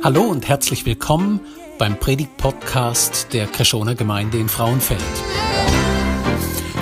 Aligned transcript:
Hallo 0.00 0.22
und 0.22 0.46
herzlich 0.48 0.86
willkommen 0.86 1.40
beim 1.76 1.98
Predigt-Podcast 1.98 3.32
der 3.32 3.48
Kreschoner 3.48 3.96
Gemeinde 3.96 4.38
in 4.38 4.48
Frauenfeld. 4.48 5.02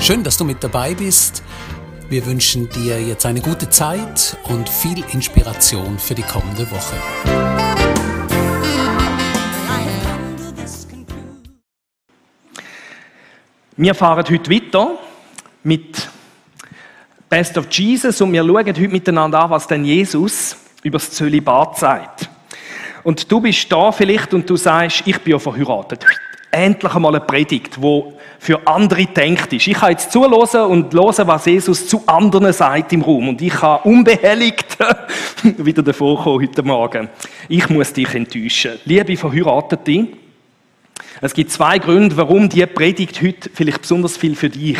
Schön, 0.02 0.22
dass 0.22 0.36
du 0.36 0.44
mit 0.44 0.62
dabei 0.62 0.94
bist. 0.94 1.42
Wir 2.10 2.26
wünschen 2.26 2.68
dir 2.68 3.00
jetzt 3.00 3.24
eine 3.24 3.40
gute 3.40 3.70
Zeit 3.70 4.36
und 4.50 4.68
viel 4.68 5.02
Inspiration 5.14 5.98
für 5.98 6.14
die 6.14 6.24
kommende 6.24 6.70
Woche. 6.70 6.94
Wir 13.78 13.94
fahren 13.94 14.26
heute 14.28 14.50
weiter 14.50 14.98
mit 15.62 16.10
Best 17.30 17.56
of 17.56 17.66
Jesus 17.70 18.20
und 18.20 18.30
wir 18.34 18.44
schauen 18.44 18.66
heute 18.66 18.88
miteinander 18.88 19.40
an, 19.40 19.50
was 19.50 19.66
denn 19.66 19.86
Jesus 19.86 20.54
über 20.82 20.98
das 20.98 21.10
Zölibat 21.12 21.78
sagt. 21.78 22.35
Und 23.06 23.30
du 23.30 23.40
bist 23.40 23.70
da 23.70 23.92
vielleicht 23.92 24.34
und 24.34 24.50
du 24.50 24.56
sagst, 24.56 25.04
ich 25.06 25.16
bin 25.20 25.34
ja 25.34 25.38
verheiratet. 25.38 26.04
Endlich 26.50 26.92
einmal 26.92 27.14
eine 27.14 27.24
Predigt, 27.24 27.80
wo 27.80 28.14
für 28.40 28.66
andere 28.66 29.06
denkt 29.06 29.52
ist. 29.52 29.68
Ich 29.68 29.74
kann 29.74 29.92
jetzt 29.92 30.10
zuhören 30.10 30.68
und 30.72 30.92
hören, 30.92 31.28
was 31.28 31.46
Jesus 31.46 31.86
zu 31.86 32.02
anderen 32.04 32.52
sagt 32.52 32.92
im 32.92 33.02
Raum. 33.02 33.28
Und 33.28 33.40
ich 33.40 33.52
kann 33.52 33.78
unbehelligt 33.84 34.76
wieder 35.58 35.84
davor 35.84 36.20
kommen 36.20 36.42
heute 36.42 36.64
Morgen. 36.64 37.08
Ich 37.48 37.68
muss 37.68 37.92
dich 37.92 38.12
enttäuschen. 38.12 38.72
Liebe 38.84 39.16
Verheiratete, 39.16 40.08
es 41.20 41.32
gibt 41.32 41.52
zwei 41.52 41.78
Gründe, 41.78 42.16
warum 42.16 42.48
die 42.48 42.66
Predigt 42.66 43.22
heute 43.22 43.48
vielleicht 43.54 43.82
besonders 43.82 44.16
viel 44.16 44.34
für 44.34 44.50
dich 44.50 44.78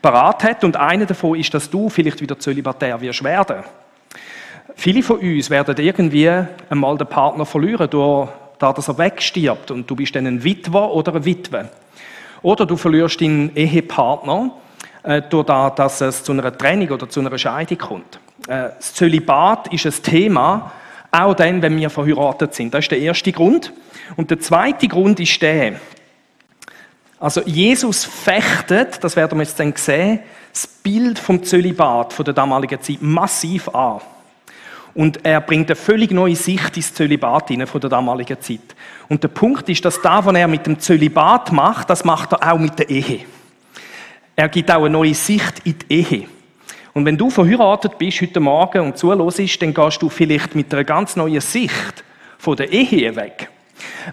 parat 0.00 0.44
hat. 0.44 0.62
Und 0.62 0.76
einer 0.76 1.06
davon 1.06 1.36
ist, 1.36 1.52
dass 1.52 1.68
du 1.68 1.88
vielleicht 1.88 2.20
wieder 2.20 2.38
zölibatär 2.38 3.00
wirst 3.00 3.24
werden. 3.24 3.64
Viele 4.78 5.02
von 5.02 5.18
uns 5.18 5.48
werden 5.48 5.74
irgendwie 5.78 6.30
einmal 6.68 6.98
den 6.98 7.06
Partner 7.06 7.46
verlieren, 7.46 7.88
durch, 7.90 8.28
dass 8.58 8.88
er 8.88 8.98
wegstirbt 8.98 9.70
und 9.70 9.90
du 9.90 9.96
bist 9.96 10.14
dann 10.14 10.26
ein 10.26 10.44
Witwer 10.44 10.90
oder 10.92 11.14
eine 11.14 11.24
Witwe. 11.24 11.70
Oder 12.42 12.66
du 12.66 12.76
verlierst 12.76 13.20
deinen 13.20 13.56
Ehepartner, 13.56 14.50
äh, 15.02 15.22
das, 15.28 15.74
dass 15.74 16.00
es 16.02 16.22
zu 16.22 16.32
einer 16.32 16.56
Trennung 16.56 16.90
oder 16.90 17.08
zu 17.08 17.20
einer 17.20 17.36
Scheidung 17.36 17.78
kommt. 17.78 18.20
Äh, 18.46 18.68
das 18.76 18.92
Zölibat 18.94 19.72
ist 19.72 19.86
ein 19.86 20.02
Thema, 20.02 20.70
auch 21.10 21.34
dann, 21.34 21.62
wenn 21.62 21.76
wir 21.76 21.88
verheiratet 21.88 22.54
sind. 22.54 22.74
Das 22.74 22.84
ist 22.84 22.90
der 22.90 22.98
erste 22.98 23.32
Grund. 23.32 23.72
Und 24.16 24.30
der 24.30 24.40
zweite 24.40 24.88
Grund 24.88 25.18
ist 25.18 25.40
der, 25.40 25.80
also 27.18 27.40
Jesus 27.42 28.04
fechtet, 28.04 29.02
das 29.02 29.16
werden 29.16 29.38
wir 29.38 29.44
jetzt 29.44 29.58
dann 29.58 29.72
sehen, 29.74 30.20
das 30.52 30.66
Bild 30.66 31.18
vom 31.18 31.42
Zölibat 31.42 32.12
von 32.12 32.24
der 32.26 32.34
damaligen 32.34 32.80
Zeit 32.80 33.00
massiv 33.00 33.70
an. 33.70 34.00
Und 34.96 35.26
er 35.26 35.42
bringt 35.42 35.68
eine 35.68 35.76
völlig 35.76 36.10
neue 36.10 36.34
Sicht 36.34 36.74
ins 36.74 36.94
Zölibat 36.94 37.48
hinein 37.48 37.66
von 37.66 37.82
der 37.82 37.90
damaligen 37.90 38.40
Zeit. 38.40 38.74
Und 39.10 39.22
der 39.22 39.28
Punkt 39.28 39.68
ist, 39.68 39.84
dass 39.84 40.00
das, 40.00 40.24
was 40.24 40.34
er 40.34 40.48
mit 40.48 40.66
dem 40.66 40.80
Zölibat 40.80 41.52
macht, 41.52 41.90
das 41.90 42.02
macht 42.02 42.32
er 42.32 42.50
auch 42.50 42.58
mit 42.58 42.78
der 42.78 42.88
Ehe. 42.88 43.20
Er 44.34 44.48
gibt 44.48 44.70
auch 44.70 44.84
eine 44.84 44.90
neue 44.90 45.12
Sicht 45.12 45.60
in 45.64 45.76
die 45.78 45.94
Ehe. 45.94 46.26
Und 46.94 47.04
wenn 47.04 47.18
du 47.18 47.28
verheiratet 47.28 47.98
bist 47.98 48.22
heute 48.22 48.40
Morgen 48.40 48.86
und 48.86 48.96
zuhörst, 48.96 49.60
dann 49.60 49.74
gehst 49.74 50.00
du 50.00 50.08
vielleicht 50.08 50.54
mit 50.54 50.72
einer 50.72 50.84
ganz 50.84 51.14
neuen 51.14 51.42
Sicht 51.42 52.02
von 52.38 52.56
der 52.56 52.72
Ehe 52.72 53.14
weg. 53.16 53.50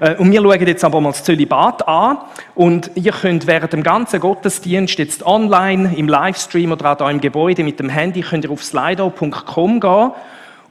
Äh, 0.02 0.16
und 0.16 0.34
wir 0.34 0.42
schauen 0.42 0.68
jetzt 0.68 0.84
aber 0.84 1.00
mal 1.00 1.12
das 1.12 1.23
Zölibat 1.23 1.88
an. 1.88 2.18
Und 2.56 2.92
ihr 2.95 3.14
könnt 3.14 3.47
während 3.47 3.72
dem 3.72 3.84
ganzen 3.84 4.20
Gottesdienst 4.20 5.00
jetzt 5.00 5.25
online, 5.25 5.95
im 5.95 6.09
Livestream 6.09 6.73
oder 6.73 6.92
auch 6.92 6.97
hier 6.97 7.09
im 7.09 7.22
Gebäude 7.22 7.64
mit 7.64 7.80
dem 7.80 7.88
Handy, 7.88 8.20
könnt 8.20 8.44
ihr 8.44 8.52
auf 8.52 8.62
slido.com 8.62 9.80
gehen 9.80 10.12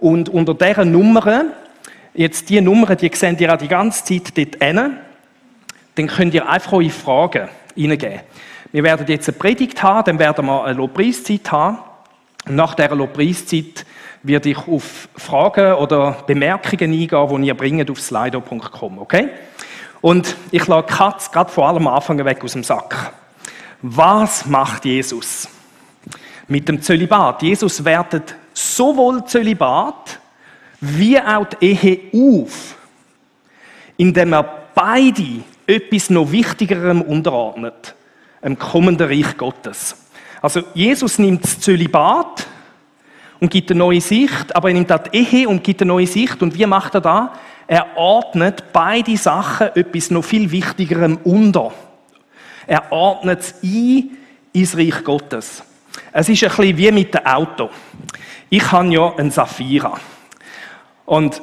und 0.03 0.29
unter 0.29 0.55
dieser 0.55 0.85
Nummer, 0.85 1.45
jetzt 2.13 2.51
die 2.51 2.61
Nummer, 2.61 2.97
die 2.97 3.09
seht 3.15 3.41
ihr 3.41 3.55
auch 3.55 3.57
die 3.57 3.69
ganze 3.69 4.05
Zeit 4.05 4.37
dort 4.37 4.63
hin, 4.63 4.99
dann 5.95 6.07
könnt 6.09 6.35
ihr 6.35 6.49
einfach 6.49 6.73
eure 6.73 6.91
Fragen 6.91 7.49
reingeben. 7.77 8.21
Wir 8.73 8.83
werden 8.83 9.07
jetzt 9.07 9.29
eine 9.29 9.39
Predigt 9.39 9.81
haben, 9.81 10.05
dann 10.05 10.19
werden 10.19 10.45
wir 10.47 10.65
eine 10.65 10.77
Lobpreiszeit 10.77 11.53
haben. 11.53 11.79
Nach 12.47 12.75
dieser 12.75 12.97
Lobpreiszeit 12.97 13.87
werde 14.25 14.51
ich 14.51 14.59
auf 14.67 15.09
Fragen 15.15 15.75
oder 15.75 16.17
Bemerkungen 16.27 16.93
eingehen, 16.93 17.43
die 17.43 17.47
ihr 17.47 17.55
bringt 17.55 17.89
auf 17.89 18.01
slido.com, 18.01 18.99
okay? 18.99 19.29
Und 20.01 20.35
ich 20.51 20.67
lasse 20.67 20.87
Katz 20.89 21.31
gerade 21.31 21.53
vor 21.53 21.69
allem 21.69 21.87
Anfang 21.87 22.25
weg 22.25 22.43
aus 22.43 22.55
dem 22.55 22.65
Sack. 22.65 23.13
Was 23.83 24.47
macht 24.47 24.85
Jesus 24.85 25.49
mit 26.49 26.69
dem 26.69 26.83
Zölibat? 26.83 27.43
Jesus 27.43 27.85
wertet 27.85 28.35
sowohl 28.53 29.25
Zölibat 29.25 30.19
wie 30.81 31.19
auch 31.21 31.47
die 31.47 31.67
Ehe 31.67 32.45
auf, 32.45 32.77
indem 33.97 34.33
er 34.33 34.43
beide 34.75 35.43
etwas 35.67 36.11
noch 36.11 36.31
Wichtigerem 36.31 37.03
unterordnet, 37.03 37.95
im 38.43 38.59
kommenden 38.59 39.07
Reich 39.07 39.37
Gottes. 39.37 39.97
Also 40.41 40.63
Jesus 40.75 41.19
nimmt 41.19 41.45
das 41.45 41.61
Zölibat 41.61 42.47
und 43.39 43.51
gibt 43.51 43.71
eine 43.71 43.79
neue 43.79 44.01
Sicht, 44.01 44.55
aber 44.55 44.69
er 44.69 44.75
nimmt 44.75 44.91
auch 44.91 44.99
die 44.99 45.19
Ehe 45.19 45.49
und 45.49 45.63
gibt 45.63 45.83
eine 45.83 45.89
neue 45.89 46.07
Sicht. 46.07 46.43
Und 46.43 46.59
wie 46.59 46.67
macht 46.67 46.95
er 46.95 47.01
das? 47.01 47.29
Er 47.69 47.97
ordnet 47.97 48.65
beide 48.73 49.17
Sachen 49.17 49.69
etwas 49.75 50.11
noch 50.11 50.25
viel 50.25 50.51
Wichtigerem 50.51 51.19
unter. 51.23 51.73
Er 52.67 52.91
ordnet 52.91 53.41
es 53.41 53.55
ein 53.63 54.11
ins 54.53 54.77
Reich 54.77 55.05
Gottes. 55.05 55.63
Es 56.13 56.29
ist 56.29 56.43
ein 56.43 56.51
bisschen 56.51 56.77
wie 56.77 56.93
mit 56.93 57.15
dem 57.15 57.25
Auto. 57.25 57.71
Ich 58.55 58.71
habe 58.71 58.89
ja 58.89 59.15
einen 59.17 59.31
Safira. 59.31 59.99
Und 61.07 61.41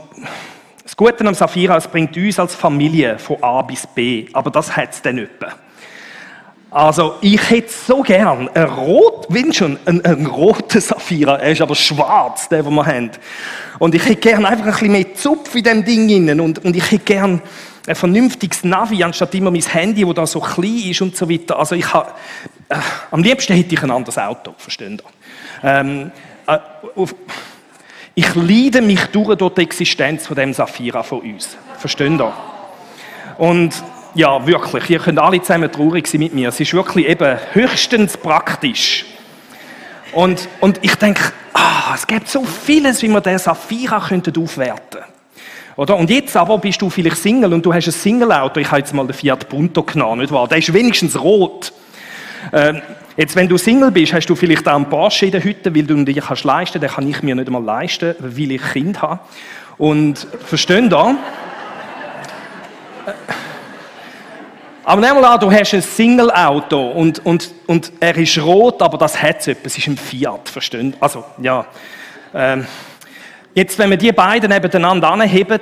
das 0.83 0.95
Gute 0.95 1.25
am 1.25 1.33
Safira, 1.33 1.75
es 1.75 1.87
bringt 1.87 2.15
uns 2.15 2.37
als 2.37 2.53
Familie 2.53 3.17
von 3.17 3.41
A 3.41 3.63
bis 3.63 3.87
B. 3.87 4.27
Aber 4.31 4.51
das 4.51 4.77
hat 4.77 4.91
es 4.93 5.01
dann 5.01 5.15
nicht. 5.15 5.31
Also, 6.69 7.15
ich 7.21 7.49
hätte 7.49 7.73
so 7.73 8.03
gern 8.03 8.47
einen 8.49 8.69
rot, 8.69 9.27
schon, 9.53 9.79
einen, 9.87 10.05
einen 10.05 10.27
roten 10.27 10.79
Saphira. 10.79 11.37
Er 11.37 11.53
ist 11.53 11.61
aber 11.61 11.73
schwarz, 11.73 12.47
der, 12.47 12.61
den 12.61 12.75
wir 12.75 12.85
haben. 12.85 13.09
Und 13.79 13.95
ich 13.95 14.05
hätte 14.05 14.17
gern 14.17 14.45
einfach 14.45 14.65
ein 14.65 14.71
bisschen 14.71 14.91
mehr 14.91 15.15
Zupf 15.15 15.55
in 15.55 15.63
dem 15.63 15.83
Ding 15.83 16.07
innen. 16.09 16.39
Und, 16.39 16.63
und 16.63 16.75
ich 16.75 16.91
hätte 16.91 17.05
gern 17.05 17.41
ein 17.87 17.95
vernünftiges 17.95 18.63
Navi, 18.63 19.03
anstatt 19.03 19.33
immer 19.33 19.49
mein 19.49 19.63
Handy, 19.63 20.05
das 20.05 20.13
da 20.13 20.27
so 20.27 20.41
klein 20.41 20.77
ist 20.85 21.01
und 21.01 21.17
so 21.17 21.27
weiter. 21.27 21.57
Also, 21.57 21.73
ich 21.73 21.91
habe, 21.91 22.11
äh, 22.69 22.75
am 23.09 23.23
liebsten 23.23 23.55
hätte 23.55 23.73
ich 23.73 23.81
ein 23.81 23.89
anderes 23.89 24.19
Auto, 24.19 24.53
verstehen 24.59 25.01
Sie? 25.03 25.67
Ähm, 25.67 26.11
äh, 26.11 26.28
ich 28.15 28.35
leide 28.35 28.81
mich 28.81 29.05
durch, 29.07 29.35
die 29.37 29.61
Existenz 29.61 30.27
von 30.27 30.35
dem 30.35 30.53
Saphira 30.53 31.03
von 31.03 31.21
uns. 31.21 31.57
Verstehen 31.77 32.17
Sie? 32.17 32.31
Und 33.37 33.71
ja, 34.15 34.45
wirklich, 34.45 34.89
ihr 34.89 34.99
könnt 34.99 35.19
alle 35.19 35.41
zusammen 35.41 35.71
traurig 35.71 36.07
sein 36.07 36.19
mit 36.19 36.33
mir. 36.33 36.49
Es 36.49 36.59
ist 36.59 36.73
wirklich 36.73 37.07
eben 37.07 37.37
höchstens 37.53 38.17
praktisch. 38.17 39.05
Und, 40.11 40.49
und 40.59 40.79
ich 40.81 40.95
denke, 40.95 41.31
ah, 41.53 41.93
es 41.93 42.07
gibt 42.07 42.27
so 42.27 42.43
vieles, 42.43 43.01
wie 43.01 43.07
wir 43.07 43.21
den 43.21 43.37
Saphira 43.37 43.99
könnten 43.99 44.41
aufwerten 44.41 45.01
oder? 45.79 45.95
Und 45.95 46.09
jetzt 46.09 46.35
aber 46.35 46.57
bist 46.57 46.81
du 46.81 46.89
vielleicht 46.89 47.15
Single 47.15 47.53
und 47.53 47.65
du 47.65 47.73
hast 47.73 47.87
ein 47.87 47.93
Single-Auto. 47.93 48.59
Ich 48.59 48.69
habe 48.69 48.79
jetzt 48.79 48.93
mal 48.93 49.07
den 49.07 49.13
Fiat 49.13 49.47
Punto 49.47 49.81
genommen, 49.83 50.19
nicht 50.19 50.33
wahr? 50.33 50.45
Der 50.45 50.57
ist 50.57 50.73
wenigstens 50.73 51.17
rot. 51.17 51.71
Ähm, 52.53 52.81
Jetzt, 53.19 53.35
wenn 53.35 53.49
du 53.49 53.57
Single 53.57 53.91
bist, 53.91 54.13
hast 54.13 54.27
du 54.27 54.35
vielleicht 54.35 54.65
auch 54.65 54.75
einen 54.77 54.89
Porsche 54.89 55.25
in 55.25 55.33
der 55.33 55.43
Hütte, 55.43 55.75
weil 55.75 55.83
du 55.83 56.05
dir 56.05 56.21
kannst 56.21 56.45
leisten. 56.45 56.79
Den 56.79 56.89
kann 56.89 57.05
ich 57.05 57.21
mir 57.21 57.35
nicht 57.35 57.47
einmal 57.47 57.61
leisten, 57.61 58.15
weil 58.17 58.51
ich 58.53 58.61
Kind 58.71 59.01
habe. 59.01 59.19
Und 59.77 60.25
verstehen 60.45 60.89
da? 60.89 61.17
Aber 64.85 65.01
nehmen 65.01 65.19
wir 65.19 65.29
an, 65.29 65.39
du 65.41 65.51
hast 65.51 65.73
ein 65.73 65.81
Single-Auto 65.81 66.91
und, 66.91 67.25
und, 67.25 67.51
und 67.67 67.91
er 67.99 68.15
ist 68.15 68.37
rot, 68.37 68.81
aber 68.81 68.97
das 68.97 69.21
hat 69.21 69.45
es 69.45 69.57
Es 69.65 69.77
ist 69.77 69.87
ein 69.87 69.97
Fiat, 69.97 70.47
verstehen? 70.47 70.95
Also, 71.01 71.25
ja. 71.41 71.65
Ähm, 72.33 72.65
jetzt, 73.53 73.77
wenn 73.77 73.89
wir 73.89 73.97
die 73.97 74.13
beiden 74.13 74.49
nebeneinander 74.49 75.11
anheben, 75.11 75.59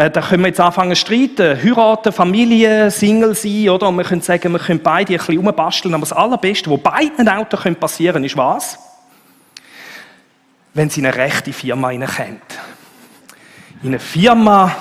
äh, 0.00 0.10
da 0.10 0.22
können 0.22 0.42
wir 0.44 0.48
jetzt 0.48 0.60
anfangen 0.60 0.94
zu 0.94 1.00
streiten. 1.02 1.62
Heiraten, 1.62 2.10
Familie, 2.10 2.90
Single 2.90 3.34
sein, 3.34 3.68
oder? 3.68 3.88
Und 3.88 3.98
wir 3.98 4.04
können 4.04 4.22
sagen, 4.22 4.50
wir 4.50 4.58
können 4.58 4.80
beide 4.82 5.12
ein 5.12 5.18
bisschen 5.18 5.36
rumbasteln. 5.36 5.92
Aber 5.92 6.00
das 6.00 6.14
Allerbeste, 6.14 6.70
was 6.70 6.80
beiden 6.80 7.28
Autos 7.28 7.60
passieren 7.78 8.24
ist 8.24 8.34
was? 8.34 8.78
Wenn 10.72 10.88
sie 10.88 11.00
in 11.00 11.06
eine 11.06 11.16
rechte 11.16 11.52
Firma 11.52 11.90
hineinkommt. 11.90 12.40
In 13.82 13.88
eine 13.88 13.98
Firma, 13.98 14.74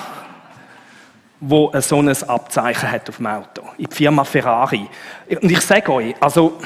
ein 1.42 1.81
so 1.81 2.00
ein 2.00 2.24
Abzeichen 2.30 2.89
hat 2.89 3.10
auf 3.10 3.18
dem 3.18 3.27
Auto. 3.27 3.63
In 3.77 3.88
die 3.89 3.95
Firma 3.95 4.24
Ferrari. 4.24 4.88
Und 5.30 5.51
ich 5.51 5.62
sage 5.62 5.92
euch, 5.92 6.16
also, 6.21 6.60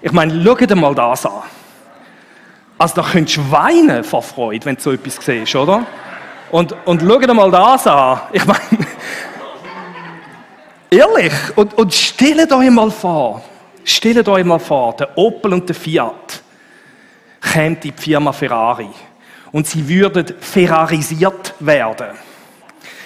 ich 0.00 0.12
meine, 0.12 0.40
schaut 0.44 0.76
mal 0.76 0.94
das 0.94 1.26
an. 1.26 1.42
Also, 2.78 3.02
da 3.02 3.08
könntest 3.10 3.38
du 3.38 3.50
weinen 3.50 4.04
vor 4.04 4.22
Freude, 4.22 4.66
wenn 4.66 4.76
du 4.76 4.82
so 4.82 4.92
etwas 4.92 5.16
siehst, 5.16 5.56
oder? 5.56 5.84
Und, 6.52 6.76
und 6.84 7.00
schau 7.00 7.18
dir 7.18 7.32
mal 7.32 7.50
das 7.50 7.86
an. 7.86 8.20
Ich 8.30 8.44
meine, 8.44 8.60
ehrlich, 10.90 11.32
und, 11.56 11.72
und 11.74 11.94
stellt 11.94 12.52
euch 12.52 12.70
mal 12.70 12.90
vor, 12.90 13.42
stellt 13.84 14.28
euch 14.28 14.44
mal 14.44 14.58
vor, 14.58 14.94
der 14.94 15.16
Opel 15.16 15.54
und 15.54 15.66
der 15.66 15.74
Fiat 15.74 16.42
kämen 17.40 17.80
die 17.80 17.92
Firma 17.92 18.32
Ferrari 18.32 18.90
und 19.50 19.66
sie 19.66 19.88
würden 19.88 20.26
ferrarisiert 20.40 21.54
werden. 21.58 22.08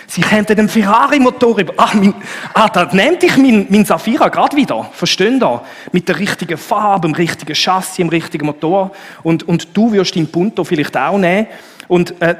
Sie 0.08 0.22
könnten 0.22 0.56
den 0.56 0.68
Ferrari-Motor 0.68 1.58
über. 1.58 1.74
Ah, 1.76 1.90
mein, 1.94 2.14
ah, 2.52 2.68
da 2.68 2.88
nennt 2.92 3.22
ich 3.22 3.36
mein, 3.36 3.66
mein 3.68 3.84
Safira 3.84 4.28
gerade 4.28 4.56
wieder. 4.56 4.88
Verstehen 4.92 5.38
da? 5.38 5.64
Mit 5.92 6.08
der 6.08 6.18
richtigen 6.18 6.56
Farbe, 6.58 7.08
dem 7.08 7.14
richtigen 7.14 7.54
Chassis, 7.54 7.96
dem 7.96 8.08
richtigen 8.08 8.46
Motor. 8.46 8.92
Und, 9.24 9.46
und 9.48 9.76
du 9.76 9.92
wirst 9.92 10.14
den 10.14 10.30
Punto 10.30 10.62
vielleicht 10.64 10.96
auch 10.96 11.18
nehmen. 11.18 11.48
Und 11.88 12.20
äh, 12.22 12.36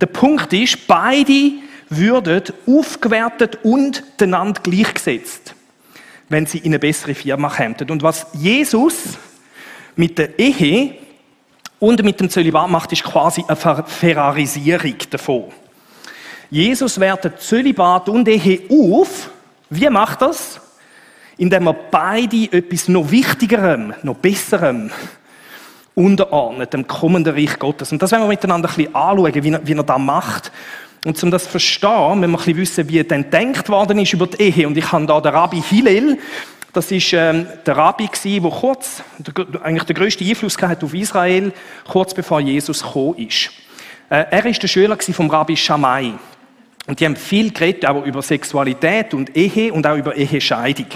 der 0.00 0.06
Punkt 0.06 0.52
ist, 0.52 0.86
beide 0.86 1.52
würden 1.88 2.42
aufgewertet 2.66 3.58
und 3.62 4.02
einander 4.20 4.60
gleichgesetzt, 4.62 5.54
wenn 6.28 6.46
sie 6.46 6.58
in 6.58 6.66
eine 6.66 6.78
bessere 6.78 7.14
Firma 7.14 7.48
kämen. 7.48 7.76
Und 7.88 8.02
was 8.02 8.26
Jesus 8.32 9.18
mit 9.94 10.18
der 10.18 10.38
Ehe 10.38 10.96
und 11.78 12.02
mit 12.02 12.20
dem 12.20 12.28
Zölibat 12.28 12.68
macht, 12.70 12.92
ist 12.92 13.04
quasi 13.04 13.44
eine 13.46 13.84
Ferrarisierung 13.86 14.96
davon. 15.10 15.44
Jesus 16.50 17.00
wertet 17.00 17.40
Zölibat 17.40 18.08
und 18.08 18.28
Ehe 18.28 18.62
auf. 18.70 19.30
Wie 19.70 19.88
macht 19.90 20.22
das? 20.22 20.60
Indem 21.38 21.66
er 21.66 21.74
beide 21.74 22.52
etwas 22.52 22.88
noch 22.88 23.10
Wichtigerem, 23.10 23.94
noch 24.02 24.16
Besserem 24.16 24.90
unterordnet, 25.96 26.74
dem 26.74 26.86
kommenden 26.86 27.34
Reich 27.34 27.58
Gottes. 27.58 27.90
Und 27.90 28.02
das 28.02 28.12
werden 28.12 28.24
wir 28.24 28.28
miteinander 28.28 28.68
ein 28.68 28.74
bisschen 28.74 28.94
anschauen, 28.94 29.42
wie 29.42 29.50
er, 29.50 29.66
wie 29.66 29.72
er 29.72 29.82
das 29.82 29.98
macht. 29.98 30.52
Und 31.06 31.22
um 31.22 31.30
das 31.30 31.44
zu 31.44 31.50
verstehen, 31.50 32.20
müssen 32.20 32.32
wir 32.32 32.38
ein 32.38 32.44
bisschen 32.44 32.56
wissen, 32.56 32.88
wie 32.88 33.02
dann 33.02 33.30
denkt 33.30 33.68
worden 33.68 33.98
ist 33.98 34.12
über 34.12 34.26
die 34.26 34.42
Ehe. 34.42 34.66
Und 34.66 34.76
ich 34.76 34.92
habe 34.92 35.06
da 35.06 35.20
den 35.20 35.32
Rabbi 35.32 35.62
Hillel, 35.62 36.18
das 36.72 36.92
ist 36.92 37.14
ähm, 37.14 37.46
der 37.64 37.76
Rabbi 37.76 38.10
der 38.24 38.50
kurz, 38.50 39.02
der, 39.18 39.62
eigentlich 39.62 39.84
der 39.84 39.94
größte 39.94 40.24
Einfluss 40.24 40.58
hat 40.60 40.84
auf 40.84 40.92
Israel, 40.92 41.52
kurz 41.88 42.12
bevor 42.12 42.40
Jesus 42.40 42.82
gekommen 42.82 43.16
ist. 43.16 43.50
Äh, 44.10 44.26
er 44.30 44.44
ist 44.44 44.62
der 44.62 44.68
Schüler 44.68 44.98
vom 44.98 45.30
Rabbi 45.30 45.56
Shammai. 45.56 46.12
Und 46.86 47.00
die 47.00 47.06
haben 47.06 47.16
viel 47.16 47.52
geredet, 47.52 47.86
auch 47.86 48.04
über 48.04 48.20
Sexualität 48.20 49.14
und 49.14 49.34
Ehe 49.34 49.72
und 49.72 49.86
auch 49.86 49.96
über 49.96 50.14
Ehescheidung. 50.14 50.86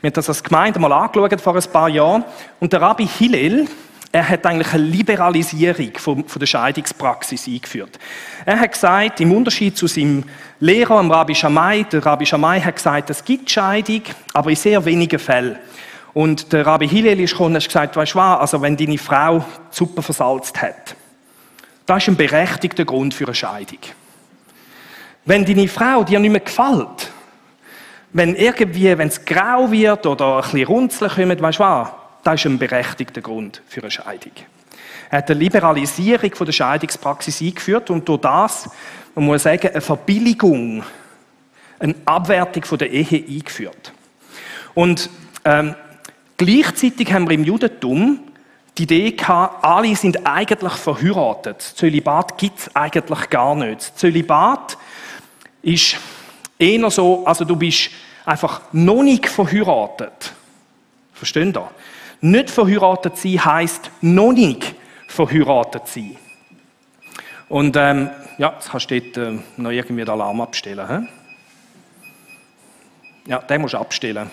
Wir 0.00 0.08
haben 0.08 0.14
das 0.14 0.28
als 0.28 0.42
Gemeinde 0.42 0.80
mal 0.80 0.92
angeschaut 0.92 1.40
vor 1.40 1.54
ein 1.54 1.72
paar 1.72 1.88
Jahren. 1.88 2.24
Und 2.58 2.72
der 2.72 2.80
Rabbi 2.80 3.06
Hillel, 3.06 3.68
er 4.10 4.28
hat 4.28 4.46
eigentlich 4.46 4.72
eine 4.72 4.84
Liberalisierung 4.84 5.92
von, 5.96 6.24
der 6.36 6.46
Scheidungspraxis 6.46 7.46
eingeführt. 7.46 7.98
Er 8.46 8.58
hat 8.58 8.72
gesagt, 8.72 9.20
im 9.20 9.32
Unterschied 9.32 9.76
zu 9.76 9.86
seinem 9.86 10.24
Lehrer, 10.60 10.98
dem 10.98 11.10
Rabbi 11.10 11.34
Shammai, 11.34 11.82
der 11.84 12.04
Rabbi 12.04 12.24
Shammai 12.24 12.60
hat 12.60 12.76
gesagt, 12.76 13.10
es 13.10 13.24
gibt 13.24 13.50
Scheidung, 13.50 14.02
aber 14.32 14.50
in 14.50 14.56
sehr 14.56 14.84
wenigen 14.84 15.18
Fällen. 15.18 15.58
Und 16.14 16.52
der 16.52 16.66
Rabbi 16.66 16.88
Hillel 16.88 17.20
ist 17.20 17.32
gekommen 17.32 17.54
und 17.54 17.62
hat 17.62 17.66
gesagt, 17.68 17.96
weißt 17.96 18.14
du 18.14 18.18
was, 18.18 18.40
also 18.40 18.62
wenn 18.62 18.76
deine 18.76 18.98
Frau 18.98 19.44
Suppe 19.70 20.02
versalzt 20.02 20.60
hat, 20.60 20.96
das 21.84 22.02
ist 22.02 22.08
ein 22.08 22.16
berechtigter 22.16 22.84
Grund 22.84 23.14
für 23.14 23.26
eine 23.26 23.34
Scheidung. 23.34 23.78
Wenn 25.26 25.44
deine 25.44 25.68
Frau 25.68 26.02
dir 26.02 26.18
nicht 26.18 26.30
mehr 26.30 26.40
gefällt, 26.40 27.12
wenn 28.12 28.34
irgendwie, 28.34 28.96
wenn 28.96 29.08
es 29.08 29.24
grau 29.24 29.70
wird 29.70 30.06
oder 30.06 30.36
ein 30.36 30.42
bisschen 30.42 30.66
Runzeln 30.66 31.10
kommt, 31.10 31.42
weißt 31.42 31.58
du 31.58 31.62
was, 31.62 31.88
das 32.22 32.40
ist 32.40 32.46
ein 32.46 32.58
berechtigter 32.58 33.20
Grund 33.20 33.62
für 33.68 33.80
eine 33.80 33.90
Scheidung. 33.90 34.32
Er 35.10 35.18
hat 35.18 35.30
eine 35.30 35.40
Liberalisierung 35.40 36.34
von 36.34 36.46
der 36.46 36.52
Scheidungspraxis 36.52 37.40
eingeführt 37.40 37.90
und 37.90 38.08
durch 38.08 38.20
das, 38.20 38.68
man 39.14 39.24
muss 39.24 39.42
sagen, 39.42 39.68
eine 39.68 39.80
Verbilligung, 39.80 40.82
eine 41.78 41.94
Abwertung 42.04 42.64
von 42.64 42.78
der 42.78 42.90
Ehe 42.90 43.24
eingeführt. 43.26 43.92
Und 44.74 45.08
ähm, 45.44 45.74
gleichzeitig 46.36 47.12
haben 47.12 47.28
wir 47.28 47.34
im 47.34 47.44
Judentum 47.44 48.20
die 48.76 48.84
Idee 48.84 49.12
gehabt, 49.12 49.64
alle 49.64 49.94
sind 49.96 50.26
eigentlich 50.26 50.72
verheiratet. 50.74 51.62
Zölibat 51.62 52.38
gibt 52.38 52.58
es 52.60 52.76
eigentlich 52.76 53.28
gar 53.30 53.54
nicht. 53.54 53.98
Zölibat 53.98 54.78
ist 55.62 55.96
eher 56.58 56.90
so, 56.90 57.26
also 57.26 57.44
du 57.44 57.56
bist 57.56 57.90
einfach 58.24 58.60
noch 58.72 59.02
nicht 59.02 59.26
verheiratet. 59.26 60.32
Verstehen 61.12 61.52
ihr? 61.56 61.70
Nicht 62.20 62.50
verheiratet 62.50 63.16
sein 63.16 63.44
heisst 63.44 63.90
noch 64.00 64.32
nicht 64.32 64.74
verheiratet 65.06 65.86
sein. 65.86 66.16
Und 67.48 67.76
ähm, 67.76 68.10
ja, 68.38 68.52
jetzt 68.54 68.70
kannst 68.70 68.90
du 68.90 69.00
dort 69.00 69.16
äh, 69.16 69.38
noch 69.56 69.70
irgendwie 69.70 70.04
den 70.04 70.10
Alarm 70.10 70.40
abstellen. 70.40 70.88
He? 70.88 71.08
Ja, 73.30 73.38
den 73.38 73.60
musst 73.60 73.74
du 73.74 73.78
abstellen. 73.78 74.30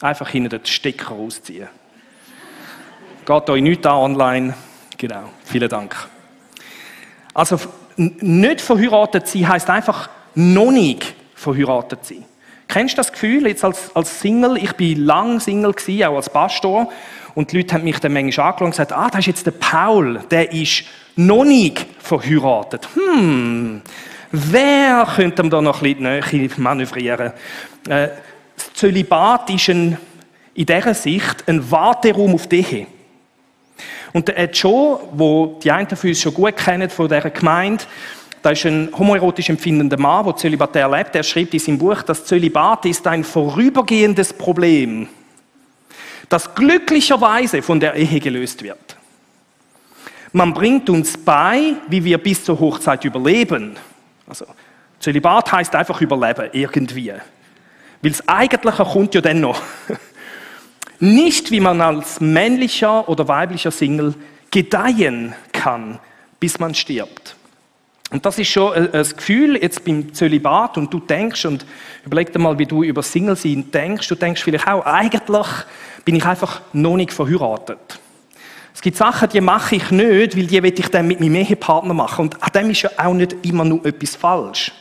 Einfach 0.00 0.28
hinten 0.28 0.50
den 0.50 0.66
Stecker 0.66 1.14
rausziehen. 1.14 1.68
Geht 3.24 3.50
euch 3.50 3.62
nicht 3.62 3.86
an 3.86 3.96
online. 3.96 4.54
Genau, 4.98 5.30
vielen 5.44 5.68
Dank. 5.68 5.96
Also, 7.32 7.58
nicht 7.96 8.60
verheiratet 8.60 9.26
sein 9.26 9.48
heisst 9.48 9.70
einfach 9.70 10.08
noch 10.34 10.70
nicht 10.70 11.14
verheiratet 11.34 12.04
sein. 12.04 12.24
Kennst 12.74 12.94
du 12.94 12.96
das 12.96 13.12
Gefühl, 13.12 13.46
jetzt 13.46 13.62
als, 13.62 13.94
als 13.94 14.18
Single, 14.18 14.56
ich 14.56 14.72
bin 14.72 15.04
lang 15.04 15.38
Single 15.38 15.74
gewesen, 15.74 16.02
auch 16.06 16.16
als 16.16 16.28
Pastor, 16.28 16.90
und 17.36 17.52
die 17.52 17.58
Leute 17.58 17.72
haben 17.72 17.84
mich 17.84 18.00
dann 18.00 18.12
manchmal 18.12 18.48
angeschaut 18.48 18.62
und 18.62 18.70
gesagt, 18.70 18.92
ah, 18.92 19.08
das 19.08 19.20
ist 19.20 19.26
jetzt 19.26 19.46
der 19.46 19.52
Paul, 19.52 20.18
der 20.28 20.50
ist 20.50 20.82
noch 21.14 21.44
nicht 21.44 21.86
verheiratet. 22.00 22.88
Hm, 22.94 23.80
wer 24.32 25.06
könnte 25.14 25.42
ihm 25.42 25.50
da 25.50 25.62
noch 25.62 25.82
ein 25.82 25.94
bisschen 25.94 26.02
näher 26.02 26.50
manövrieren? 26.56 27.32
Äh, 27.88 28.08
das 28.56 28.72
Zölibat 28.74 29.50
ist 29.50 29.68
ein, 29.68 29.96
in 30.54 30.66
dieser 30.66 30.94
Sicht 30.94 31.44
ein 31.46 31.70
Warteraum 31.70 32.34
auf 32.34 32.48
die 32.48 32.56
Ehe. 32.56 32.86
Und 34.12 34.26
der 34.26 34.50
Joe, 34.50 34.98
wo 35.12 35.60
die 35.62 35.70
einen 35.70 35.88
von 35.88 36.08
uns 36.08 36.20
schon 36.20 36.34
gut 36.34 36.56
kennen 36.56 36.90
von 36.90 37.06
dieser 37.06 37.30
Gemeinde, 37.30 37.84
da 38.44 38.50
ist 38.50 38.66
ein 38.66 38.90
homoerotisch 38.94 39.48
empfindender 39.48 39.96
Mann, 39.96 40.26
der 40.26 40.36
zölibatär 40.36 40.86
lebt. 40.90 41.16
Er 41.16 41.22
schreibt 41.22 41.54
in 41.54 41.60
seinem 41.60 41.78
Buch, 41.78 42.02
das 42.02 42.26
Zölibat 42.26 42.84
ist 42.84 43.06
ein 43.06 43.24
vorübergehendes 43.24 44.34
Problem, 44.34 45.08
das 46.28 46.54
glücklicherweise 46.54 47.62
von 47.62 47.80
der 47.80 47.94
Ehe 47.94 48.20
gelöst 48.20 48.62
wird. 48.62 48.98
Man 50.32 50.52
bringt 50.52 50.90
uns 50.90 51.16
bei, 51.16 51.72
wie 51.88 52.04
wir 52.04 52.18
bis 52.18 52.44
zur 52.44 52.60
Hochzeit 52.60 53.02
überleben. 53.06 53.76
Also, 54.26 54.44
Zölibat 55.00 55.50
heißt 55.50 55.74
einfach 55.74 56.02
überleben, 56.02 56.50
irgendwie. 56.52 57.14
Weil 58.02 58.10
das 58.10 58.28
Eigentliche 58.28 58.84
kommt 58.84 59.14
ja 59.14 59.22
dann 59.22 59.40
noch. 59.40 59.62
Nicht, 61.00 61.50
wie 61.50 61.60
man 61.60 61.80
als 61.80 62.20
männlicher 62.20 63.08
oder 63.08 63.26
weiblicher 63.26 63.70
Single 63.70 64.14
gedeihen 64.50 65.34
kann, 65.50 65.98
bis 66.40 66.58
man 66.58 66.74
stirbt. 66.74 67.33
Und 68.10 68.24
das 68.24 68.38
ist 68.38 68.48
schon 68.48 68.72
ein 68.74 68.90
Gefühl 68.90 69.56
jetzt 69.56 69.84
beim 69.84 70.12
Zölibat 70.12 70.76
und 70.76 70.92
du 70.92 71.00
denkst 71.00 71.46
und 71.46 71.66
überleg 72.04 72.32
dir 72.32 72.38
mal, 72.38 72.58
wie 72.58 72.66
du 72.66 72.82
über 72.84 73.02
Single 73.02 73.36
sein 73.36 73.70
denkst. 73.72 74.06
Du 74.08 74.14
denkst 74.14 74.42
vielleicht 74.42 74.68
auch, 74.68 74.84
eigentlich 74.84 75.48
bin 76.04 76.16
ich 76.16 76.24
einfach 76.24 76.60
noch 76.72 76.96
nicht 76.96 77.12
verheiratet. 77.12 77.98
Es 78.74 78.82
gibt 78.82 78.96
Sachen, 78.96 79.28
die 79.28 79.40
mache 79.40 79.76
ich 79.76 79.90
nicht, 79.90 80.36
weil 80.36 80.46
die 80.46 80.62
will 80.62 80.78
ich 80.78 80.88
dann 80.88 81.06
mit 81.06 81.20
meinem 81.20 81.36
Ehepartner 81.36 81.94
machen. 81.94 82.26
Und 82.26 82.42
an 82.42 82.50
dem 82.54 82.70
ist 82.70 82.82
ja 82.82 82.90
auch 82.96 83.14
nicht 83.14 83.34
immer 83.42 83.64
nur 83.64 83.84
etwas 83.86 84.16
falsch. 84.16 84.72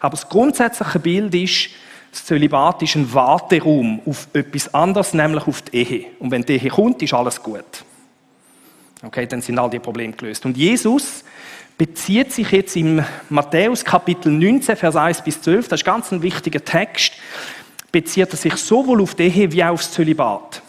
Aber 0.00 0.12
das 0.12 0.28
grundsätzliche 0.28 0.98
Bild 0.98 1.34
ist, 1.34 1.70
das 2.12 2.26
Zölibat 2.26 2.82
ist 2.82 2.94
ein 2.94 3.12
Warteraum 3.12 4.00
auf 4.04 4.28
etwas 4.34 4.72
anderes, 4.74 5.14
nämlich 5.14 5.46
auf 5.46 5.62
die 5.62 5.78
Ehe. 5.78 6.06
Und 6.18 6.30
wenn 6.30 6.42
die 6.42 6.54
Ehe 6.54 6.70
kommt, 6.70 7.02
ist 7.02 7.14
alles 7.14 7.42
gut. 7.42 7.84
Okay, 9.02 9.26
dann 9.26 9.40
sind 9.40 9.58
all 9.58 9.70
die 9.70 9.78
Probleme 9.78 10.12
gelöst. 10.12 10.44
Und 10.44 10.56
Jesus 10.56 11.24
bezieht 11.82 12.32
sich 12.32 12.48
jetzt 12.52 12.76
im 12.76 13.04
Matthäus 13.28 13.84
Kapitel 13.84 14.30
19, 14.30 14.76
Vers 14.76 14.94
1 14.94 15.22
bis 15.22 15.42
12, 15.42 15.66
das 15.66 15.80
ist 15.80 15.84
ganz 15.84 16.12
ein 16.12 16.22
wichtiger 16.22 16.64
Text, 16.64 17.14
bezieht 17.90 18.30
er 18.30 18.36
sich 18.36 18.54
sowohl 18.54 19.02
auf 19.02 19.16
die 19.16 19.24
Ehe 19.24 19.50
wie 19.50 19.64
auch 19.64 19.70
aufs 19.70 19.90
Zölibat. 19.90 20.62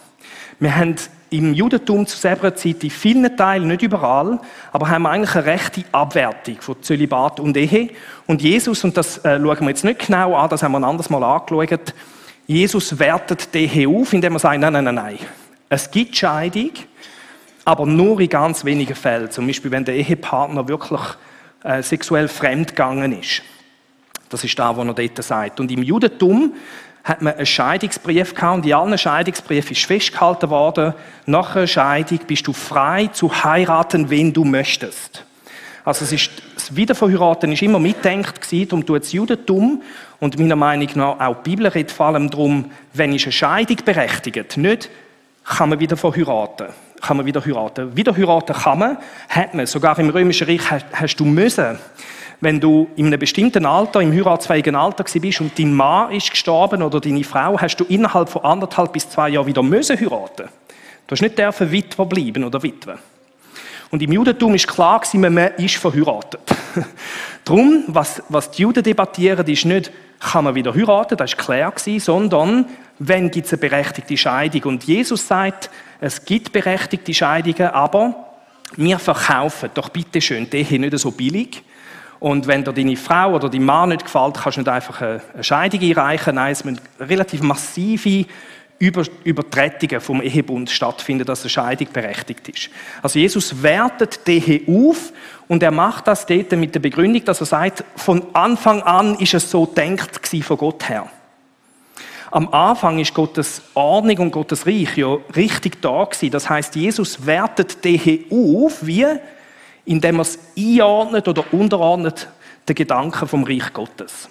Wir 0.59 0.75
haben 0.75 0.95
im 1.29 1.53
Judentum 1.53 2.07
zu 2.07 2.17
selber 2.17 2.55
Zeit 2.55 2.83
in 2.83 2.89
vielen 2.89 3.37
Teilen, 3.37 3.67
nicht 3.67 3.83
überall, 3.83 4.39
aber 4.71 4.89
haben 4.89 5.03
wir 5.03 5.11
eigentlich 5.11 5.35
eine 5.35 5.45
rechte 5.45 5.83
Abwertung 5.91 6.59
von 6.61 6.81
Zölibat 6.81 7.39
und 7.39 7.55
Ehe. 7.57 7.91
Und 8.25 8.41
Jesus, 8.41 8.83
und 8.83 8.97
das 8.97 9.19
äh, 9.19 9.39
schauen 9.39 9.59
wir 9.59 9.69
jetzt 9.69 9.83
nicht 9.83 10.07
genau 10.07 10.35
an, 10.35 10.49
das 10.49 10.63
haben 10.63 10.71
wir 10.71 10.79
ein 10.79 10.83
anderes 10.83 11.11
Mal 11.11 11.23
angeschaut, 11.23 11.93
Jesus 12.47 12.97
wertet 12.97 13.53
die 13.53 13.65
Ehe 13.67 13.87
auf, 13.87 14.13
indem 14.13 14.33
er 14.33 14.39
sagt, 14.39 14.59
nein, 14.59 14.73
nein, 14.73 14.83
nein, 14.85 14.95
nein. 14.95 15.19
Es 15.69 15.91
gibt 15.91 16.17
Scheidung, 16.17 16.71
aber 17.65 17.85
nur 17.85 18.19
in 18.19 18.29
ganz 18.29 18.65
wenigen 18.65 18.95
Fällen. 18.95 19.31
Zum 19.31 19.47
Beispiel, 19.47 19.71
wenn 19.71 19.85
der 19.85 19.95
Ehepartner 19.95 20.67
wirklich 20.67 21.01
äh, 21.63 21.81
sexuell 21.81 22.27
fremdgegangen 22.27 23.19
ist. 23.19 23.41
Das 24.29 24.43
ist 24.43 24.57
da, 24.57 24.75
wo 24.75 24.83
er 24.83 24.93
dort 24.93 25.23
sagt. 25.23 25.59
Und 25.59 25.71
im 25.71 25.83
Judentum 25.83 26.53
hat 27.03 27.21
man 27.21 27.33
einen 27.33 27.45
Scheidungsbrief 27.45 28.33
gehabt 28.33 28.57
und 28.57 28.65
in 28.65 28.73
allen 28.73 28.97
Scheidungsbriefen 28.97 29.71
ist 29.71 29.85
festgehalten 29.85 30.49
worden, 30.49 30.93
nach 31.25 31.55
einer 31.55 31.67
Scheidung 31.67 32.19
bist 32.25 32.47
du 32.47 32.53
frei 32.53 33.07
zu 33.07 33.43
heiraten, 33.43 34.09
wen 34.09 34.33
du 34.33 34.45
möchtest. 34.45 35.25
Also 35.85 36.05
es 36.05 36.13
ist, 36.13 36.31
das 36.55 36.73
Wiederverheiraten 36.75 37.51
ist 37.51 37.61
immer 37.61 37.79
mitdenkt 37.79 38.41
gewesen, 38.41 38.69
darum 38.69 38.85
tut 38.85 39.03
das 39.03 39.11
Judentum 39.11 39.81
und 40.21 40.39
meiner 40.39 40.55
Meinung 40.55 40.89
nach 40.95 41.19
auch 41.19 41.43
die 41.43 41.49
Bibel 41.49 41.67
redet 41.67 41.91
vor 41.91 42.05
allem 42.05 42.29
darum, 42.29 42.71
wenn 42.93 43.13
ist 43.13 43.25
eine 43.25 43.33
Scheidung 43.33 43.77
berechtigt, 43.83 44.55
nicht 44.55 44.89
kann 45.43 45.69
man 45.69 45.81
wieder 45.81 45.97
verheiraten 45.97 46.67
kann 47.03 47.17
man 47.17 47.25
wieder 47.25 47.45
heiraten. 47.45 47.95
Wieder 47.95 48.15
heiraten 48.15 48.53
kann 48.55 48.79
man, 48.79 48.97
hat 49.29 49.53
man. 49.53 49.65
Sogar 49.65 49.99
im 49.99 50.09
Römischen 50.09 50.47
Reich 50.47 50.71
hast, 50.93 51.17
du 51.17 51.25
müssen, 51.25 51.77
wenn 52.39 52.59
du 52.59 52.87
in 52.95 53.07
einem 53.07 53.19
bestimmten 53.19 53.65
Alter, 53.65 54.01
im 54.01 54.13
heiratsfähigen 54.13 54.75
Alter 54.75 55.03
bist 55.03 55.41
und 55.41 55.57
dein 55.59 55.73
Mann 55.73 56.11
ist 56.11 56.31
gestorben 56.31 56.81
oder 56.81 56.99
deine 56.99 57.23
Frau, 57.23 57.59
hast 57.59 57.77
du 57.77 57.83
innerhalb 57.85 58.29
von 58.29 58.43
anderthalb 58.43 58.93
bis 58.93 59.09
zwei 59.09 59.29
Jahren 59.29 59.45
wieder 59.45 59.63
müssen 59.63 59.99
heiraten. 59.99 60.47
Du 61.05 61.11
hast 61.11 61.21
nicht 61.21 61.37
dürfen 61.37 61.71
Witwer 61.71 62.05
bleiben 62.05 62.43
oder 62.43 62.63
Witwe. 62.63 62.97
Und 63.91 64.01
im 64.01 64.11
Judentum 64.11 64.55
ist 64.55 64.67
klar 64.67 64.99
gewesen, 64.99 65.21
man 65.21 65.53
ist 65.57 65.75
verheiratet. 65.75 66.41
Darum, 67.45 67.83
was, 67.87 68.23
was 68.29 68.49
die 68.49 68.63
Juden 68.63 68.81
debattieren, 68.81 69.45
ist 69.45 69.65
nicht, 69.65 69.91
kann 70.19 70.45
man 70.45 70.55
wieder 70.55 70.73
heiraten, 70.73 71.17
das 71.17 71.37
war 71.37 71.45
klar 71.45 71.71
gewesen, 71.71 71.99
sondern, 71.99 72.65
wenn 73.07 73.29
gibt 73.31 73.47
es 73.47 73.53
eine 73.53 73.59
berechtigte 73.59 74.17
Scheidung. 74.17 74.63
Und 74.63 74.83
Jesus 74.83 75.27
sagt, 75.27 75.69
es 75.99 76.23
gibt 76.23 76.51
berechtigte 76.51 77.13
Scheidungen, 77.13 77.67
aber 77.67 78.33
wir 78.75 78.99
verkaufen 78.99 79.69
doch 79.73 79.89
bitte 79.89 80.21
schön 80.21 80.49
die 80.49 80.57
Ehe 80.57 80.79
nicht 80.79 80.97
so 80.97 81.11
billig. 81.11 81.63
Und 82.19 82.47
wenn 82.47 82.63
dir 82.63 82.71
deine 82.71 82.95
Frau 82.95 83.33
oder 83.35 83.49
dein 83.49 83.63
Mann 83.63 83.89
nicht 83.89 84.05
gefällt, 84.05 84.35
kannst 84.35 84.57
du 84.57 84.61
nicht 84.61 84.69
einfach 84.69 85.01
eine 85.01 85.43
Scheidung 85.43 85.81
einreichen. 85.81 86.35
Nein, 86.35 86.53
es 86.53 86.63
müssen 86.63 86.79
relativ 86.99 87.41
massive 87.41 88.25
über 88.79 89.03
Übertretungen 89.23 90.01
vom 90.01 90.21
Ehebund 90.21 90.69
stattfinden, 90.69 91.25
dass 91.25 91.41
eine 91.41 91.49
Scheidung 91.49 91.87
berechtigt 91.91 92.47
ist. 92.49 92.69
Also 93.01 93.19
Jesus 93.19 93.61
wertet 93.61 94.25
die 94.25 94.39
Ehe 94.39 94.87
auf 94.87 95.11
und 95.47 95.61
er 95.61 95.71
macht 95.71 96.07
das 96.07 96.25
dort 96.25 96.51
mit 96.53 96.73
der 96.73 96.79
Begründung, 96.79 97.23
dass 97.25 97.41
er 97.41 97.45
sagt, 97.45 97.83
von 97.95 98.23
Anfang 98.33 98.81
an 98.81 99.15
ist 99.15 99.33
es 99.33 99.51
so 99.51 99.65
denkt 99.65 100.27
von 100.43 100.57
Gott 100.57 100.87
her. 100.89 101.09
Am 102.33 102.51
Anfang 102.51 102.97
ist 102.97 103.13
Gottes 103.13 103.61
Ordnung 103.75 104.17
und 104.17 104.31
Gottes 104.31 104.65
Reich 104.65 104.97
ja 104.97 105.17
richtig 105.35 105.79
da 105.83 106.03
gewesen. 106.03 106.31
Das 106.31 106.49
heißt, 106.49 106.75
Jesus 106.75 107.23
wertet 107.27 107.85
die 107.85 107.95
Ehe 107.95 108.25
auf, 108.31 108.83
wie 108.83 109.05
indem 109.85 110.15
er 110.15 110.21
es 110.21 110.39
einordnet 110.57 111.27
oder 111.27 111.43
unterordnet 111.53 112.27
den 112.67 112.73
Gedanken 112.73 113.27
vom 113.27 113.43
Reich 113.43 113.71
Gottes. 113.71 114.27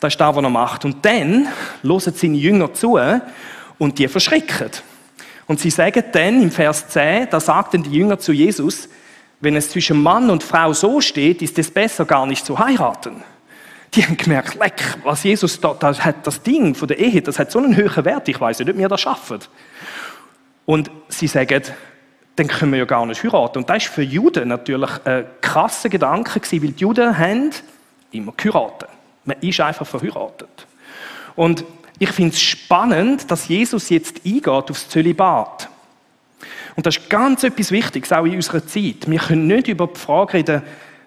Das 0.00 0.14
ist 0.14 0.20
das, 0.20 0.34
was 0.34 0.42
er 0.42 0.50
macht. 0.50 0.84
Und 0.84 1.04
dann 1.04 1.46
hören 1.82 2.12
seine 2.12 2.36
Jünger 2.36 2.74
zu 2.74 2.98
und 3.78 3.98
die 4.00 4.08
verschrecken. 4.08 4.70
Und 5.46 5.60
sie 5.60 5.70
sagen 5.70 6.02
dann 6.10 6.42
im 6.42 6.50
Vers 6.50 6.88
10, 6.88 7.28
da 7.30 7.38
sagten 7.38 7.84
die 7.84 7.92
Jünger 7.92 8.18
zu 8.18 8.32
Jesus, 8.32 8.88
wenn 9.40 9.54
es 9.54 9.70
zwischen 9.70 10.02
Mann 10.02 10.28
und 10.28 10.42
Frau 10.42 10.72
so 10.72 11.00
steht, 11.00 11.40
ist 11.42 11.56
es 11.56 11.70
besser, 11.70 12.04
gar 12.04 12.26
nicht 12.26 12.44
zu 12.44 12.58
heiraten. 12.58 13.22
Die 13.94 14.04
haben 14.04 14.16
gemerkt, 14.16 14.54
leck, 14.56 14.98
was 15.02 15.22
Jesus 15.22 15.60
da, 15.60 15.74
das 15.74 16.04
hat 16.04 16.26
das 16.26 16.42
Ding 16.42 16.74
von 16.74 16.88
der 16.88 16.98
Ehe, 16.98 17.22
das 17.22 17.38
hat 17.38 17.50
so 17.50 17.58
einen 17.58 17.74
höheren 17.74 18.04
Wert, 18.04 18.28
ich 18.28 18.40
weiß 18.40 18.58
nicht, 18.58 18.70
ob 18.70 18.76
wir 18.76 18.88
das 18.88 19.00
schaffen. 19.00 19.38
Und 20.66 20.90
sie 21.08 21.26
sagen, 21.26 21.62
dann 22.36 22.46
können 22.46 22.72
wir 22.72 22.78
ja 22.80 22.84
gar 22.84 23.04
nicht 23.06 23.22
heiraten. 23.24 23.58
Und 23.58 23.70
das 23.70 23.84
ist 23.84 23.92
für 23.92 24.02
Juden 24.02 24.48
natürlich 24.48 24.90
ein 25.04 25.24
krasser 25.40 25.88
Gedanke 25.88 26.40
weil 26.40 26.72
die 26.72 26.80
Juden 26.80 27.18
haben 27.18 27.50
immer 28.12 28.32
geheiratet. 28.36 28.88
Man 29.24 29.38
ist 29.40 29.60
einfach 29.60 29.86
verheiratet. 29.86 30.66
Und 31.34 31.64
ich 31.98 32.10
finde 32.10 32.34
es 32.34 32.40
spannend, 32.40 33.30
dass 33.30 33.48
Jesus 33.48 33.88
jetzt 33.88 34.24
eingeht 34.24 34.48
aufs 34.48 34.88
Zölibat. 34.88 35.68
Und 36.76 36.86
das 36.86 36.96
ist 36.96 37.10
ganz 37.10 37.42
etwas 37.42 37.72
Wichtiges, 37.72 38.12
auch 38.12 38.24
in 38.24 38.36
unserer 38.36 38.64
Zeit. 38.64 39.08
Wir 39.10 39.18
können 39.18 39.48
nicht 39.48 39.66
über 39.66 39.88
die 39.88 39.98
Frage 39.98 40.34
reden, 40.34 40.62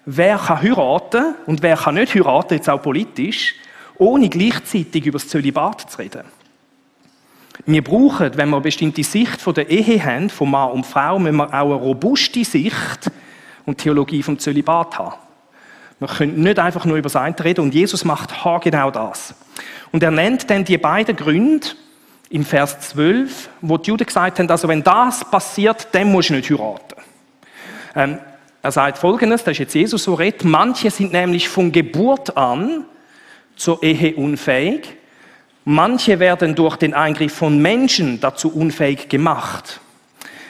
wer 0.05 0.38
kann 0.38 0.62
heiraten 0.62 1.36
und 1.46 1.62
wer 1.62 1.77
kann 1.77 1.96
nicht 1.96 2.15
heiraten, 2.15 2.55
jetzt 2.55 2.70
auch 2.70 2.81
politisch, 2.81 3.55
ohne 3.98 4.29
gleichzeitig 4.29 5.05
über 5.05 5.20
das 5.20 5.27
Zölibat 5.27 5.91
zu 5.91 5.98
reden. 6.00 6.24
Wir 7.65 7.84
brauchen, 7.84 8.31
wenn 8.38 8.50
wir 8.50 8.55
eine 8.55 8.63
bestimmte 8.63 9.03
Sicht 9.03 9.39
von 9.39 9.53
der 9.53 9.70
Ehe 9.70 10.03
haben, 10.03 10.29
von 10.29 10.50
Mann 10.50 10.72
und 10.72 10.86
Frau, 10.86 11.20
müssen 11.20 11.36
wir 11.38 11.48
auch 11.48 11.65
eine 11.65 11.74
robuste 11.75 12.43
Sicht 12.43 13.12
und 13.65 13.77
Theologie 13.77 14.24
vom 14.24 14.39
Zölibat 14.39 14.98
haben. 14.98 15.15
Wir 16.00 16.08
können 16.08 16.41
nicht 16.41 16.58
einfach 16.58 16.86
nur 16.86 16.98
über 16.98 17.10
das 17.10 17.43
reden 17.43 17.62
und 17.62 17.75
Jesus 17.75 18.03
macht 18.03 18.34
genau 18.63 18.89
das. 18.89 19.36
Und 19.91 20.01
er 20.01 20.10
nennt 20.10 20.50
dann 20.50 20.65
die 20.65 20.79
beiden 20.79 21.15
Gründe 21.15 21.67
im 22.31 22.43
Vers 22.43 22.79
12, 22.79 23.50
wo 23.62 23.77
die 23.77 23.89
Juden 23.89 24.05
gesagt 24.05 24.39
haben, 24.39 24.50
also 24.50 24.67
wenn 24.67 24.81
das 24.81 25.24
passiert, 25.29 25.89
dann 25.91 26.12
musst 26.12 26.29
du 26.29 26.34
nicht 26.34 26.50
heiraten. 26.50 26.96
Ähm, 27.93 28.17
er 28.62 28.72
sagt 28.72 28.98
folgendes, 28.98 29.44
das 29.44 29.53
ist 29.53 29.60
jetzt 29.60 29.74
Jesus 29.74 30.03
so 30.03 30.13
redet, 30.13 30.44
manche 30.44 30.91
sind 30.91 31.13
nämlich 31.13 31.50
von 31.50 31.72
Geburt 31.72 32.38
an 32.38 32.86
zur 33.56 33.82
Ehe 33.82 34.15
unfähig, 34.15 34.98
manche 35.65 36.20
werden 36.20 36.56
durch 36.56 36.77
den 36.77 36.94
Eingriff 36.94 37.34
von 37.34 37.60
Menschen 37.60 38.20
dazu 38.20 38.53
unfähig 38.53 39.10
gemacht. 39.10 39.80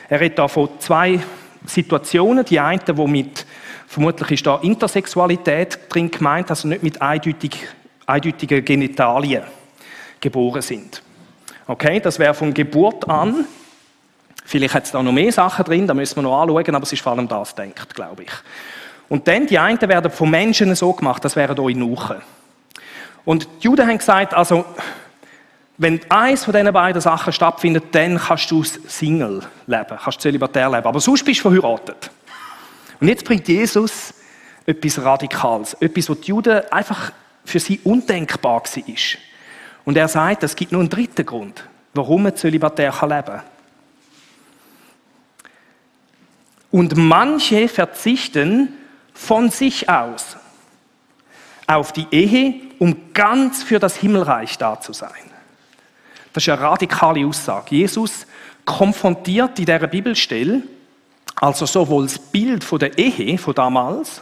Er 0.09 0.19
redet 0.19 0.39
da 0.39 0.47
von 0.47 0.69
zwei 0.79 1.21
Situationen, 1.65 2.43
die 2.43 2.59
eine, 2.59 2.81
wo 2.95 3.07
mit, 3.07 3.45
vermutlich 3.87 4.31
ist 4.31 4.45
da 4.45 4.57
Intersexualität 4.61 5.79
drin 5.89 6.11
gemeint, 6.11 6.49
also 6.49 6.67
nicht 6.67 6.83
mit 6.83 7.01
eindeutig 7.01 7.53
eindeutige 8.05 8.61
Genitalien 8.61 9.43
geboren 10.19 10.61
sind. 10.61 11.01
Okay, 11.67 11.99
das 11.99 12.19
wäre 12.19 12.33
von 12.33 12.53
Geburt 12.53 13.07
an. 13.07 13.45
Vielleicht 14.43 14.73
hat 14.73 14.85
es 14.85 14.91
da 14.91 15.01
noch 15.01 15.11
mehr 15.11 15.31
Sachen 15.31 15.63
drin, 15.65 15.87
da 15.87 15.93
müssen 15.93 16.17
wir 16.17 16.23
noch 16.23 16.41
anschauen, 16.41 16.75
aber 16.75 16.83
es 16.83 16.93
ist 16.93 17.01
vor 17.01 17.13
allem 17.13 17.27
das 17.27 17.55
denkt, 17.55 17.95
glaube 17.95 18.23
ich. 18.23 18.31
Und 19.09 19.27
dann, 19.27 19.45
die 19.47 19.59
einen 19.59 19.81
werden 19.81 20.11
von 20.11 20.29
Menschen 20.29 20.73
so 20.75 20.93
gemacht, 20.93 21.23
das 21.23 21.35
wären 21.35 21.59
euch 21.59 21.75
Nuchen. 21.75 22.17
Und 23.25 23.47
die 23.59 23.65
Juden 23.65 23.87
haben 23.87 23.97
gesagt, 23.97 24.33
also, 24.33 24.65
wenn 25.77 25.99
eins 26.09 26.45
von 26.45 26.53
diesen 26.53 26.71
beiden 26.71 27.01
Sachen 27.01 27.33
stattfindet, 27.33 27.85
dann 27.91 28.17
kannst 28.17 28.49
du 28.51 28.63
Single 28.63 29.41
leben, 29.67 29.97
kannst 30.01 30.21
zölibatär 30.21 30.69
leben. 30.69 30.85
Aber 30.85 30.99
sonst 30.99 31.25
bist 31.25 31.43
du 31.43 31.49
verheiratet. 31.49 32.11
Und 32.99 33.07
jetzt 33.07 33.25
bringt 33.25 33.47
Jesus 33.47 34.13
etwas 34.65 35.03
Radikales. 35.03 35.73
Etwas, 35.79 36.09
was 36.09 36.21
die 36.21 36.27
Juden 36.27 36.61
einfach 36.71 37.11
für 37.43 37.59
sie 37.59 37.79
undenkbar 37.83 38.61
war. 38.63 38.95
Und 39.85 39.97
er 39.97 40.07
sagt, 40.07 40.43
es 40.43 40.55
gibt 40.55 40.71
nur 40.71 40.81
einen 40.81 40.89
dritten 40.89 41.25
Grund, 41.25 41.63
warum 41.93 42.27
ein 42.27 42.35
Zölibatär 42.35 42.93
leben 43.01 43.23
kann. 43.25 43.41
Und 46.71 46.95
manche 46.95 47.67
verzichten 47.67 48.73
von 49.13 49.49
sich 49.49 49.89
aus 49.89 50.37
auf 51.67 51.91
die 51.91 52.07
Ehe, 52.11 52.61
um 52.79 53.13
ganz 53.13 53.63
für 53.63 53.79
das 53.79 53.95
Himmelreich 53.95 54.57
da 54.57 54.79
zu 54.79 54.93
sein. 54.93 55.11
Das 56.33 56.43
ist 56.43 56.49
eine 56.49 56.61
radikale 56.61 57.25
Aussage. 57.25 57.75
Jesus 57.75 58.25
konfrontiert 58.65 59.59
in 59.59 59.65
dieser 59.65 59.87
Bibelstelle 59.87 60.63
also 61.41 61.65
sowohl 61.65 62.03
das 62.03 62.19
Bild 62.19 62.63
von 62.63 62.77
der 62.77 62.95
Ehe 62.97 63.37
von 63.37 63.55
damals, 63.55 64.21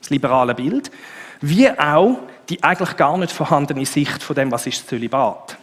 das 0.00 0.08
liberale 0.08 0.54
Bild, 0.54 0.90
wie 1.42 1.70
auch 1.70 2.18
die 2.48 2.62
eigentlich 2.62 2.96
gar 2.96 3.18
nicht 3.18 3.32
vorhandene 3.32 3.84
Sicht 3.84 4.22
von 4.22 4.34
dem, 4.34 4.50
was 4.50 4.66
ist 4.66 4.88
Zölibat. 4.88 5.58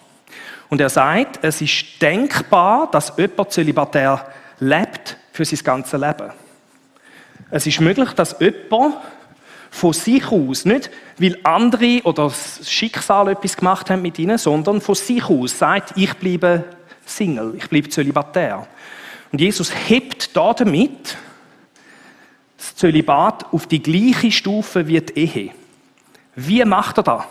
Und 0.70 0.80
er 0.80 0.90
sagt, 0.90 1.40
es 1.42 1.60
ist 1.60 2.02
denkbar, 2.02 2.90
dass 2.92 3.14
jemand 3.18 3.52
zölibatär 3.52 4.26
lebt 4.60 5.18
für 5.32 5.46
sein 5.46 5.60
ganzes 5.64 6.00
Leben. 6.00 6.32
Es 7.50 7.68
ist 7.68 7.82
möglich, 7.82 8.12
dass 8.12 8.36
jemand 8.40 8.96
von 9.70 9.94
sich 9.94 10.26
aus, 10.32 10.66
nicht 10.66 10.92
weil 11.18 11.38
andere 11.44 12.02
oder 12.04 12.26
das 12.26 12.70
Schicksal 12.70 13.30
etwas 13.30 13.56
gemacht 13.56 13.90
haben 13.90 14.02
mit 14.02 14.20
ihnen, 14.20 14.38
sondern 14.38 14.82
von 14.82 14.96
sich 14.96 15.24
aus 15.24 15.58
sagt, 15.58 15.94
ich 15.96 16.14
bleibe 16.16 16.66
Single, 17.06 17.56
ich 17.58 17.70
bleibe 17.70 17.90
zölibatär. 17.90 18.68
Und 19.32 19.40
Jesus 19.40 19.72
hebt 19.88 20.36
da 20.36 20.54
damit 20.54 21.18
das 22.58 22.76
Zölibat 22.76 23.52
auf 23.54 23.66
die 23.66 23.82
gleiche 23.82 24.32
Stufe 24.32 24.86
wie 24.88 25.00
die 25.00 25.18
Ehe. 25.20 25.52
Wie 26.36 26.64
macht 26.66 26.98
er 26.98 27.04
das? 27.04 27.24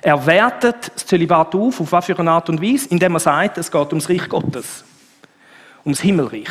Er 0.00 0.26
wertet 0.26 0.92
das 0.94 1.06
Zölibat 1.06 1.54
auf, 1.54 1.80
auf 1.80 1.92
was 1.92 2.06
für 2.06 2.18
eine 2.18 2.30
Art 2.30 2.48
und 2.48 2.62
Weise? 2.62 2.88
Indem 2.88 3.14
er 3.14 3.20
sagt, 3.20 3.58
es 3.58 3.70
geht 3.70 3.88
ums 3.88 4.08
Reich 4.08 4.28
Gottes. 4.28 4.84
Ums 5.84 6.00
Himmelreich. 6.00 6.48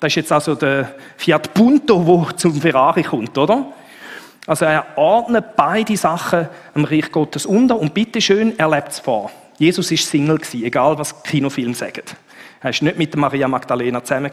Das 0.00 0.12
ist 0.12 0.16
jetzt 0.16 0.32
also 0.32 0.54
der 0.54 0.94
Fiat 1.16 1.54
Punto, 1.54 2.26
der 2.28 2.36
zum 2.36 2.60
Ferrari 2.60 3.02
kommt, 3.02 3.36
oder? 3.38 3.72
Also 4.46 4.66
er 4.66 4.86
ordnet 4.96 5.56
beide 5.56 5.96
Sachen 5.96 6.48
am 6.74 6.84
Reich 6.84 7.10
Gottes 7.10 7.46
unter 7.46 7.78
und 7.78 7.94
bitteschön, 7.94 8.58
er 8.58 8.68
lebt 8.68 8.92
es 8.92 9.00
vor. 9.00 9.30
Jesus 9.58 9.90
ist 9.90 10.08
Single 10.08 10.40
egal 10.52 10.98
was 10.98 11.22
Kinofilme 11.22 11.74
sagen. 11.74 12.02
Er 12.60 12.70
ist 12.70 12.82
nicht 12.82 12.98
mit 12.98 13.16
Maria 13.16 13.48
Magdalena 13.48 14.02
zusammen. 14.02 14.30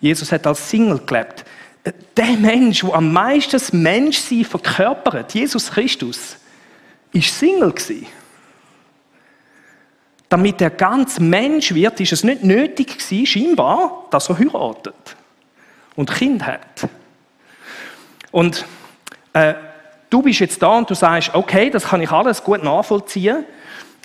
Jesus 0.00 0.32
hat 0.32 0.46
als 0.46 0.68
Single 0.68 1.00
gelebt 1.06 1.44
der 2.16 2.36
Mensch, 2.36 2.80
der 2.80 2.94
am 2.94 3.12
meisten 3.12 3.82
Menschsein 3.82 4.44
verkörpert, 4.44 5.34
Jesus 5.34 5.70
Christus, 5.70 6.36
ist 7.12 7.38
Single. 7.38 7.74
Damit 10.28 10.60
er 10.60 10.70
ganz 10.70 11.20
Mensch 11.20 11.74
wird, 11.74 12.00
ist 12.00 12.12
es 12.12 12.24
nicht 12.24 12.42
nötig 12.42 12.98
gewesen, 12.98 13.26
scheinbar, 13.26 14.06
dass 14.10 14.28
er 14.28 14.38
heiratet 14.38 15.16
und 15.96 16.12
Kind 16.12 16.44
hat. 16.44 16.88
Und 18.32 18.64
äh, 19.32 19.54
du 20.10 20.22
bist 20.22 20.40
jetzt 20.40 20.60
da 20.62 20.78
und 20.78 20.90
du 20.90 20.94
sagst, 20.94 21.34
okay, 21.34 21.70
das 21.70 21.84
kann 21.84 22.00
ich 22.00 22.10
alles 22.10 22.42
gut 22.42 22.64
nachvollziehen. 22.64 23.44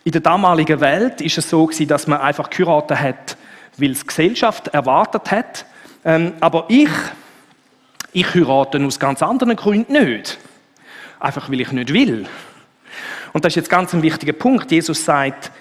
In 0.03 0.11
der 0.11 0.21
damaligen 0.21 0.79
Welt 0.79 1.21
ist 1.21 1.37
es 1.37 1.49
so 1.49 1.65
gewesen, 1.65 1.87
dass 1.87 2.07
man 2.07 2.19
einfach 2.21 2.49
geheiratet 2.49 2.99
hat, 2.99 3.37
weil 3.77 3.91
es 3.91 4.01
die 4.01 4.07
Gesellschaft 4.07 4.67
erwartet 4.69 5.31
hat. 5.31 5.65
Ähm, 6.05 6.33
aber 6.39 6.65
ich 6.67 6.89
Ich 8.11 8.33
heirate 8.33 8.83
aus 8.83 8.99
ganz 8.99 9.21
anderen 9.21 9.55
Gründen 9.55 9.93
nicht. 9.93 10.39
Einfach 11.19 11.49
weil 11.49 11.61
ich 11.61 11.71
nicht 11.71 11.93
will. 11.93 12.25
Und 13.33 13.45
das 13.45 13.51
ist 13.51 13.57
jetzt 13.57 13.69
ganz 13.69 13.93
ein 13.93 14.01
wichtiger 14.01 14.33
Punkt. 14.33 14.71
Jesus 14.71 15.05
sagt, 15.05 15.51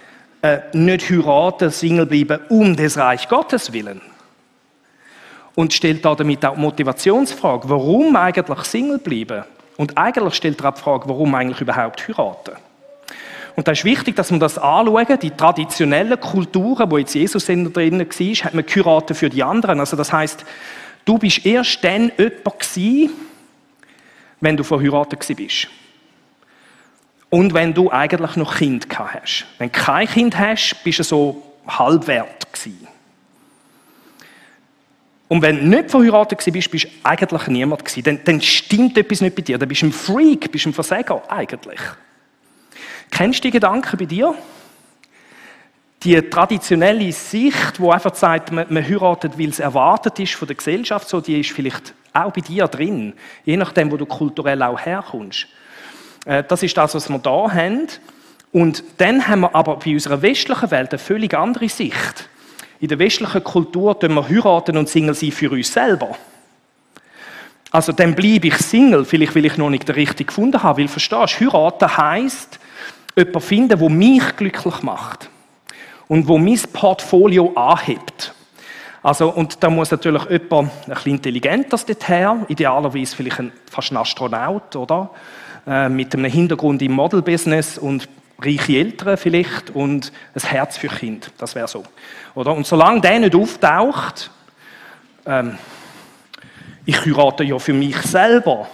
äh, 0.42 0.60
nicht 0.72 1.10
heiraten, 1.10 1.70
Single 1.70 2.06
bleiben 2.06 2.40
um 2.48 2.76
des 2.76 2.96
Reich 2.96 3.28
Gottes 3.28 3.72
willen. 3.72 4.00
Und 5.54 5.72
stellt 5.72 6.04
da 6.04 6.14
damit 6.14 6.44
auch 6.44 6.54
die 6.54 6.60
Motivationsfrage, 6.60 7.68
warum 7.68 8.14
eigentlich 8.14 8.64
Single 8.64 8.98
bleiben? 8.98 9.44
Und 9.76 9.98
eigentlich 9.98 10.34
stellt 10.34 10.60
er 10.60 10.68
auch 10.68 10.74
die 10.74 10.80
Frage, 10.80 11.08
warum 11.08 11.34
eigentlich 11.34 11.60
überhaupt 11.60 12.06
heiraten? 12.06 12.56
Und 13.56 13.66
da 13.66 13.72
ist 13.72 13.84
wichtig, 13.84 14.14
dass 14.14 14.30
wir 14.30 14.38
das 14.38 14.56
anschauen. 14.56 15.18
Die 15.20 15.32
traditionellen 15.32 16.20
Kulturen, 16.20 16.88
wo 16.88 16.98
jetzt 16.98 17.14
Jesus 17.14 17.46
drinnen 17.46 17.74
war, 17.74 17.82
hat 17.82 18.54
man 18.54 18.64
geheiratet 18.64 19.16
für 19.16 19.28
die 19.28 19.42
anderen. 19.42 19.80
Also 19.80 19.96
das 19.96 20.12
heißt, 20.12 20.44
du 21.04 21.18
bist 21.18 21.44
erst 21.44 21.82
dann 21.82 22.12
jemand 22.16 22.44
gewesen, 22.44 23.10
wenn 24.40 24.56
du 24.56 24.62
verheiratet 24.62 25.26
bist. 25.36 25.66
Und 27.30 27.52
wenn 27.52 27.74
du 27.74 27.90
eigentlich 27.90 28.36
noch 28.36 28.56
Kind 28.56 28.86
hast. 28.98 29.46
Wenn 29.58 29.70
du 29.70 29.78
kein 29.78 30.08
Kind 30.08 30.38
hast, 30.38 30.82
bist 30.82 30.98
du 30.98 31.02
so 31.02 31.42
halbwert 31.66 32.52
gewesen. 32.52 32.88
Und 35.28 35.42
wenn 35.42 35.58
du 35.58 35.76
nicht 35.76 35.90
verheiratet 35.90 36.42
bist, 36.50 36.70
bist 36.70 36.84
du 36.86 36.88
eigentlich 37.02 37.46
niemand 37.48 37.84
gewesen. 37.84 38.02
Dann, 38.02 38.20
dann 38.24 38.40
stimmt 38.40 38.96
etwas 38.96 39.20
nicht 39.20 39.36
bei 39.36 39.42
dir. 39.42 39.58
Dann 39.58 39.68
bist 39.68 39.82
du 39.82 39.86
ein 39.86 39.92
Freak, 39.92 40.50
bist 40.50 40.66
ein 40.66 40.72
Versager, 40.72 41.22
eigentlich. 41.30 41.80
Kennst 43.10 43.40
du 43.40 43.48
die 43.48 43.50
Gedanken 43.50 43.98
bei 43.98 44.06
dir? 44.06 44.34
Die 46.02 46.20
traditionelle 46.22 47.12
Sicht, 47.12 47.78
wo 47.78 47.90
einfach 47.90 48.14
sagt, 48.14 48.52
man, 48.52 48.66
man 48.70 48.82
heiratet, 48.82 49.38
weil 49.38 49.48
es 49.48 49.58
erwartet 49.58 50.18
ist 50.20 50.34
von 50.34 50.48
der 50.48 50.56
Gesellschaft, 50.56 51.08
so, 51.08 51.20
die 51.20 51.40
ist 51.40 51.50
vielleicht 51.50 51.92
auch 52.14 52.32
bei 52.32 52.40
dir 52.40 52.66
drin, 52.68 53.12
je 53.44 53.56
nachdem, 53.56 53.90
wo 53.90 53.96
du 53.96 54.06
kulturell 54.06 54.62
auch 54.62 54.78
herkommst. 54.78 55.46
Äh, 56.24 56.44
das 56.46 56.62
ist 56.62 56.76
das, 56.76 56.94
was 56.94 57.08
wir 57.08 57.18
da 57.18 57.52
haben. 57.52 57.88
Und 58.52 58.82
dann 58.96 59.28
haben 59.28 59.40
wir 59.40 59.54
aber 59.54 59.76
bei 59.76 59.92
unserer 59.92 60.22
westlichen 60.22 60.70
Welt 60.70 60.90
eine 60.90 60.98
völlig 60.98 61.34
andere 61.34 61.68
Sicht. 61.68 62.28
In 62.80 62.88
der 62.88 62.98
westlichen 62.98 63.44
Kultur 63.44 63.98
tun 63.98 64.14
wir 64.14 64.28
heiraten 64.28 64.76
und 64.76 64.88
Single 64.88 65.14
sein 65.14 65.32
für 65.32 65.50
uns 65.50 65.72
selber. 65.72 66.16
Also 67.70 67.92
dann 67.92 68.14
bleibe 68.14 68.48
ich 68.48 68.56
Single, 68.56 69.04
vielleicht 69.04 69.34
weil 69.34 69.44
ich 69.44 69.58
noch 69.58 69.68
nicht 69.68 69.86
den 69.86 69.94
richtigen 69.94 70.28
gefunden 70.28 70.62
habe. 70.62 70.80
Weil 70.80 70.88
verstehst, 70.88 71.40
du, 71.40 71.52
heiraten 71.52 71.96
heisst, 71.96 72.58
jemanden 73.16 73.40
finden, 73.40 73.78
der 73.78 73.90
mich 73.90 74.36
glücklich 74.36 74.82
macht 74.82 75.28
und 76.06 76.26
wo 76.26 76.38
mein 76.38 76.60
Portfolio 76.72 77.52
anhebt. 77.54 78.32
Also, 79.02 79.28
und 79.30 79.62
da 79.62 79.70
muss 79.70 79.90
natürlich 79.90 80.24
jemand 80.24 80.70
ein 80.86 80.94
bisschen 80.94 81.12
intelligenter 81.12 81.78
dorthin, 81.78 82.46
idealerweise 82.48 83.14
vielleicht 83.14 83.38
ein, 83.38 83.52
fast 83.70 83.92
ein 83.92 83.96
Astronaut, 83.96 84.74
oder? 84.74 85.10
Äh, 85.68 85.90
mit 85.90 86.14
einem 86.14 86.24
Hintergrund 86.24 86.80
im 86.80 86.92
Model-Business 86.92 87.76
und 87.76 88.08
reiche 88.40 88.78
Eltern 88.78 89.18
vielleicht 89.18 89.68
und 89.68 90.12
ein 90.34 90.48
Herz 90.48 90.78
für 90.78 90.88
Kind. 90.88 91.30
Das 91.36 91.54
wäre 91.54 91.68
so. 91.68 91.82
Oder? 92.34 92.54
Und 92.54 92.66
solange 92.66 93.02
der 93.02 93.18
nicht 93.18 93.34
auftaucht, 93.34 94.30
ähm, 95.26 95.58
ich 96.86 97.04
heirate 97.04 97.44
ja 97.44 97.58
für 97.58 97.74
mich 97.74 97.98
selber. 97.98 98.66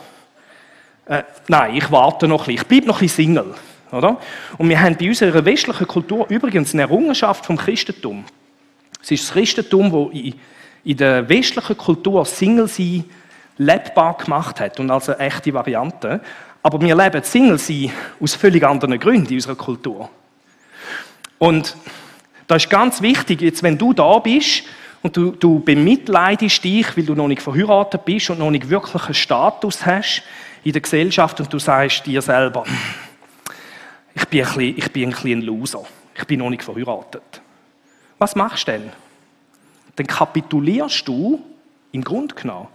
Äh, 1.06 1.24
nein, 1.48 1.74
ich 1.74 1.90
warte 1.90 2.28
noch 2.28 2.42
ein 2.42 2.54
bisschen. 2.54 2.60
Ich 2.60 2.66
bleibe 2.68 2.86
noch 2.86 2.98
ein 2.98 3.00
bisschen 3.00 3.24
Single. 3.24 3.54
Oder? 3.90 4.20
Und 4.56 4.68
wir 4.68 4.80
haben 4.80 4.96
bei 4.96 5.08
unserer 5.08 5.44
westlichen 5.44 5.88
Kultur 5.88 6.26
übrigens 6.28 6.74
eine 6.74 6.82
Errungenschaft 6.82 7.44
vom 7.44 7.56
Christentum. 7.56 8.24
Es 9.02 9.10
ist 9.10 9.24
das 9.24 9.32
Christentum, 9.32 9.90
das 10.12 10.32
in 10.84 10.96
der 10.96 11.28
westlichen 11.28 11.76
Kultur 11.76 12.24
Single 12.24 12.68
sein 12.68 13.04
lebbar 13.58 14.16
gemacht 14.16 14.60
hat 14.60 14.78
und 14.78 14.92
also 14.92 15.12
eine 15.12 15.26
echte 15.26 15.52
Variante. 15.52 16.20
Aber 16.64 16.80
wir 16.80 16.96
leben 16.96 17.22
Single 17.22 17.58
sein 17.58 17.92
aus 18.18 18.34
völlig 18.34 18.64
anderen 18.64 18.98
Gründen 18.98 19.28
in 19.28 19.34
unserer 19.34 19.54
Kultur. 19.54 20.08
Und 21.36 21.76
das 22.46 22.64
ist 22.64 22.70
ganz 22.70 23.02
wichtig, 23.02 23.42
jetzt 23.42 23.62
wenn 23.62 23.76
du 23.76 23.92
da 23.92 24.18
bist 24.18 24.62
und 25.02 25.14
du, 25.14 25.32
du 25.32 25.60
bemitleidest 25.60 26.64
dich, 26.64 26.96
weil 26.96 27.04
du 27.04 27.14
noch 27.14 27.28
nicht 27.28 27.42
verheiratet 27.42 28.06
bist 28.06 28.30
und 28.30 28.38
noch 28.38 28.50
nicht 28.50 28.70
wirklich 28.70 29.04
einen 29.04 29.12
Status 29.12 29.84
hast 29.84 30.22
in 30.62 30.72
der 30.72 30.80
Gesellschaft 30.80 31.38
und 31.38 31.52
du 31.52 31.58
sagst 31.58 32.06
dir 32.06 32.22
selber, 32.22 32.64
ich 34.14 34.24
bin, 34.26 34.40
ein 34.40 34.46
bisschen, 34.46 34.78
ich 34.78 34.90
bin 34.90 35.14
ein, 35.14 35.32
ein 35.32 35.42
Loser. 35.42 35.82
Ich 36.16 36.24
bin 36.24 36.38
noch 36.38 36.48
nicht 36.48 36.62
verheiratet. 36.62 37.42
Was 38.16 38.34
machst 38.36 38.68
du 38.68 38.72
denn? 38.72 38.90
Dann 39.96 40.06
kapitulierst 40.06 41.06
du 41.06 41.44
im 41.92 42.02
Grunde 42.02 42.34
genommen 42.34 42.68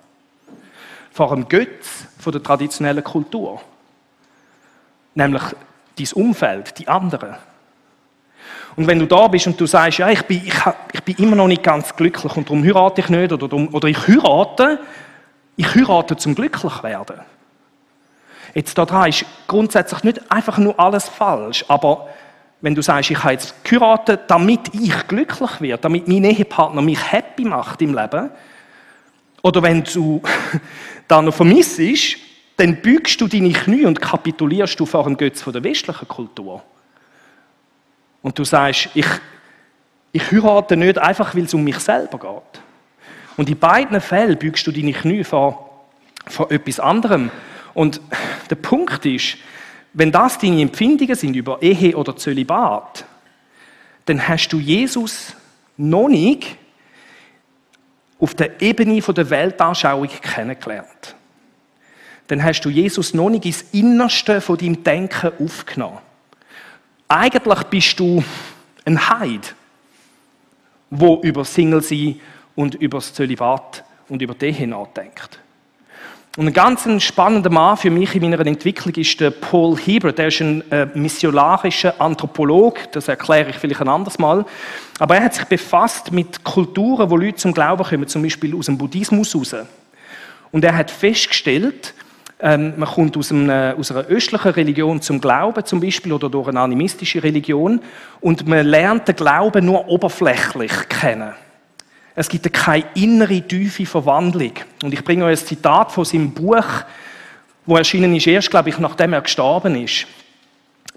vor 1.12 1.32
einem 1.32 1.50
Götz 1.50 2.06
von 2.20 2.32
der 2.32 2.44
traditionellen 2.44 3.04
Kultur. 3.04 3.60
Nämlich 5.20 5.44
dein 5.98 6.08
Umfeld, 6.14 6.80
die 6.80 6.88
anderen. 6.88 7.36
Und 8.78 8.88
wenn 8.88 9.00
du 9.00 9.06
da 9.06 9.28
bist 9.28 9.48
und 9.48 9.60
du 9.60 9.66
sagst, 9.66 9.98
ja, 9.98 10.10
ich 10.10 10.22
bin, 10.24 10.42
ich, 10.46 10.54
ich 10.94 11.04
bin 11.04 11.18
immer 11.18 11.36
noch 11.36 11.48
nicht 11.48 11.62
ganz 11.62 11.94
glücklich 11.94 12.38
und 12.38 12.48
darum 12.48 12.64
heirate 12.64 13.02
ich 13.02 13.10
nicht 13.10 13.34
oder, 13.34 13.54
oder 13.54 13.90
ich 13.90 14.08
heirate, 14.08 14.80
ich 15.58 15.76
heirate 15.76 16.16
zum 16.16 16.36
glücklich 16.36 16.84
werden 16.84 17.20
Jetzt 18.56 18.78
da 18.78 19.06
ist 19.06 19.26
grundsätzlich 19.46 20.04
nicht 20.06 20.32
einfach 20.32 20.58
nur 20.58 20.80
alles 20.80 21.10
falsch, 21.10 21.66
aber 21.68 22.08
wenn 22.62 22.74
du 22.74 22.82
sagst, 22.82 23.12
ich 23.12 23.22
habe 23.22 23.34
jetzt 23.34 23.62
geheiratet, 23.66 24.22
damit 24.28 24.74
ich 24.74 25.08
glücklich 25.10 25.60
werde, 25.60 25.82
damit 25.82 26.08
mein 26.08 26.24
Ehepartner 26.24 26.82
mich 26.82 27.12
happy 27.12 27.44
macht 27.44 27.82
im 27.82 27.94
Leben, 27.94 28.30
oder 29.42 29.62
wenn 29.62 29.84
du 29.84 30.22
da 31.10 31.22
noch 31.22 31.34
vermisst, 31.34 31.80
dann 32.60 32.76
bügst 32.76 33.22
du 33.22 33.28
deine 33.28 33.54
Knie 33.54 33.86
und 33.86 34.02
kapitulierst 34.02 34.78
du 34.78 34.86
vor 34.86 35.06
dem 35.06 35.16
Götz 35.16 35.42
von 35.42 35.54
der 35.54 35.64
westlichen 35.64 36.08
Kultur. 36.10 36.62
Und 38.22 38.38
du 38.38 38.44
sagst, 38.44 38.90
ich, 38.96 39.06
ich 40.12 40.30
heirate 40.30 40.76
nicht 40.76 40.98
einfach, 40.98 41.36
weil 41.36 41.46
es 41.46 41.54
um 41.54 41.64
mich 41.64 41.80
selber 41.80 42.20
geht. 42.20 42.62
Und 43.38 43.50
in 43.50 43.58
beiden 43.58 44.02
Fällen 44.02 44.38
bügst 44.38 44.68
du 44.68 44.74
deine 44.74 44.92
Knie 44.92 45.24
vor, 45.24 45.88
vor 46.28 46.52
etwas 46.52 46.82
anderem. 46.82 47.32
Und 47.74 48.02
der 48.50 48.56
Punkt 48.56 49.06
ist, 49.06 49.38
wenn 49.94 50.12
das 50.12 50.38
deine 50.38 50.62
Empfindungen 50.62 51.16
sind 51.16 51.38
über 51.38 51.62
Ehe 51.62 51.96
oder 51.96 52.18
Zölibat, 52.18 53.06
dann 54.04 54.28
hast 54.28 54.50
du 54.50 54.60
Jesus 54.60 55.34
noch 55.78 56.10
nicht 56.10 56.58
auf 58.20 58.36
der 58.36 58.62
Ebene 58.62 59.00
der 59.00 59.30
Weltanschauung 59.30 60.10
kennengelernt. 60.10 61.16
Dann 62.30 62.44
hast 62.44 62.62
du 62.62 62.70
Jesus 62.70 63.16
noch 63.16 63.30
nicht 63.32 63.46
ins 63.46 63.66
Innerste 63.72 64.40
von 64.40 64.56
deinem 64.56 64.84
Denken 64.84 65.32
aufgenommen. 65.44 65.98
Eigentlich 67.08 67.64
bist 67.64 68.00
du 68.00 68.24
ein 68.86 69.10
Heid, 69.10 69.56
wo 70.92 71.20
über 71.24 71.44
Single 71.44 71.82
sein 71.82 72.20
und 72.56 72.76
über 72.76 73.00
das 73.00 73.16
Zölibat 73.16 73.84
und 74.10 74.22
über 74.22 74.36
Ehe 74.42 74.68
nachdenkt. 74.68 75.40
Und 76.38 76.46
ein 76.46 76.54
ganz 76.54 76.88
spannender 77.04 77.50
Mann 77.50 77.78
für 77.78 77.90
mich 77.90 78.14
in 78.14 78.22
meiner 78.22 78.46
Entwicklung 78.46 78.94
ist 78.94 79.20
der 79.20 79.32
Paul 79.32 79.76
Heber. 79.76 80.12
Der 80.12 80.28
ist 80.28 80.40
ein 80.40 80.72
äh, 80.72 80.86
missionarischer 80.94 82.00
Anthropolog. 82.00 82.92
Das 82.92 83.08
erkläre 83.08 83.50
ich 83.50 83.56
vielleicht 83.56 83.82
ein 83.82 83.90
anderes 83.90 84.20
Mal. 84.20 84.46
Aber 85.00 85.16
er 85.16 85.24
hat 85.24 85.34
sich 85.34 85.46
befasst 85.46 86.12
mit 86.12 86.44
Kulturen, 86.44 87.10
wo 87.10 87.18
Leute 87.18 87.38
zum 87.38 87.54
Glauben 87.54 87.84
kommen, 87.84 88.08
zum 88.08 88.22
Beispiel 88.22 88.56
aus 88.56 88.68
dem 88.68 88.78
Buddhismus 88.78 89.36
raus. 89.36 89.56
Und 90.52 90.64
er 90.64 90.76
hat 90.76 90.92
festgestellt, 90.92 91.96
ähm, 92.42 92.74
man 92.78 92.88
kommt 92.88 93.18
aus, 93.18 93.32
einem, 93.32 93.78
aus, 93.78 93.92
einer 93.92 94.06
östlichen 94.06 94.52
Religion 94.52 95.02
zum 95.02 95.20
Glauben 95.20 95.66
zum 95.66 95.82
Beispiel 95.82 96.14
oder 96.14 96.30
durch 96.30 96.48
eine 96.48 96.62
animistische 96.62 97.22
Religion 97.22 97.82
und 98.22 98.48
man 98.48 98.66
lernt 98.66 99.08
den 99.08 99.16
Glauben 99.16 99.66
nur 99.66 99.88
oberflächlich 99.88 100.72
kennen. 100.88 101.34
Es 102.16 102.28
gibt 102.28 102.52
keine 102.52 102.86
innere, 102.96 103.42
tiefe 103.42 103.86
Verwandlung. 103.86 104.52
Und 104.84 104.94
ich 104.94 105.04
bringe 105.04 105.26
euch 105.26 105.40
ein 105.40 105.46
Zitat 105.46 105.92
von 105.92 106.04
seinem 106.04 106.32
Buch, 106.32 106.66
wo 107.66 107.78
erschienen 107.78 108.16
ist, 108.16 108.28
erst, 108.28 108.50
glaube 108.50 108.70
ich, 108.70 108.80
nachdem 108.80 109.14
er 109.14 109.22
gestorben 109.22 109.82
ist. 109.82 110.08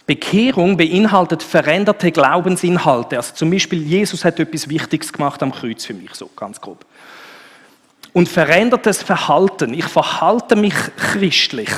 Bekehrung 0.07 0.77
beinhaltet 0.77 1.43
veränderte 1.43 2.11
Glaubensinhalte. 2.11 3.17
Also 3.17 3.35
zum 3.35 3.51
Beispiel, 3.51 3.83
Jesus 3.83 4.25
hat 4.25 4.41
etwas 4.41 4.69
Wichtiges 4.69 5.13
gemacht 5.13 5.43
am 5.43 5.53
Kreuz 5.53 5.85
für 5.85 5.95
mich, 5.95 6.13
so 6.15 6.29
ganz 6.35 6.61
grob. 6.61 6.85
Und 8.13 8.29
verändertes 8.29 9.03
Verhalten. 9.03 9.73
Ich 9.75 9.87
verhalte 9.87 10.57
mich 10.57 10.75
christlich. 10.97 11.71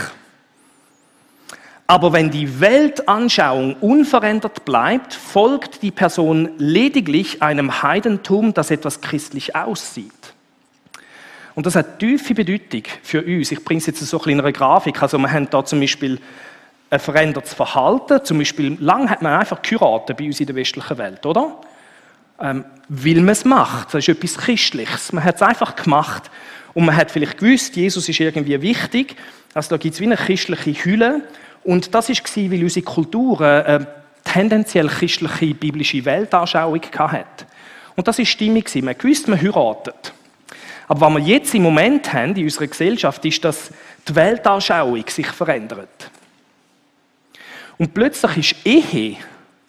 Aber 1.87 2.13
wenn 2.13 2.31
die 2.31 2.61
Weltanschauung 2.61 3.75
unverändert 3.77 4.65
bleibt, 4.65 5.13
folgt 5.13 5.83
die 5.83 5.91
Person 5.91 6.51
lediglich 6.57 7.43
einem 7.43 7.83
Heidentum, 7.83 8.55
das 8.55 8.71
etwas 8.71 9.01
christlich 9.01 9.55
aussieht. 9.55 10.13
Und 11.55 11.67
das 11.67 11.77
hat 11.77 11.99
tiefe 11.99 12.35
Bedeutung 12.35 12.83
für 13.03 13.23
uns. 13.23 13.53
Ich 13.53 13.65
bringe 13.65 13.79
es 13.79 13.87
jetzt 13.87 14.01
so 14.01 14.21
ein 14.23 14.31
in 14.31 14.41
einer 14.41 14.51
Grafik. 14.51 15.01
Also 15.03 15.19
wir 15.19 15.31
haben 15.31 15.49
da 15.51 15.65
zum 15.65 15.79
Beispiel 15.79 16.19
ein 16.91 17.01
verändertes 17.01 17.55
Verhalten. 17.55 18.25
Zum 18.25 18.39
Beispiel, 18.39 18.77
lang 18.81 19.09
hat 19.11 19.23
man 19.23 19.39
einfach 19.39 19.63
geheiratet 19.63 20.17
bei 20.17 20.25
uns 20.25 20.41
in 20.41 20.47
der 20.47 20.57
westlichen 20.57 20.99
Welt, 20.99 21.25
oder? 21.27 21.61
Ähm, 22.45 22.65
weil 22.91 23.15
man 23.17 23.31
es 23.31 23.47
macht. 23.47 23.89
Das 23.89 24.07
ist 24.07 24.09
etwas 24.11 24.37
Christliches. 24.37 25.13
Man 25.13 25.25
hat 25.25 25.37
es 25.37 25.43
einfach 25.43 25.75
gemacht 25.75 26.31
und 26.75 26.85
man 26.85 26.95
hat 26.95 27.11
vielleicht 27.11 27.39
gewusst, 27.39 27.75
Jesus 27.75 28.07
ist 28.07 28.21
irgendwie 28.21 28.61
wichtig. 28.61 29.17
Also 29.55 29.71
da 29.71 29.77
gibt 29.79 29.95
es 29.95 30.01
wie 30.01 30.05
eine 30.05 30.17
christliche 30.17 30.85
Hülle. 30.85 31.23
Und 31.63 31.95
das 31.95 32.11
war, 32.11 32.51
weil 32.51 32.63
unsere 32.63 32.85
Kultur 32.85 33.41
eine 33.41 33.87
tendenziell 34.25 34.89
christliche 34.89 35.55
biblische 35.55 36.05
Weltanschauung 36.05 36.83
hatte. 36.99 37.47
Und 37.97 38.07
das 38.07 38.19
war 38.19 38.27
stimmig. 38.27 38.71
Man 38.83 38.99
gewusst, 38.99 39.27
man 39.27 39.41
heiratet. 39.41 40.13
Aber 40.87 41.01
was 41.01 41.15
wir 41.15 41.21
jetzt 41.21 41.55
im 41.55 41.63
Moment 41.63 42.13
haben 42.13 42.37
in 42.37 42.45
unserer 42.45 42.67
Gesellschaft, 42.67 43.25
ist, 43.25 43.43
dass 43.43 43.71
die 44.07 44.15
Weltanschauung 44.15 45.05
sich 45.09 45.29
verändert. 45.29 46.11
Und 47.79 47.95
plötzlich 47.95 48.37
ist 48.37 48.67
Ehe 48.67 49.17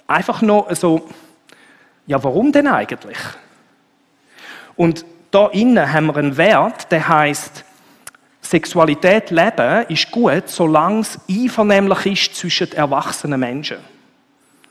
einfach 0.07 0.41
noch 0.41 0.69
so, 0.75 1.07
ja, 2.07 2.23
warum 2.23 2.51
denn 2.51 2.67
eigentlich? 2.67 3.17
Und 4.75 5.05
da 5.31 5.47
innen 5.47 5.91
haben 5.91 6.07
wir 6.07 6.17
einen 6.17 6.37
Wert, 6.37 6.91
der 6.91 7.07
heißt 7.07 7.63
Sexualität 8.41 9.31
leben 9.31 9.85
ist 9.89 10.11
gut, 10.11 10.47
solange 10.47 10.99
es 10.99 11.19
einvernehmlich 11.29 12.05
ist 12.05 12.35
zwischen 12.35 12.71
erwachsenen 12.73 13.39
Menschen. 13.39 13.77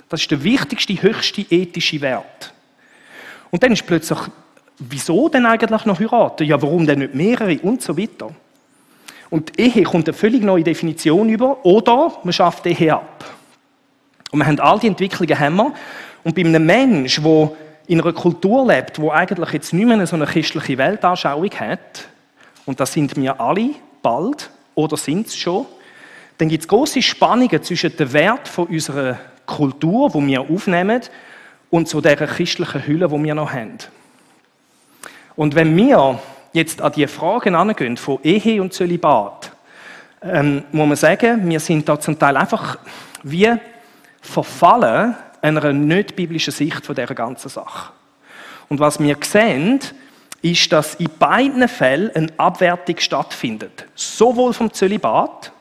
Das 0.09 0.21
ist 0.21 0.31
der 0.31 0.45
wichtigste, 0.45 1.03
höchste 1.03 1.43
ethische 1.51 2.01
Wert. 2.01 2.55
Und 3.51 3.63
dann 3.63 3.73
ist 3.73 3.87
plötzlich, 3.87 4.19
wieso 4.79 5.29
denn 5.29 5.47
eigentlich 5.47 5.85
noch 5.85 5.99
heiraten? 5.99 6.45
Ja, 6.45 6.61
warum 6.63 6.87
denn 6.87 7.01
nicht 7.01 7.15
mehrere 7.15 7.59
und 7.59 7.83
so 7.83 7.99
weiter? 7.99 8.33
Und 9.31 9.59
Ehe 9.59 9.83
kommt 9.83 10.09
eine 10.09 10.17
völlig 10.17 10.43
neue 10.43 10.63
Definition 10.63 11.29
über. 11.29 11.65
Oder 11.65 12.13
man 12.23 12.33
schafft 12.33 12.67
Ehe 12.67 12.95
ab. 12.95 13.25
Und 14.31 14.39
wir 14.39 14.47
haben 14.47 14.61
all 14.61 14.79
die 14.79 14.87
Entwicklungen 14.87 15.39
haben 15.39 15.57
wir. 15.57 15.73
Und 16.25 16.35
bei 16.35 16.43
einem 16.43 16.65
Menschen, 16.65 17.23
der 17.23 17.53
in 17.87 18.01
einer 18.01 18.13
Kultur 18.13 18.67
lebt, 18.67 18.99
wo 18.99 19.11
eigentlich 19.11 19.53
jetzt 19.53 19.73
nicht 19.73 19.87
mehr 19.87 20.07
so 20.07 20.17
eine 20.17 20.27
christliche 20.27 20.79
Weltanschauung 20.79 21.51
hat, 21.51 22.09
und 22.67 22.81
das 22.81 22.93
sind 22.93 23.15
wir 23.17 23.39
alle 23.39 23.71
bald 24.03 24.51
oder 24.75 24.97
sind 24.97 25.27
es 25.27 25.37
schon, 25.37 25.67
dann 26.39 26.49
gibt 26.49 26.63
es 26.63 26.69
große 26.69 27.03
Spannungen 27.03 27.63
zwischen 27.63 27.97
dem 27.97 28.13
Wert 28.13 28.49
von 28.49 28.67
unserer 28.67 29.19
Kultur, 29.47 30.13
wo 30.15 30.27
wir 30.27 30.41
aufnehmen, 30.41 31.03
und 31.71 31.89
so 31.89 32.01
der 32.01 32.17
christlichen 32.17 32.87
Hülle, 32.87 33.11
wo 33.11 33.21
wir 33.23 33.35
noch 33.35 33.53
haben. 33.53 33.79
Und 35.35 35.57
wenn 35.57 35.77
wir 35.77 36.21
jetzt 36.53 36.81
an 36.81 36.93
die 36.93 37.07
Fragen 37.09 37.57
angehen 37.57 37.97
von 37.97 38.21
Ehe 38.23 38.63
und 38.63 38.73
Zölibat, 38.73 39.51
ähm, 40.23 40.63
muss 40.71 40.87
man 40.87 40.97
sagen, 40.97 41.49
wir 41.49 41.59
sind 41.59 41.89
da 41.89 41.99
zum 41.99 42.17
Teil 42.17 42.37
einfach 42.37 42.79
wie 43.25 43.53
verfallen 44.21 45.17
einer 45.45 45.73
nicht 45.73 46.17
biblischen 46.17 46.53
Sicht 46.53 46.85
von 46.85 46.95
dieser 46.95 47.15
ganzen 47.15 47.49
Sache. 47.49 47.93
Und 48.69 48.81
was 48.81 48.99
wir 48.99 49.17
sehen, 49.23 49.81
ist, 50.43 50.73
dass 50.73 50.95
in 50.97 51.09
beiden 51.19 51.67
Fällen 51.69 52.11
eine 52.15 52.33
Abwertung 52.37 52.99
stattfindet. 52.99 53.87
Sowohl 53.95 54.53
vom 54.53 54.73
Zölibat 54.73 55.53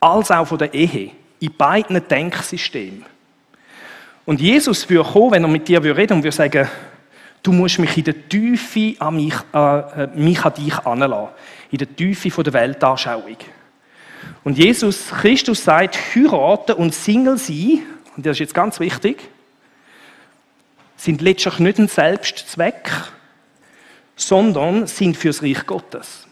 als 0.00 0.30
auch 0.30 0.46
von 0.46 0.58
der 0.58 0.72
Ehe. 0.74 1.12
In 1.40 1.52
beiden 1.56 2.06
Denksystemen. 2.08 3.04
Und 4.24 4.40
Jesus 4.40 4.88
würde 4.88 5.08
kommen, 5.08 5.32
wenn 5.32 5.44
er 5.44 5.48
mit 5.48 5.68
dir 5.68 5.82
reden 5.82 5.96
würde 5.96 6.14
und 6.14 6.24
würde 6.24 6.36
sagen, 6.36 6.68
du 7.42 7.52
musst 7.52 7.78
mich 7.78 7.96
in 7.96 8.04
der 8.04 8.28
Tiefe 8.28 8.94
an 8.98 9.16
mich, 9.16 9.34
äh, 9.52 10.06
mich 10.14 10.44
an 10.44 10.54
dich 10.54 10.78
anlassen. 10.78 11.28
In 11.70 11.78
der 11.78 11.94
Tiefe 11.94 12.42
der 12.42 12.52
Weltanschauung. 12.52 13.36
Und 14.42 14.58
Jesus 14.58 15.08
Christus 15.10 15.64
sagt, 15.64 15.96
heiraten 16.14 16.74
und 16.76 16.94
Single 16.94 17.38
sein, 17.38 17.82
und 18.16 18.24
das 18.24 18.36
ist 18.36 18.40
jetzt 18.40 18.54
ganz 18.54 18.80
wichtig, 18.80 19.28
sind 20.96 21.20
letztlich 21.20 21.58
nicht 21.58 21.78
ein 21.78 21.88
Selbstzweck, 21.88 22.90
sondern 24.16 24.86
sind 24.86 25.16
fürs 25.16 25.42
Reich 25.42 25.66
Gottes. 25.66 26.26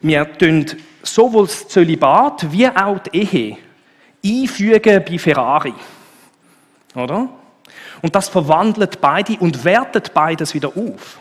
Wir 0.00 0.36
tun 0.36 0.66
sowohl 1.02 1.46
das 1.46 1.68
Zölibat 1.68 2.50
wie 2.52 2.68
auch 2.68 2.98
die 2.98 3.18
Ehe 3.18 3.58
einfügen 4.24 5.04
bei 5.04 5.18
Ferrari. 5.18 5.74
Oder? 6.94 7.28
Und 8.02 8.14
das 8.14 8.28
verwandelt 8.28 9.00
beide 9.00 9.36
und 9.38 9.64
wertet 9.64 10.12
beides 10.12 10.54
wieder 10.54 10.68
auf. 10.68 11.18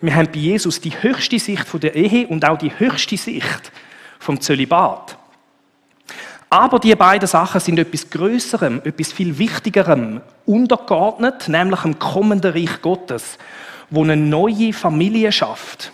Wir 0.00 0.14
haben 0.14 0.28
bei 0.32 0.38
Jesus 0.38 0.80
die 0.80 0.90
höchste 1.02 1.38
Sicht 1.38 1.66
von 1.66 1.80
der 1.80 1.94
Ehe 1.94 2.26
und 2.26 2.44
auch 2.44 2.58
die 2.58 2.76
höchste 2.76 3.16
Sicht 3.16 3.72
vom 4.18 4.40
Zölibat. 4.40 5.16
Aber 6.48 6.78
die 6.78 6.94
beiden 6.94 7.26
Sachen 7.26 7.60
sind 7.60 7.78
etwas 7.78 8.08
Größerem, 8.08 8.82
etwas 8.84 9.12
viel 9.12 9.36
Wichtigerem 9.38 10.20
untergeordnet, 10.44 11.48
nämlich 11.48 11.80
dem 11.80 11.98
kommenden 11.98 12.52
Reich 12.52 12.80
Gottes, 12.82 13.38
wo 13.90 14.04
eine 14.04 14.16
neue 14.16 14.72
Familie 14.72 15.32
schafft. 15.32 15.90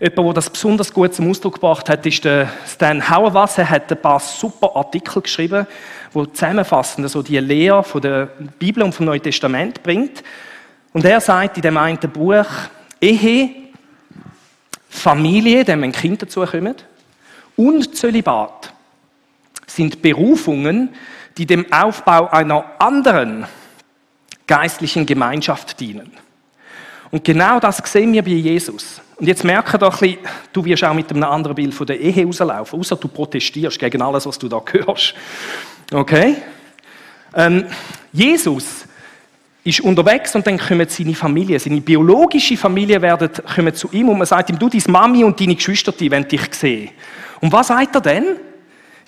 Jemand, 0.00 0.18
der 0.18 0.32
das 0.34 0.50
besonders 0.50 0.92
gut 0.92 1.14
zum 1.14 1.28
Ausdruck 1.28 1.54
gebracht 1.54 1.88
hat, 1.88 2.06
ist 2.06 2.24
der 2.24 2.48
Stan 2.66 3.10
Hauerwas. 3.10 3.58
Er 3.58 3.68
hat 3.68 3.90
ein 3.90 4.00
paar 4.00 4.20
super 4.20 4.74
Artikel 4.74 5.20
geschrieben, 5.22 5.66
wo 6.12 6.24
zusammenfassend 6.24 7.04
also 7.04 7.22
die 7.22 7.38
Lehre 7.38 7.82
von 7.82 8.00
der 8.00 8.26
Bibel 8.58 8.82
und 8.82 8.94
vom 8.94 9.06
Neuen 9.06 9.22
Testament 9.22 9.82
bringt. 9.82 10.22
Und 10.92 11.04
er 11.04 11.20
sagt 11.20 11.56
in 11.56 11.62
dem 11.62 11.76
einen 11.76 11.98
Buch, 11.98 12.46
Ehe, 13.00 13.50
Familie, 14.88 15.64
dem 15.64 15.82
ein 15.82 15.92
Kind 15.92 16.22
dazukommen, 16.22 16.76
und 17.56 17.96
Zölibat 17.96 18.72
sind 19.68 20.02
Berufungen, 20.02 20.90
die 21.36 21.46
dem 21.46 21.72
Aufbau 21.72 22.28
einer 22.28 22.64
anderen 22.78 23.46
geistlichen 24.46 25.06
Gemeinschaft 25.06 25.78
dienen. 25.78 26.10
Und 27.10 27.24
genau 27.24 27.60
das 27.60 27.78
sehen 27.84 28.12
wir 28.12 28.22
bei 28.22 28.30
Jesus. 28.30 29.00
Und 29.16 29.26
jetzt 29.26 29.44
merke 29.44 29.78
doch 29.78 29.94
ein 30.02 30.10
bisschen, 30.10 30.18
du 30.52 30.64
wirst 30.64 30.84
auch 30.84 30.94
mit 30.94 31.10
einem 31.10 31.24
anderen 31.24 31.54
Bild 31.54 31.74
von 31.74 31.86
der 31.86 31.98
Ehe 31.98 32.24
rauslaufen, 32.24 32.78
außer 32.78 32.96
du 32.96 33.08
protestierst 33.08 33.78
gegen 33.78 34.02
alles, 34.02 34.26
was 34.26 34.38
du 34.38 34.48
da 34.48 34.62
hörst. 34.70 35.14
Okay? 35.92 36.36
Ähm, 37.34 37.64
Jesus 38.12 38.84
ist 39.64 39.80
unterwegs 39.80 40.34
und 40.34 40.46
dann 40.46 40.58
kommt 40.58 40.90
seine 40.90 41.14
Familie, 41.14 41.58
seine 41.58 41.80
biologische 41.80 42.56
Familie 42.56 43.00
werden, 43.02 43.30
kommen 43.54 43.74
zu 43.74 43.88
ihm 43.92 44.08
und 44.08 44.18
man 44.18 44.26
sagt 44.26 44.50
ihm, 44.50 44.58
du, 44.58 44.68
deine 44.68 44.82
Mami 44.86 45.24
und 45.24 45.38
deine 45.40 45.54
Geschwister, 45.54 45.92
die 45.92 46.10
wollen 46.10 46.26
dich 46.26 46.54
sehen. 46.54 46.90
Und 47.40 47.52
was 47.52 47.68
sagt 47.68 47.94
er 47.94 48.00
denn? 48.00 48.36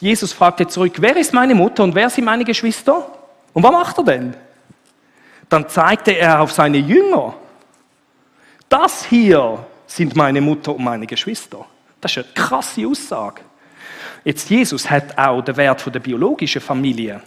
Jesus 0.01 0.33
fragt 0.33 0.61
jetzt 0.61 0.73
zurück, 0.73 0.95
wer 0.99 1.17
ist 1.17 1.35
meine 1.35 1.55
Mutter 1.55 1.85
und 1.85 1.95
wer 1.95 2.09
sind 2.09 2.25
meine 2.25 2.45
Geschwister? 2.45 3.07
Und 3.53 3.63
was 3.63 3.71
macht 3.71 3.99
er 3.99 4.05
denn? 4.05 4.35
Dann 5.49 5.69
zeigte 5.69 6.17
er 6.17 6.41
auf 6.41 6.53
seine 6.53 6.79
Jünger. 6.79 7.35
Das 8.69 9.05
hier 9.05 9.65
sind 9.87 10.17
meine 10.17 10.41
Mutter 10.41 10.75
und 10.75 10.85
meine 10.85 11.07
Geschwister. 11.07 11.67
Das 12.01 12.17
ist 12.17 12.25
eine 12.25 12.33
krasse 12.35 12.87
Aussage. 12.87 13.43
Jetzt, 14.25 14.49
Jesus 14.49 14.89
hat 14.89 15.19
auch 15.19 15.43
den 15.43 15.57
Wert 15.57 15.95
der 15.95 16.01
biologischen 16.01 16.61
Familie 16.61 17.21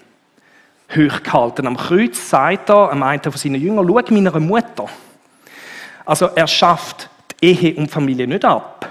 hochgehalten. 0.90 1.68
Am 1.68 1.78
Kreuz 1.78 2.30
sagt 2.30 2.70
er, 2.70 2.92
am 2.92 3.04
einen 3.04 3.22
von 3.22 3.34
seinen 3.34 3.62
Jüngern, 3.62 3.88
schau 3.88 4.14
meiner 4.14 4.40
Mutter. 4.40 4.86
Also 6.06 6.28
er 6.28 6.48
schafft 6.48 7.10
die 7.42 7.46
Ehe 7.46 7.76
und 7.76 7.92
Familie 7.92 8.28
nicht 8.28 8.46
ab, 8.46 8.90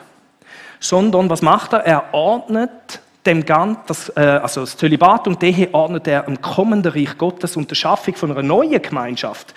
sondern 0.81 1.29
was 1.29 1.42
macht 1.42 1.73
er? 1.73 1.85
Er 1.85 2.05
ordnet 2.12 3.01
dem 3.24 3.44
Ganzen, 3.44 3.78
das, 3.87 4.08
äh, 4.16 4.20
also 4.20 4.62
das 4.62 4.76
Zölibat 4.76 5.28
und 5.28 5.42
Ehe 5.42 5.68
ordnet 5.72 6.08
er 6.08 6.26
am 6.26 6.40
kommenden 6.40 6.92
Reich 6.92 7.16
Gottes 7.16 7.56
und 7.56 7.70
der 7.70 7.76
Schaffung 7.76 8.14
von 8.14 8.32
einer 8.32 8.42
neuen 8.42 8.80
Gemeinschaft, 8.82 9.54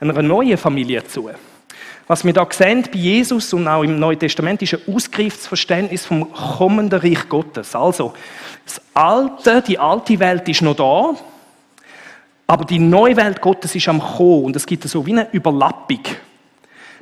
einer 0.00 0.20
neuen 0.22 0.56
Familie 0.56 1.04
zu. 1.04 1.30
Was 2.08 2.24
wir 2.24 2.32
da 2.32 2.46
sehen 2.50 2.82
bei 2.92 2.98
Jesus 2.98 3.52
und 3.52 3.68
auch 3.68 3.82
im 3.82 3.98
Neuen 3.98 4.18
Testament 4.18 4.60
ist 4.62 4.74
ein 4.74 4.94
ausgereiftes 4.94 5.46
Verständnis 5.46 6.04
vom 6.04 6.32
kommenden 6.32 7.00
Reich 7.00 7.28
Gottes. 7.28 7.76
Also, 7.76 8.12
das 8.64 8.80
Alte, 8.92 9.62
die 9.62 9.78
alte 9.78 10.18
Welt 10.18 10.48
ist 10.48 10.62
noch 10.62 10.76
da, 10.76 11.14
aber 12.46 12.64
die 12.64 12.78
neue 12.78 13.16
Welt 13.16 13.40
Gottes 13.40 13.74
ist 13.74 13.88
am 13.88 14.00
Kommen 14.00 14.44
und 14.44 14.56
es 14.56 14.66
gibt 14.66 14.84
so 14.84 15.06
wie 15.06 15.12
eine 15.12 15.28
Überlappung. 15.32 16.00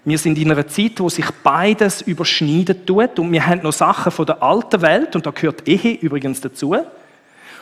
Wir 0.05 0.19
sind 0.19 0.39
in 0.39 0.51
einer 0.51 0.67
Zeit, 0.67 0.99
wo 0.99 1.09
sich 1.09 1.27
beides 1.43 2.01
überschneiden 2.01 2.87
tut 2.87 3.19
und 3.19 3.31
wir 3.33 3.47
haben 3.47 3.63
noch 3.63 3.73
Sachen 3.73 4.11
von 4.11 4.25
der 4.25 4.43
alten 4.43 4.81
Welt 4.81 5.15
und 5.15 5.27
da 5.27 5.31
gehört 5.31 5.69
Ehe 5.69 5.93
übrigens 5.95 6.41
dazu. 6.41 6.75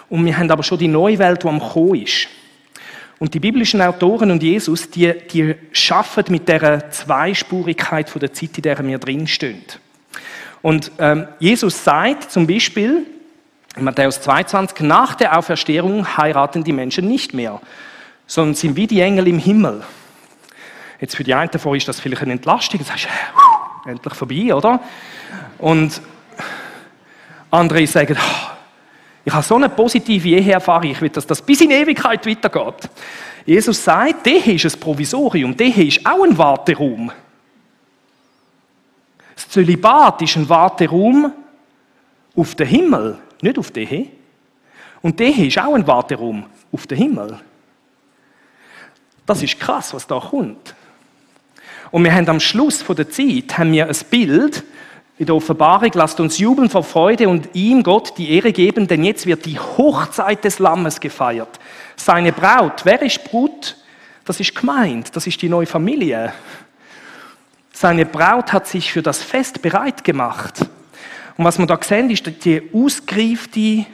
Und 0.08 0.24
wir 0.24 0.38
haben 0.38 0.50
aber 0.50 0.62
schon 0.62 0.78
die 0.78 0.88
neue 0.88 1.18
Welt, 1.18 1.42
die 1.42 1.48
am 1.48 1.60
Kommen 1.60 1.96
ist. 1.96 2.28
Und 3.18 3.34
die 3.34 3.40
biblischen 3.40 3.82
Autoren 3.82 4.30
und 4.30 4.42
Jesus, 4.42 4.88
die, 4.88 5.12
die 5.32 5.56
schaffen 5.72 6.24
mit 6.28 6.48
der 6.48 6.90
Zweispurigkeit 6.90 8.08
von 8.08 8.20
der 8.20 8.32
Zeit, 8.32 8.56
in 8.56 8.62
der 8.62 8.86
wir 8.86 8.98
drinstehen. 8.98 9.62
Und 10.62 10.92
ähm, 10.98 11.26
Jesus 11.40 11.82
sagt 11.82 12.30
zum 12.30 12.46
Beispiel 12.46 13.04
in 13.76 13.84
Matthäus 13.84 14.20
22, 14.22 14.80
nach 14.80 15.14
der 15.14 15.36
Auferstehung 15.36 16.16
heiraten 16.16 16.64
die 16.64 16.72
Menschen 16.72 17.08
nicht 17.08 17.34
mehr, 17.34 17.60
sondern 18.26 18.54
sind 18.54 18.76
wie 18.76 18.86
die 18.86 19.00
Engel 19.00 19.28
im 19.28 19.38
Himmel. 19.38 19.82
Jetzt 21.00 21.16
für 21.16 21.24
die 21.24 21.34
einen 21.34 21.50
davon 21.50 21.76
ist 21.76 21.86
das 21.86 22.00
vielleicht 22.00 22.22
eine 22.22 22.32
Entlastung, 22.32 22.82
sagst 22.82 23.06
du, 23.84 23.90
endlich 23.90 24.14
vorbei, 24.14 24.54
oder? 24.54 24.80
Und 25.58 26.00
andere 27.50 27.86
sagen, 27.86 28.16
oh, 28.18 28.50
ich 29.24 29.32
habe 29.32 29.44
so 29.44 29.56
eine 29.56 29.68
positive 29.68 30.28
Eheerfahrung, 30.28 30.90
ich 30.90 31.00
will, 31.00 31.10
dass 31.10 31.26
das 31.26 31.42
bis 31.42 31.60
in 31.60 31.70
Ewigkeit 31.70 32.26
weitergeht. 32.26 32.90
Jesus 33.46 33.82
sagt, 33.82 34.26
der 34.26 34.46
ist 34.46 34.64
ein 34.64 34.80
Provisorium, 34.80 35.56
der 35.56 35.76
ist 35.76 36.04
auch 36.04 36.24
ein 36.24 36.36
Warteraum. 36.36 37.12
Das 39.34 39.48
Zölibat 39.48 40.22
ist 40.22 40.36
ein 40.36 40.48
Warteraum 40.48 41.32
auf 42.34 42.54
den 42.54 42.66
Himmel, 42.66 43.18
nicht 43.40 43.58
auf 43.58 43.70
den 43.70 43.86
hier. 43.86 44.06
Und 45.00 45.18
der 45.20 45.28
ist 45.28 45.58
auch 45.58 45.74
ein 45.74 45.86
Warteraum 45.86 46.44
auf 46.72 46.86
den 46.86 46.98
Himmel. 46.98 47.38
Das 49.24 49.42
ist 49.42 49.60
krass, 49.60 49.94
was 49.94 50.06
da 50.06 50.18
kommt. 50.18 50.74
Und 51.90 52.04
wir 52.04 52.14
haben 52.14 52.28
am 52.28 52.40
Schluss 52.40 52.84
der 52.84 53.10
Zeit 53.10 53.56
haben 53.58 53.72
wir 53.72 53.86
ein 53.86 53.96
Bild 54.10 54.64
in 55.18 55.26
der 55.26 55.34
Offenbarung, 55.34 55.90
lasst 55.94 56.20
uns 56.20 56.38
jubeln 56.38 56.70
vor 56.70 56.84
Freude 56.84 57.28
und 57.28 57.48
ihm, 57.54 57.82
Gott, 57.82 58.16
die 58.18 58.30
Ehre 58.30 58.52
geben, 58.52 58.86
denn 58.86 59.02
jetzt 59.02 59.26
wird 59.26 59.46
die 59.46 59.58
Hochzeit 59.58 60.44
des 60.44 60.60
Lammes 60.60 61.00
gefeiert. 61.00 61.58
Seine 61.96 62.32
Braut, 62.32 62.84
wer 62.84 63.02
ist 63.02 63.24
Brut? 63.24 63.76
Das 64.24 64.38
ist 64.38 64.54
gemeint, 64.54 65.16
das 65.16 65.26
ist 65.26 65.40
die 65.42 65.48
neue 65.48 65.66
Familie. 65.66 66.32
Seine 67.72 68.06
Braut 68.06 68.52
hat 68.52 68.68
sich 68.68 68.92
für 68.92 69.02
das 69.02 69.22
Fest 69.22 69.60
bereit 69.62 70.04
gemacht. 70.04 70.60
Und 71.36 71.44
was 71.44 71.58
wir 71.58 71.66
da 71.66 71.78
sehen, 71.80 72.10
ist 72.10 72.30
die 72.44 72.62
ausgereifte 72.72 73.86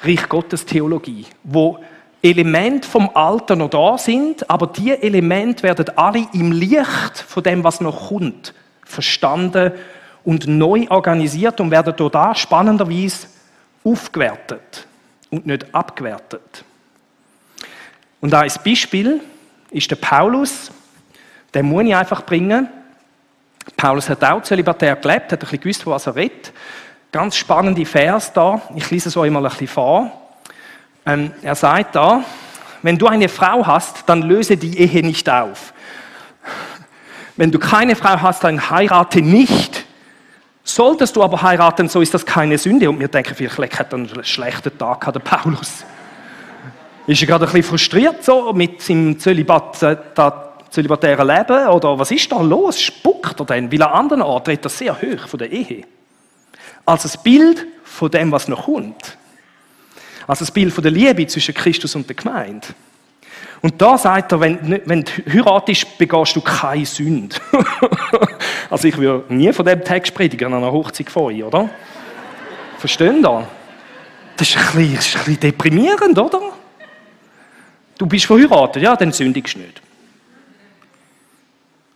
Reich 0.00 0.28
Gottes 0.28 0.64
Theologie, 0.64 1.26
wo 1.42 1.78
Elemente 2.30 2.88
vom 2.88 3.10
Alter 3.14 3.54
noch 3.54 3.70
da 3.70 3.96
sind, 3.98 4.48
aber 4.50 4.66
die 4.66 4.90
Elemente 4.90 5.62
werden 5.62 5.86
alle 5.96 6.26
im 6.32 6.50
Licht 6.50 7.18
von 7.26 7.42
dem, 7.42 7.62
was 7.62 7.80
noch 7.80 8.08
kommt, 8.08 8.52
verstanden 8.84 9.72
und 10.24 10.48
neu 10.48 10.86
organisiert 10.88 11.60
und 11.60 11.70
werden 11.70 11.94
dort 11.96 12.14
da 12.16 12.34
spannenderweise 12.34 13.28
aufgewertet 13.84 14.86
und 15.30 15.46
nicht 15.46 15.72
abgewertet. 15.72 16.64
Und 18.20 18.34
als 18.34 18.58
Beispiel 18.58 19.20
ist 19.70 19.88
der 19.90 19.96
Paulus, 19.96 20.72
den 21.54 21.66
muss 21.66 21.84
ich 21.84 21.94
einfach 21.94 22.22
bringen. 22.22 22.68
Paulus 23.76 24.08
hat 24.08 24.24
auch 24.24 24.42
zölibatär 24.42 24.96
gelebt, 24.96 25.30
hat 25.30 25.32
ein 25.32 25.38
bisschen 25.38 25.60
gewusst, 25.60 25.86
was 25.86 26.06
er 26.08 26.16
redet. 26.16 26.52
Ganz 27.12 27.36
spannende 27.36 27.86
Vers 27.86 28.32
da. 28.32 28.60
Ich 28.74 28.90
lese 28.90 29.10
es 29.10 29.16
euch 29.16 29.30
mal 29.30 29.44
ein 29.44 29.50
bisschen 29.50 29.68
vor. 29.68 30.25
Ähm, 31.06 31.32
er 31.42 31.54
sagt 31.54 31.94
da, 31.94 32.24
wenn 32.82 32.98
du 32.98 33.06
eine 33.06 33.28
Frau 33.28 33.66
hast, 33.66 34.04
dann 34.06 34.22
löse 34.22 34.56
die 34.56 34.78
Ehe 34.78 35.04
nicht 35.04 35.30
auf. 35.30 35.72
Wenn 37.36 37.50
du 37.50 37.58
keine 37.58 37.94
Frau 37.94 38.20
hast, 38.20 38.44
dann 38.44 38.70
heirate 38.70 39.22
nicht. 39.22 39.84
Solltest 40.64 41.14
du 41.14 41.22
aber 41.22 41.42
heiraten, 41.42 41.88
so 41.88 42.00
ist 42.00 42.12
das 42.12 42.26
keine 42.26 42.58
Sünde. 42.58 42.90
Und 42.90 42.98
wir 42.98 43.08
denken, 43.08 43.34
vielleicht 43.34 43.78
hat 43.78 43.92
er 43.92 43.98
einen 43.98 44.24
schlechten 44.24 44.76
Tag, 44.76 45.12
der 45.12 45.20
Paulus. 45.20 45.84
Ist 47.06 47.20
er 47.20 47.26
gerade 47.28 47.46
ein 47.46 47.52
bisschen 47.52 47.68
frustriert 47.68 48.24
so 48.24 48.52
mit 48.52 48.82
seinem 48.82 49.16
Zölibat, 49.18 49.80
äh, 49.82 49.96
zölibatären 50.70 51.26
Leben? 51.26 51.68
Oder 51.68 51.96
was 51.96 52.10
ist 52.10 52.32
da 52.32 52.40
los? 52.40 52.80
Spuckt 52.80 53.38
er 53.38 53.46
denn? 53.46 53.70
Weil 53.70 53.82
an 53.82 53.92
anderen 53.92 54.22
Orten 54.22 54.50
redet 54.50 54.66
er 54.66 54.70
sehr 54.70 55.00
hoch 55.00 55.28
von 55.28 55.38
der 55.38 55.52
Ehe. 55.52 55.84
Als 56.84 57.16
ein 57.16 57.22
Bild 57.22 57.64
von 57.84 58.10
dem, 58.10 58.32
was 58.32 58.48
noch 58.48 58.64
kommt. 58.64 59.16
Als 60.26 60.42
ein 60.42 60.52
Bild 60.52 60.84
der 60.84 60.90
Liebe 60.90 61.26
zwischen 61.26 61.54
Christus 61.54 61.94
und 61.94 62.08
der 62.08 62.16
Gemeinde. 62.16 62.68
Und 63.62 63.80
da 63.80 63.96
sagt 63.96 64.32
er, 64.32 64.40
wenn, 64.40 64.80
wenn 64.84 65.02
du 65.02 65.12
heiratest, 65.32 65.98
begehst 65.98 66.36
du 66.36 66.40
keine 66.40 66.84
Sünde. 66.84 67.36
also 68.70 68.88
ich 68.88 68.96
würde 68.96 69.32
nie 69.32 69.52
von 69.52 69.64
dem 69.64 69.82
Text 69.82 70.14
predigen 70.14 70.52
an 70.52 70.62
einer 70.62 70.72
Hochzeit 70.72 71.10
von 71.10 71.24
euch, 71.24 71.42
oder? 71.42 71.70
Verstehen 72.78 73.24
ihr? 73.24 73.48
Das 74.36 74.48
ist, 74.48 74.56
ein 74.56 74.64
bisschen, 74.76 74.94
das 74.94 75.06
ist 75.06 75.16
ein 75.16 75.24
bisschen 75.24 75.40
deprimierend, 75.40 76.18
oder? 76.18 76.40
Du 77.96 78.06
bist 78.06 78.26
verheiratet, 78.26 78.82
ja, 78.82 78.94
dann 78.94 79.12
sündigst 79.12 79.54
du 79.54 79.60
nicht. 79.60 79.80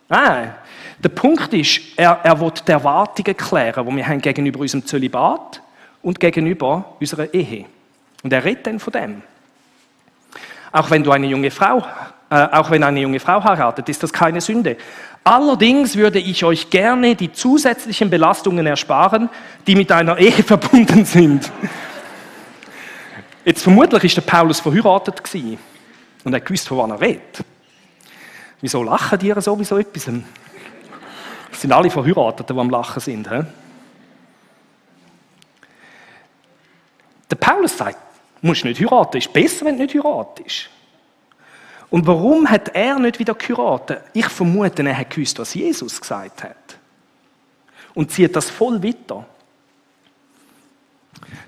Nein, 0.09 0.55
der 0.99 1.09
Punkt 1.11 1.53
ist, 1.53 1.81
er, 1.97 2.21
er 2.23 2.41
will 2.41 2.51
die 2.67 2.73
Erwartungen 2.73 3.37
klären, 3.37 3.87
die 3.87 3.97
wir 3.97 4.07
haben 4.07 4.21
gegenüber 4.21 4.61
unserem 4.61 4.85
Zölibat 4.85 5.63
und 6.03 6.19
gegenüber 6.19 6.97
unserer 6.99 7.33
Ehe. 7.33 7.67
Und 8.23 8.33
er 8.33 8.45
redet 8.45 8.67
dann 8.67 8.79
von 8.79 8.93
dem. 8.93 9.23
Auch 10.73 10.91
wenn 10.91 11.03
du 11.03 11.11
eine 11.11 11.27
junge 11.27 11.51
Frau, 11.51 11.85
äh, 12.31 12.47
auch 12.53 12.71
wenn 12.71 12.85
eine 12.85 13.01
junge 13.01 13.19
Frau 13.19 13.43
heiratet, 13.43 13.89
ist 13.89 14.03
das 14.03 14.13
keine 14.13 14.41
Sünde. 14.41 14.77
Allerdings 15.25 15.97
würde 15.97 16.19
ich 16.19 16.45
euch 16.45 16.71
gerne 16.71 17.15
die 17.17 17.33
zusätzlichen 17.33 18.09
Belastungen 18.09 18.67
ersparen, 18.67 19.29
die 19.67 19.75
mit 19.75 19.91
einer 19.93 20.19
Ehe 20.19 20.33
verbunden 20.45 21.05
sind. 21.05 21.51
Jetzt 23.45 23.63
vermutlich 23.63 24.05
ist 24.05 24.17
der 24.17 24.23
Paulus 24.23 24.61
verheiratet 24.61 25.23
gewesen 25.25 25.59
und 26.25 26.33
er 26.33 26.41
gewusst, 26.41 26.69
von 26.69 26.79
wann 26.79 26.91
er 26.91 27.01
redet. 27.01 27.45
Wieso 28.61 28.83
lachen 28.83 29.19
die 29.19 29.33
so 29.41 29.59
wie 29.59 29.65
so 29.65 29.79
etwas? 29.79 30.09
Es 31.53 31.61
sind 31.61 31.73
alle 31.73 31.91
Verheirateten, 31.91 32.55
die 32.55 32.61
am 32.61 32.71
Lachen 32.71 33.01
sind. 33.01 33.29
He? 33.29 33.41
Der 37.31 37.37
Paulus 37.37 37.77
sagt, 37.77 37.99
musst 38.43 38.65
nicht 38.65 38.81
heiraten, 38.81 39.19
ist 39.19 39.33
besser, 39.33 39.67
wenn 39.67 39.77
du 39.77 39.85
nicht 39.85 39.95
heiratest. 39.95 40.71
Und 41.91 42.07
warum 42.07 42.49
hat 42.49 42.69
er 42.75 42.99
nicht 42.99 43.19
wieder 43.19 43.35
geheiratet? 43.35 44.03
Ich 44.13 44.29
vermute, 44.29 44.83
er 44.85 44.97
hat 44.97 45.11
gewusst, 45.11 45.39
was 45.39 45.55
Jesus 45.55 46.01
gesagt 46.01 46.45
hat. 46.45 46.57
Und 47.95 48.13
zieht 48.13 48.37
das 48.37 48.49
voll 48.49 48.83
weiter. 48.83 49.27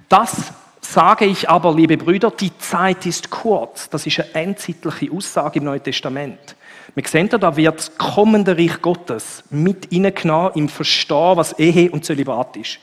Das 0.08 0.52
sage 0.80 1.24
ich 1.24 1.48
aber, 1.48 1.74
liebe 1.74 1.96
Brüder, 1.96 2.30
die 2.32 2.56
Zeit 2.58 3.06
ist 3.06 3.30
kurz. 3.30 3.88
Das 3.88 4.04
ist 4.06 4.18
eine 4.18 4.34
endzeitliche 4.34 5.12
Aussage 5.12 5.60
im 5.60 5.64
Neuen 5.64 5.82
Testament. 5.82 6.56
Wir 6.94 7.06
sehen 7.06 7.28
da, 7.28 7.38
da 7.38 7.56
wird 7.56 7.78
das 7.78 7.96
kommende 7.96 8.56
Reich 8.58 8.82
Gottes 8.82 9.44
mit 9.48 9.86
hineingenommen 9.90 10.52
im 10.54 10.68
Verstehen, 10.68 11.36
was 11.36 11.58
Ehe 11.58 11.90
und 11.90 12.04
Zölibat 12.04 12.56
ist. 12.56 12.78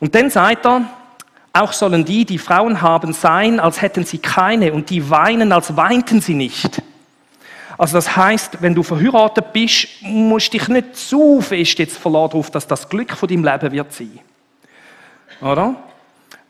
Und 0.00 0.14
dann 0.14 0.30
sagt 0.30 0.64
er, 0.64 0.82
auch 1.52 1.72
sollen 1.72 2.04
die, 2.04 2.24
die 2.24 2.38
Frauen 2.38 2.80
haben, 2.80 3.12
sein, 3.12 3.60
als 3.60 3.82
hätten 3.82 4.04
sie 4.04 4.18
keine 4.18 4.72
und 4.72 4.88
die 4.90 5.10
weinen, 5.10 5.52
als 5.52 5.76
weinten 5.76 6.20
sie 6.20 6.34
nicht. 6.34 6.80
Also 7.76 7.94
das 7.94 8.16
heißt, 8.16 8.62
wenn 8.62 8.74
du 8.74 8.82
verheiratet 8.82 9.52
bist, 9.52 9.88
musst 10.02 10.52
du 10.52 10.58
dich 10.58 10.68
nicht 10.68 10.96
zu 10.96 11.40
fest 11.40 11.78
jetzt 11.78 11.98
verlassen 11.98 12.30
darauf, 12.30 12.50
dass 12.50 12.66
das 12.66 12.88
Glück 12.88 13.12
von 13.12 13.28
deinem 13.28 13.44
Leben 13.44 13.72
wird 13.72 13.92
sein. 13.92 14.20
Oder? 15.40 15.74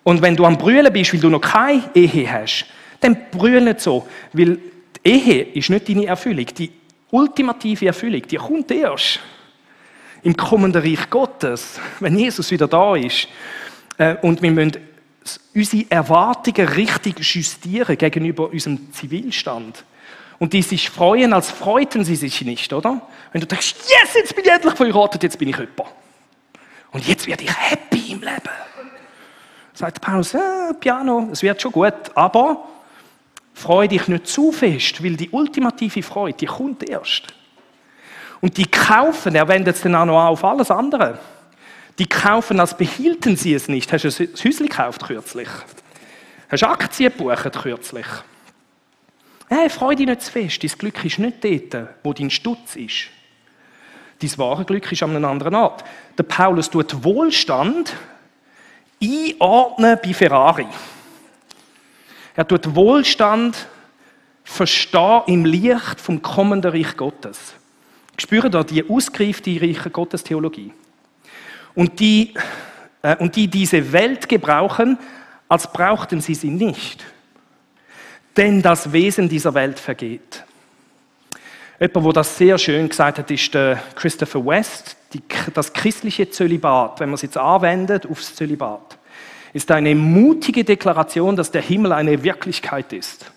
Und 0.04 0.20
wenn 0.20 0.36
du 0.36 0.44
am 0.44 0.58
Brüllen 0.58 0.92
bist, 0.92 1.12
weil 1.12 1.20
du 1.20 1.30
noch 1.30 1.40
keine 1.40 1.82
Ehe 1.94 2.30
hast, 2.30 2.66
dann 3.00 3.16
brüll 3.30 3.60
nicht 3.60 3.80
so, 3.80 4.06
weil 4.32 4.58
die 5.04 5.08
Ehe 5.08 5.42
ist 5.54 5.70
nicht 5.70 5.88
deine 5.88 6.06
Erfüllung. 6.06 6.46
Die 6.46 6.70
ultimative 7.10 7.86
Erfüllung, 7.86 8.22
die 8.22 8.36
kommt 8.36 8.70
erst 8.70 9.20
im 10.22 10.36
kommenden 10.36 10.82
Reich 10.82 11.08
Gottes, 11.10 11.80
wenn 12.00 12.16
Jesus 12.16 12.50
wieder 12.50 12.68
da 12.68 12.94
ist. 12.94 13.26
Äh, 13.98 14.16
und 14.22 14.40
wir 14.42 14.50
müssen 14.50 14.76
unsere 15.54 15.90
Erwartungen 15.90 16.68
richtig 16.68 17.18
justieren 17.18 17.96
gegenüber 17.96 18.50
unserem 18.50 18.92
Zivilstand. 18.92 19.84
Und 20.38 20.52
die 20.52 20.62
sich 20.62 20.90
freuen, 20.90 21.32
als 21.32 21.50
freuten 21.50 22.04
sie 22.04 22.16
sich 22.16 22.40
nicht, 22.42 22.72
oder? 22.72 23.00
Wenn 23.30 23.40
du 23.40 23.46
denkst, 23.46 23.74
yes, 23.82 24.14
jetzt 24.14 24.34
bin 24.34 24.44
ich 24.44 24.50
endlich 24.50 24.74
verheiratet, 24.74 25.22
jetzt 25.22 25.38
bin 25.38 25.48
ich 25.48 25.56
jemand. 25.56 25.82
Und 26.90 27.06
jetzt 27.06 27.26
werde 27.26 27.44
ich 27.44 27.50
happy 27.56 28.12
im 28.12 28.20
Leben. 28.20 28.50
Sagt 29.72 30.00
Paulus, 30.00 30.32
ja, 30.32 30.72
Piano, 30.78 31.28
es 31.32 31.42
wird 31.42 31.62
schon 31.62 31.72
gut, 31.72 31.94
aber 32.14 32.68
freu 33.54 33.88
dich 33.88 34.08
nicht 34.08 34.26
zu 34.26 34.52
fest, 34.52 35.02
weil 35.02 35.16
die 35.16 35.30
ultimative 35.30 36.02
Freude, 36.02 36.36
die 36.36 36.46
kommt 36.46 36.88
erst. 36.88 37.28
Und 38.40 38.56
die 38.56 38.66
kaufen, 38.66 39.34
er 39.34 39.46
wendet 39.46 39.76
es 39.76 39.82
dann 39.82 39.94
auch 39.94 40.04
noch 40.04 40.24
auf 40.24 40.44
alles 40.44 40.70
andere. 40.70 41.18
Die 41.98 42.06
kaufen, 42.06 42.58
als 42.60 42.76
behielten 42.76 43.36
sie 43.36 43.54
es 43.54 43.68
nicht. 43.68 43.92
Hast 43.92 44.04
du 44.04 44.08
ein 44.08 44.28
Häuschen 44.32 44.68
gekauft 44.68 45.02
kürzlich? 45.06 45.48
Hast 46.50 46.62
du 46.62 46.66
Aktien 46.66 47.12
gebucht 47.12 47.52
kürzlich? 47.52 48.06
Hey, 49.48 49.68
freu 49.68 49.94
dich 49.94 50.06
nicht 50.06 50.22
zu 50.22 50.32
fest. 50.32 50.62
Dein 50.62 50.70
Glück 50.78 51.04
ist 51.04 51.18
nicht 51.18 51.44
dort, 51.44 51.88
wo 52.02 52.12
dein 52.12 52.30
Stutz 52.30 52.76
ist. 52.76 53.08
Dein 54.20 54.38
wahre 54.38 54.64
Glück 54.64 54.90
ist 54.90 55.02
an 55.02 55.10
einem 55.10 55.26
anderen 55.26 55.54
Ort. 55.54 55.84
Der 56.16 56.22
Paulus 56.22 56.70
tut 56.70 57.04
Wohlstand 57.04 57.94
einordnen 59.02 59.98
bei 60.02 60.14
Ferrari. 60.14 60.68
Er 62.34 62.48
tut 62.48 62.74
Wohlstand 62.74 63.66
verstehen 64.44 65.22
im 65.26 65.44
Licht 65.44 66.00
vom 66.00 66.22
kommenden 66.22 66.70
Reich 66.70 66.96
Gottes. 66.96 67.54
Spüren 68.16 68.50
da 68.50 68.62
die 68.62 68.88
ausgereifte 68.88 69.60
Reiche 69.60 69.90
Gottes 69.90 70.22
Theologie 70.22 70.72
und 71.74 72.00
die, 72.00 72.34
äh, 73.02 73.16
und 73.16 73.36
die 73.36 73.48
diese 73.48 73.92
Welt 73.92 74.28
gebrauchen, 74.28 74.98
als 75.48 75.72
brauchten 75.72 76.20
sie 76.20 76.34
sie 76.34 76.50
nicht. 76.50 77.04
Denn 78.36 78.62
das 78.62 78.92
Wesen 78.92 79.28
dieser 79.28 79.52
Welt 79.54 79.78
vergeht. 79.78 80.44
Jemand, 81.78 82.04
wo 82.04 82.12
das 82.12 82.38
sehr 82.38 82.56
schön 82.58 82.88
gesagt 82.88 83.18
hat, 83.18 83.30
ist 83.30 83.52
der 83.52 83.82
Christopher 83.94 84.44
West. 84.46 84.96
Die, 85.12 85.22
das 85.52 85.72
christliche 85.72 86.30
Zölibat, 86.30 87.00
wenn 87.00 87.10
man 87.10 87.16
es 87.16 87.22
jetzt 87.22 87.36
anwendet 87.36 88.06
aufs 88.06 88.34
Zölibat, 88.34 88.98
ist 89.52 89.70
eine 89.70 89.94
mutige 89.94 90.64
Deklaration, 90.64 91.36
dass 91.36 91.50
der 91.50 91.60
Himmel 91.60 91.92
eine 91.92 92.22
Wirklichkeit 92.22 92.92
ist. 92.92 93.30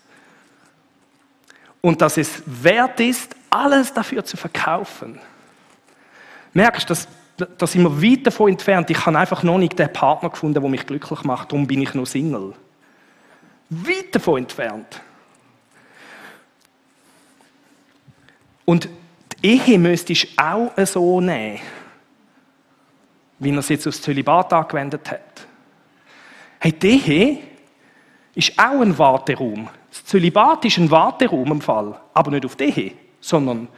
und 1.86 2.02
dass 2.02 2.16
es 2.16 2.42
wert 2.46 2.98
ist, 2.98 3.36
alles 3.48 3.94
dafür 3.94 4.24
zu 4.24 4.36
verkaufen. 4.36 5.20
Merkst 6.52 6.82
du, 6.82 6.88
dass 6.88 7.06
da 7.36 7.66
sind 7.66 7.82
wir 7.82 8.02
weit 8.02 8.26
davon 8.26 8.50
entfernt. 8.50 8.90
Ich 8.90 9.04
habe 9.04 9.18
einfach 9.18 9.42
noch 9.42 9.58
nicht 9.58 9.78
den 9.78 9.92
Partner 9.92 10.30
gefunden, 10.30 10.60
der 10.60 10.70
mich 10.70 10.86
glücklich 10.86 11.22
macht. 11.24 11.52
Darum 11.52 11.66
bin 11.66 11.82
ich 11.82 11.92
noch 11.94 12.06
Single. 12.06 12.54
Weit 13.68 14.14
davon 14.14 14.38
entfernt. 14.38 15.00
Und 18.64 18.88
die 19.42 19.46
Ehe 19.46 19.78
müsstest 19.78 20.24
du 20.24 20.42
auch 20.42 20.86
so 20.86 21.20
nehmen, 21.20 21.60
wie 23.38 23.50
er 23.50 23.58
es 23.58 23.68
jetzt 23.68 23.86
aufs 23.86 24.02
Zölibat 24.02 24.52
angewendet 24.52 25.10
hat. 25.10 25.46
Hey, 26.58 26.72
die 26.72 27.10
Ehe 27.10 27.38
ist 28.34 28.58
auch 28.58 28.80
ein 28.80 28.96
Warteraum. 28.98 29.68
Das 29.90 30.04
Zölibat 30.04 30.64
ist 30.64 30.78
ein 30.78 30.90
Warteraum 30.90 31.52
im 31.52 31.60
Fall, 31.60 32.00
aber 32.14 32.30
nicht 32.30 32.44
auf 32.44 32.56
die 32.56 32.64
Ehe, 32.64 32.92
sondern 33.20 33.68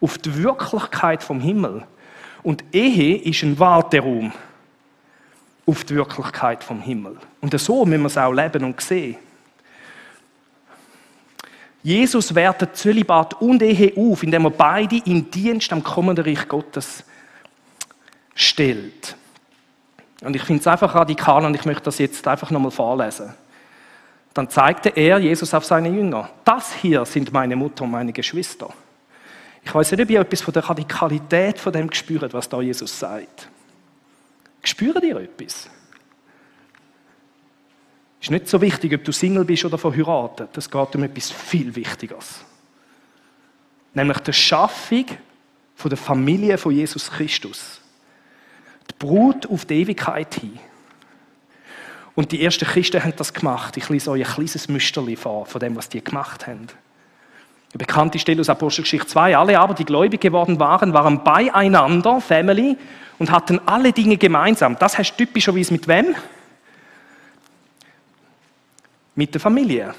auf 0.00 0.18
die 0.18 0.42
Wirklichkeit 0.42 1.22
vom 1.22 1.40
Himmel. 1.40 1.84
Und 2.48 2.64
Ehe 2.72 3.18
ist 3.18 3.42
ein 3.42 3.58
Warteraum 3.58 4.32
auf 5.66 5.84
die 5.84 5.96
Wirklichkeit 5.96 6.64
vom 6.64 6.80
Himmel. 6.80 7.18
Und 7.42 7.60
so 7.60 7.84
müssen 7.84 8.00
wir 8.00 8.06
es 8.06 8.16
auch 8.16 8.32
leben 8.32 8.64
und 8.64 8.80
sehen. 8.80 9.18
Jesus 11.82 12.34
wertet 12.34 12.74
Zölibat 12.74 13.34
und 13.42 13.62
Ehe 13.62 13.92
auf, 13.98 14.22
indem 14.22 14.46
er 14.46 14.50
beide 14.50 14.96
in 14.96 15.30
Dienst 15.30 15.70
am 15.74 15.84
kommenden 15.84 16.24
Reich 16.24 16.48
Gottes 16.48 17.04
stellt. 18.34 19.14
Und 20.22 20.34
ich 20.34 20.42
finde 20.42 20.62
es 20.62 20.66
einfach 20.66 20.94
radikal 20.94 21.44
und 21.44 21.54
ich 21.54 21.66
möchte 21.66 21.82
das 21.82 21.98
jetzt 21.98 22.26
einfach 22.26 22.50
nochmal 22.50 22.70
vorlesen. 22.70 23.34
Dann 24.32 24.48
zeigte 24.48 24.88
er, 24.88 25.18
Jesus, 25.18 25.52
auf 25.52 25.66
seine 25.66 25.90
Jünger. 25.90 26.30
Das 26.46 26.72
hier 26.72 27.04
sind 27.04 27.30
meine 27.30 27.56
Mutter 27.56 27.84
und 27.84 27.90
meine 27.90 28.14
Geschwister. 28.14 28.72
Ich 29.68 29.74
weiß 29.74 29.92
nicht, 29.92 30.00
ob 30.00 30.08
ihr 30.08 30.20
etwas 30.20 30.40
von 30.40 30.54
der 30.54 30.64
Radikalität 30.64 31.58
von 31.58 31.70
dem 31.74 31.92
spürt, 31.92 32.32
was 32.32 32.48
da 32.48 32.62
Jesus 32.62 32.98
sagt. 32.98 33.50
Spürt 34.62 35.04
ihr 35.04 35.18
etwas? 35.18 35.68
Ist 38.18 38.30
nicht 38.30 38.48
so 38.48 38.62
wichtig, 38.62 38.94
ob 38.94 39.04
du 39.04 39.12
Single 39.12 39.44
bist 39.44 39.66
oder 39.66 39.76
verheiratet. 39.76 40.56
Es 40.56 40.70
geht 40.70 40.96
um 40.96 41.02
etwas 41.02 41.30
viel 41.30 41.76
Wichtigeres. 41.76 42.40
Nämlich 43.92 44.18
die 44.20 44.32
Schaffung 44.32 45.04
der 45.84 45.98
Familie 45.98 46.56
von 46.56 46.72
Jesus 46.72 47.10
Christus. 47.10 47.82
Die 48.90 48.94
Brut 48.98 49.46
auf 49.50 49.66
die 49.66 49.82
Ewigkeit 49.82 50.34
hin. 50.34 50.58
Und 52.14 52.32
die 52.32 52.42
ersten 52.42 52.64
Christen 52.64 53.04
haben 53.04 53.12
das 53.16 53.34
gemacht. 53.34 53.76
Ich 53.76 53.90
lese 53.90 54.12
euch 54.12 54.26
ein 54.26 54.32
kleines 54.32 54.66
Müsterli 54.66 55.14
vor, 55.14 55.44
von 55.44 55.60
dem, 55.60 55.76
was 55.76 55.90
die 55.90 56.02
gemacht 56.02 56.46
haben. 56.46 56.68
Eine 57.70 57.78
bekannte 57.78 58.18
Stelle 58.18 58.40
aus 58.40 58.48
Apostelgeschichte 58.48 59.06
2. 59.08 59.36
Alle 59.36 59.58
aber, 59.58 59.74
die 59.74 59.84
gläubig 59.84 60.20
geworden 60.20 60.58
waren, 60.58 60.92
waren 60.92 61.22
beieinander, 61.22 62.20
Family, 62.20 62.76
und 63.18 63.30
hatten 63.30 63.60
alle 63.66 63.92
Dinge 63.92 64.16
gemeinsam. 64.16 64.78
Das 64.78 64.96
heißt 64.96 65.16
typischerweise 65.18 65.72
mit 65.72 65.86
wem? 65.88 66.14
Mit 69.14 69.34
der 69.34 69.40
Familie. 69.40 69.94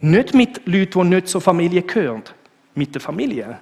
Nicht 0.00 0.34
mit 0.34 0.66
Leuten, 0.66 1.10
die 1.10 1.16
nicht 1.16 1.28
zur 1.28 1.40
Familie 1.40 1.82
gehören. 1.82 2.22
Mit 2.74 2.94
der 2.94 3.02
Familie. 3.02 3.58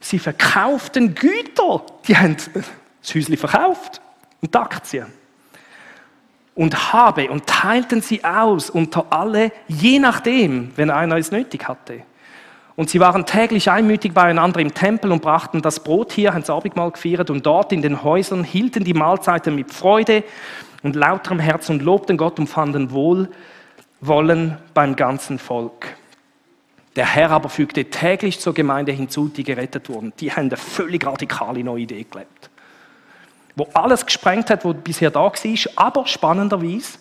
Sie 0.00 0.18
verkauften 0.18 1.14
Güter. 1.14 1.84
Die 2.06 2.16
haben 2.16 2.36
das 2.36 3.14
Häuschen 3.14 3.36
verkauft 3.36 4.00
und 4.40 4.54
die 4.54 4.58
Aktien. 4.58 5.06
Und 6.56 6.92
habe 6.92 7.30
und 7.30 7.46
teilten 7.46 8.00
sie 8.00 8.24
aus 8.24 8.70
unter 8.70 9.06
alle, 9.10 9.52
je 9.68 10.00
nachdem, 10.00 10.72
wenn 10.74 10.90
einer 10.90 11.16
es 11.16 11.30
nötig 11.30 11.68
hatte. 11.68 12.02
Und 12.76 12.90
sie 12.90 13.00
waren 13.00 13.24
täglich 13.24 13.70
einmütig 13.70 14.12
beieinander 14.12 14.60
im 14.60 14.74
Tempel 14.74 15.12
und 15.12 15.22
brachten 15.22 15.62
das 15.62 15.80
Brot 15.80 16.12
hier, 16.12 16.32
das 16.32 16.50
Abendmahl 16.50 16.90
gefeiert 16.90 17.30
und 17.30 17.46
dort 17.46 17.72
in 17.72 17.80
den 17.80 18.02
Häusern 18.02 18.44
hielten 18.44 18.84
die 18.84 18.92
Mahlzeiten 18.92 19.54
mit 19.54 19.72
Freude 19.72 20.24
und 20.82 20.94
lauterem 20.94 21.38
Herz 21.38 21.70
und 21.70 21.82
lobten 21.82 22.18
Gott 22.18 22.38
und 22.38 22.48
fanden 22.48 22.90
Wohlwollen 22.90 24.58
beim 24.74 24.94
ganzen 24.96 25.38
Volk. 25.38 25.96
Der 26.96 27.06
Herr 27.06 27.30
aber 27.30 27.48
fügte 27.48 27.84
täglich 27.86 28.40
zur 28.40 28.54
Gemeinde 28.54 28.92
hinzu, 28.92 29.28
die 29.28 29.44
gerettet 29.44 29.88
wurden. 29.88 30.12
Die 30.18 30.32
haben 30.32 30.46
eine 30.46 30.56
völlig 30.56 31.06
radikale 31.06 31.62
neue 31.62 31.82
Idee 31.82 32.06
gelebt. 32.10 32.50
Wo 33.56 33.66
alles 33.72 34.06
gesprengt 34.06 34.50
hat, 34.50 34.64
was 34.64 34.76
bisher 34.84 35.10
da 35.10 35.20
war, 35.20 35.32
aber 35.76 36.06
spannenderweise 36.06 36.98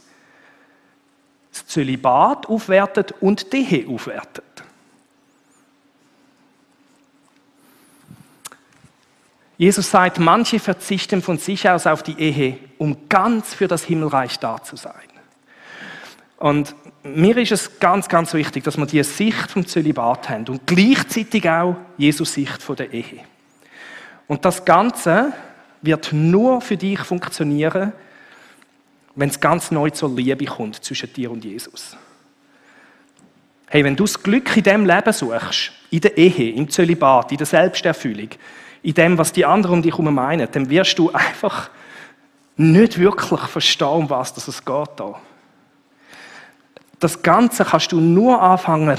das 1.52 1.68
Zölibat 1.68 2.48
aufwertet 2.48 3.14
und 3.22 3.54
die 3.54 3.66
Ehe 3.66 3.90
aufwertet. 3.90 4.44
Jesus 9.58 9.90
sagt, 9.90 10.20
manche 10.20 10.60
verzichten 10.60 11.22
von 11.22 11.38
sich 11.38 11.70
aus 11.70 11.88
auf 11.88 12.04
die 12.04 12.20
Ehe, 12.20 12.58
um 12.78 13.08
ganz 13.08 13.54
für 13.54 13.70
das 13.70 13.84
Himmelreich 13.84 14.40
da 14.40 14.62
zu 14.62 14.76
sein. 14.76 14.94
Und 16.38 16.76
mir 17.04 17.38
ist 17.38 17.54
es 17.54 17.80
ganz, 17.80 18.10
ganz 18.10 18.34
wichtig, 18.34 18.66
dass 18.66 18.78
wir 18.78 18.86
die 18.86 19.02
Sicht 19.04 19.52
vom 19.52 19.66
Zölibat 19.66 20.30
haben 20.30 20.48
und 20.50 20.68
gleichzeitig 20.68 21.50
auch 21.50 21.78
Jesus 21.98 22.34
Sicht 22.34 22.62
von 22.62 22.76
der 22.76 22.92
Ehe. 22.92 23.22
Und 24.28 24.44
das 24.44 24.66
Ganze 24.66 25.32
wird 25.86 26.12
nur 26.14 26.62
für 26.62 26.78
dich 26.78 27.00
funktionieren, 27.00 27.94
wenn 29.16 29.30
es 29.30 29.40
ganz 29.40 29.72
neu 29.72 29.90
zur 29.90 30.10
Liebe 30.10 30.46
kommt 30.46 30.84
zwischen 30.84 31.12
dir 31.14 31.32
und 31.32 31.44
Jesus. 31.44 31.96
Hey, 33.68 33.84
wenn 33.84 33.96
du 33.96 34.04
das 34.04 34.22
Glück 34.22 34.56
in 34.58 34.64
dem 34.64 34.86
Leben 34.86 35.14
suchst, 35.14 35.72
in 35.90 36.02
der 36.02 36.18
Ehe, 36.18 36.52
im 36.52 36.70
Zölibat, 36.70 37.32
in 37.32 37.38
der 37.38 37.48
Selbsterfüllung, 37.48 38.30
in 38.84 38.94
dem, 38.94 39.18
was 39.18 39.34
die 39.34 39.46
anderen 39.46 39.78
um 39.78 39.82
dich 39.82 39.94
herum 39.94 40.14
meinen, 40.14 40.48
dann 40.52 40.70
wirst 40.70 41.00
du 41.00 41.12
einfach 41.12 41.70
nicht 42.58 43.00
wirklich 43.00 43.42
verstehen, 43.42 43.88
um 43.88 44.10
was 44.10 44.36
es 44.38 44.64
geht 44.64 44.90
da. 44.96 45.20
Das 47.00 47.22
Ganze 47.22 47.66
kannst 47.66 47.92
du 47.92 48.00
nur 48.00 48.42
anfangen, 48.42 48.98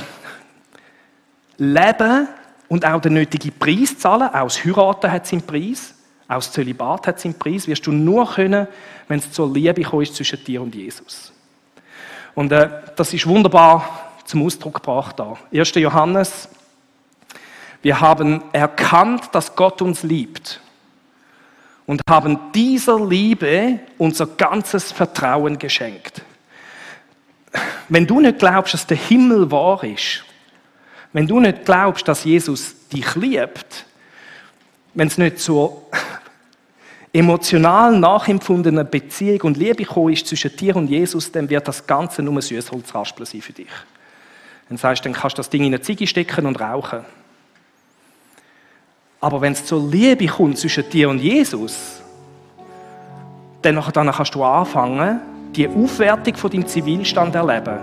leben 1.57 2.29
und 2.69 2.85
auch 2.85 3.01
den 3.01 3.15
nötigen 3.15 3.53
Preis 3.59 3.99
zahlen. 3.99 4.29
Auch 4.29 4.45
das 4.45 4.65
Heiraten 4.65 5.11
hat 5.11 5.27
seinen 5.27 5.43
Preis. 5.43 5.95
Das 6.29 6.53
Zölibat 6.53 7.07
hat 7.07 7.21
seinen 7.21 7.39
Preis. 7.39 7.69
Wirst 7.69 7.87
du 7.87 7.93
nur 7.93 8.29
können, 8.35 8.67
wenn 9.09 9.19
es 9.19 9.31
zur 9.31 9.53
Liebe 9.53 9.83
kommt 9.83 10.13
zwischen 10.13 10.43
dir 10.45 10.63
und 10.63 10.75
Jesus. 10.75 11.33
Und 12.35 12.53
äh, 12.53 12.69
das 12.97 13.15
ist 13.15 13.27
wunderbar 13.27 14.13
zum 14.25 14.45
Ausdruck 14.45 14.75
gebracht 14.75 15.19
da. 15.19 15.37
1. 15.53 15.75
Johannes 15.77 16.49
wir 17.87 18.01
haben 18.01 18.43
erkannt, 18.53 19.29
dass 19.31 19.55
Gott 19.55 19.81
uns 19.81 20.03
liebt 20.03 20.61
und 21.87 22.03
haben 22.11 22.37
dieser 22.53 22.99
Liebe 22.99 23.79
unser 23.97 24.27
ganzes 24.27 24.91
Vertrauen 24.91 25.57
geschenkt. 25.57 26.23
Wenn 27.89 28.05
du 28.05 28.19
nicht 28.19 28.41
glaubst, 28.41 28.75
dass 28.75 28.89
der 28.89 28.97
Himmel 28.97 29.53
wahr 29.53 29.85
ist, 29.85 30.25
wenn 31.13 31.29
du 31.29 31.39
nicht 31.39 31.65
glaubst, 31.65 32.09
dass 32.09 32.25
Jesus 32.25 32.89
dich 32.89 33.15
liebt, 33.15 33.87
wenn 34.95 35.07
es 35.07 35.17
nicht 35.17 35.39
zur 35.39 35.83
emotional 37.17 37.99
nachempfundenen 37.99 38.89
Beziehung 38.89 39.41
und 39.43 39.57
Liebe 39.57 39.85
gekommen 39.85 40.13
ist 40.13 40.27
zwischen 40.27 40.55
dir 40.55 40.77
und 40.77 40.89
Jesus, 40.89 41.33
dann 41.33 41.49
wird 41.49 41.67
das 41.67 41.87
Ganze 41.87 42.23
nur 42.23 42.35
ein 42.35 42.43
Süßholzraspel 42.43 43.25
sein 43.25 43.41
für 43.41 43.53
dich. 43.53 43.71
Dann 44.69 44.77
sagst 44.77 45.05
du, 45.05 45.09
dann 45.09 45.19
kannst 45.19 45.39
du 45.39 45.41
das 45.41 45.49
Ding 45.51 45.63
in 45.63 45.69
eine 45.69 45.81
Ziege 45.81 46.07
stecken 46.07 46.47
und 46.47 46.61
rauchen. 46.61 47.01
Aber 49.21 49.41
wenn 49.41 49.53
es 49.53 49.65
zur 49.65 49.89
Liebe 49.89 50.27
kommt 50.27 50.59
zwischen 50.59 50.89
dir 50.91 51.09
und 51.09 51.19
Jesus, 51.19 52.03
dann, 53.63 53.83
dann 53.93 54.13
kannst 54.13 54.35
du 54.35 54.45
anfangen, 54.45 55.21
die 55.55 55.69
Aufwertung 55.69 56.35
von 56.37 56.51
deinem 56.51 56.67
Zivilstand 56.67 57.35
erleben 57.35 57.79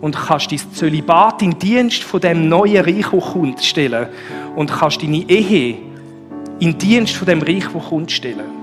und 0.00 0.14
kannst 0.14 0.52
dein 0.52 0.60
Zölibat 0.72 1.42
in 1.42 1.58
Dienst 1.58 2.04
von 2.04 2.20
dem 2.20 2.48
neuen 2.48 2.84
Reich, 2.84 3.06
das 3.10 3.32
kommt, 3.32 3.64
stellen 3.64 4.08
und 4.54 4.70
kannst 4.70 5.02
deine 5.02 5.28
Ehe 5.28 5.78
in 6.60 6.78
Dienst 6.78 7.16
von 7.16 7.26
dem 7.26 7.42
Reich, 7.42 7.64
das 7.72 7.88
kommt, 7.88 8.12
stellen. 8.12 8.57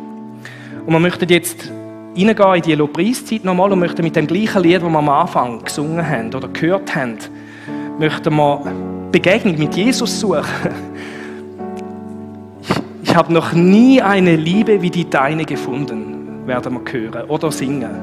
Und 0.86 0.94
wir 0.94 1.00
möchten 1.00 1.30
jetzt 1.30 1.72
reingehen 2.16 2.56
in 2.56 2.62
die 2.62 2.76
Lobpreiszeit 2.76 3.44
nochmal 3.44 3.72
und 3.72 3.80
möchten 3.80 4.04
mit 4.04 4.16
dem 4.16 4.28
gleichen 4.28 4.64
Lied, 4.64 4.82
das 4.82 4.84
wir 4.84 4.98
am 4.98 5.10
Anfang 5.10 5.64
gesungen 5.64 6.08
haben 6.08 6.34
oder 6.34 6.48
gehört 6.48 6.96
haben, 6.96 7.18
möchten 8.00 8.36
wir 8.36 8.62
Begegnung 9.12 9.58
mit 9.58 9.76
Jesus 9.76 10.20
suchen 10.20 10.46
ich 13.16 13.18
habe 13.18 13.32
noch 13.32 13.54
nie 13.54 14.02
eine 14.02 14.36
Liebe 14.36 14.82
wie 14.82 14.90
die 14.90 15.10
deine 15.10 15.46
gefunden, 15.46 16.46
werden 16.46 16.74
wir 16.74 16.92
hören 16.92 17.30
oder 17.30 17.50
singen. 17.50 17.96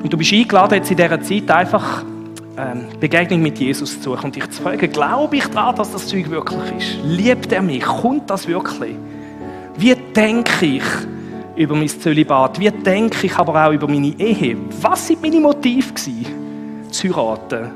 Und 0.00 0.12
du 0.12 0.16
bist 0.16 0.32
eingeladen, 0.32 0.74
jetzt 0.74 0.92
in 0.92 0.96
dieser 0.96 1.20
Zeit 1.20 1.50
einfach 1.50 2.04
ähm, 2.56 2.84
Begegnung 3.00 3.42
mit 3.42 3.58
Jesus 3.58 4.00
zu 4.00 4.10
suchen 4.12 4.26
und 4.26 4.36
dich 4.36 4.48
zu 4.48 4.62
fragen, 4.62 4.92
glaube 4.92 5.38
ich 5.38 5.46
daran, 5.48 5.74
dass 5.74 5.90
das 5.90 6.06
Zeug 6.06 6.30
wirklich 6.30 6.70
ist? 6.78 6.98
Liebt 7.04 7.50
er 7.50 7.62
mich? 7.62 7.82
Kommt 7.82 8.30
das 8.30 8.46
wirklich? 8.46 8.94
Wie 9.76 9.96
denke 10.14 10.66
ich 10.66 10.84
über 11.58 11.74
mein 11.74 11.88
Zölibat? 11.88 12.58
Wie 12.60 12.70
denke 12.70 13.26
ich 13.26 13.36
aber 13.36 13.66
auch 13.66 13.72
über 13.72 13.88
meine 13.88 14.14
Ehe? 14.18 14.56
Was 14.80 15.08
sind 15.08 15.20
meine 15.20 15.40
Motive 15.40 15.92
zu 15.94 17.16
heiraten? 17.16 17.70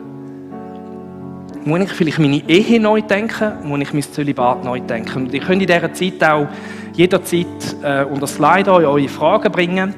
Muss 1.64 1.80
ich 1.80 1.90
vielleicht 1.90 2.18
meine 2.18 2.48
Ehe 2.48 2.80
neu 2.80 3.02
denken? 3.02 3.52
Muss 3.64 3.80
ich 3.80 3.92
mein 3.92 4.02
Zölibat 4.02 4.64
neu 4.64 4.80
denken? 4.80 5.24
Und 5.24 5.34
ihr 5.34 5.40
könnt 5.40 5.62
in 5.62 5.68
dieser 5.68 5.92
Zeit 5.92 6.22
auch 6.24 6.46
jederzeit 6.94 7.46
äh, 7.82 8.04
unter 8.04 8.26
Slide 8.26 8.72
eure 8.72 9.08
Fragen 9.08 9.50
bringen, 9.52 9.94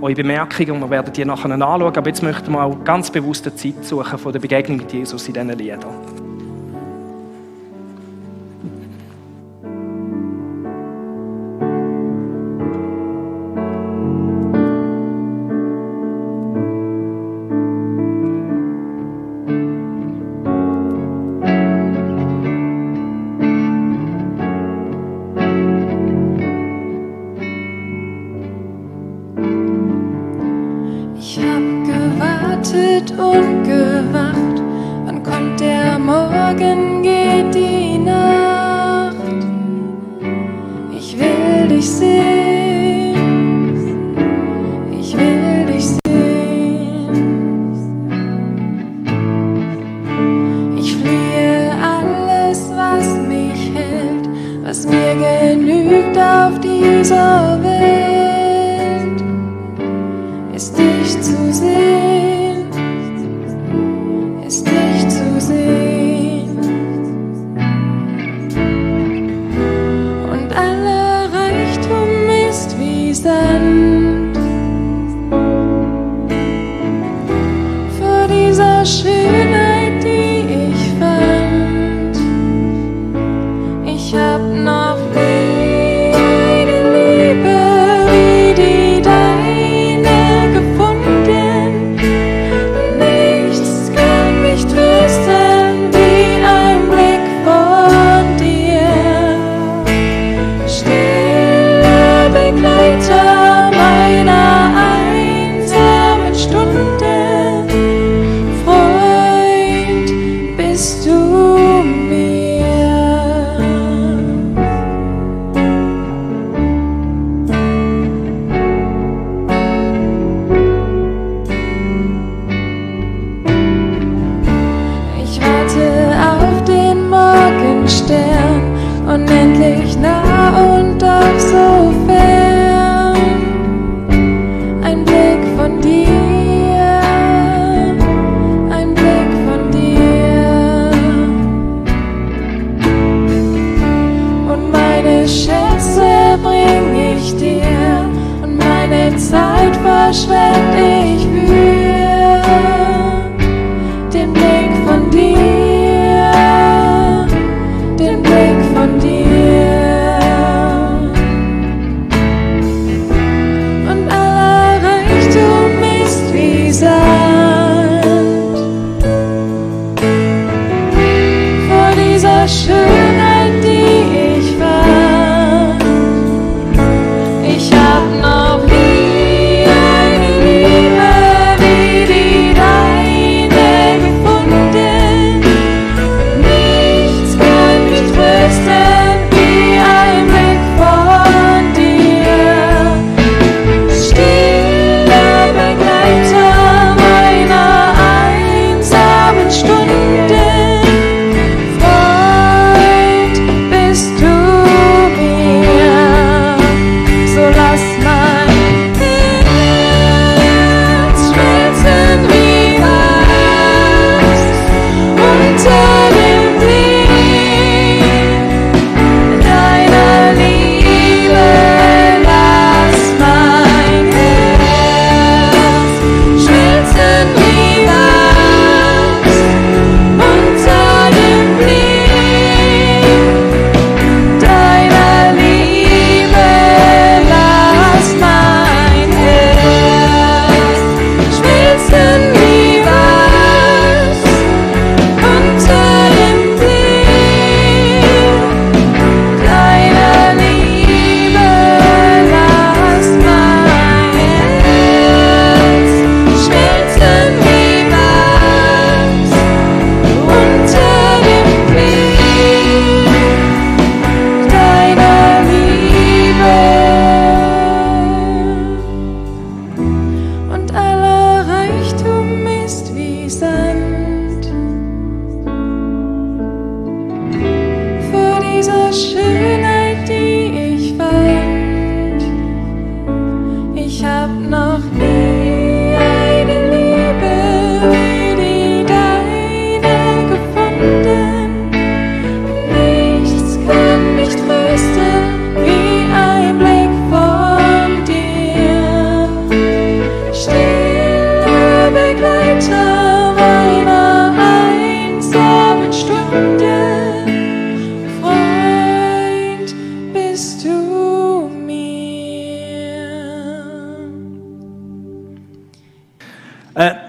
eure 0.00 0.14
Bemerkungen 0.14 0.70
und 0.70 0.80
wir 0.80 0.90
werden 0.90 1.12
die 1.12 1.24
nachher 1.24 1.50
anschauen. 1.50 1.82
Aber 1.96 2.08
jetzt 2.08 2.22
möchten 2.22 2.52
wir 2.52 2.62
auch 2.62 2.84
ganz 2.84 3.10
bewusst 3.10 3.46
eine 3.46 3.56
Zeit 3.56 3.84
suchen 3.84 4.18
von 4.18 4.32
der 4.32 4.40
Begegnung 4.40 4.78
mit 4.78 4.92
Jesus 4.92 5.26
in 5.28 5.34
diesen 5.34 5.50
Liedern. 5.50 6.17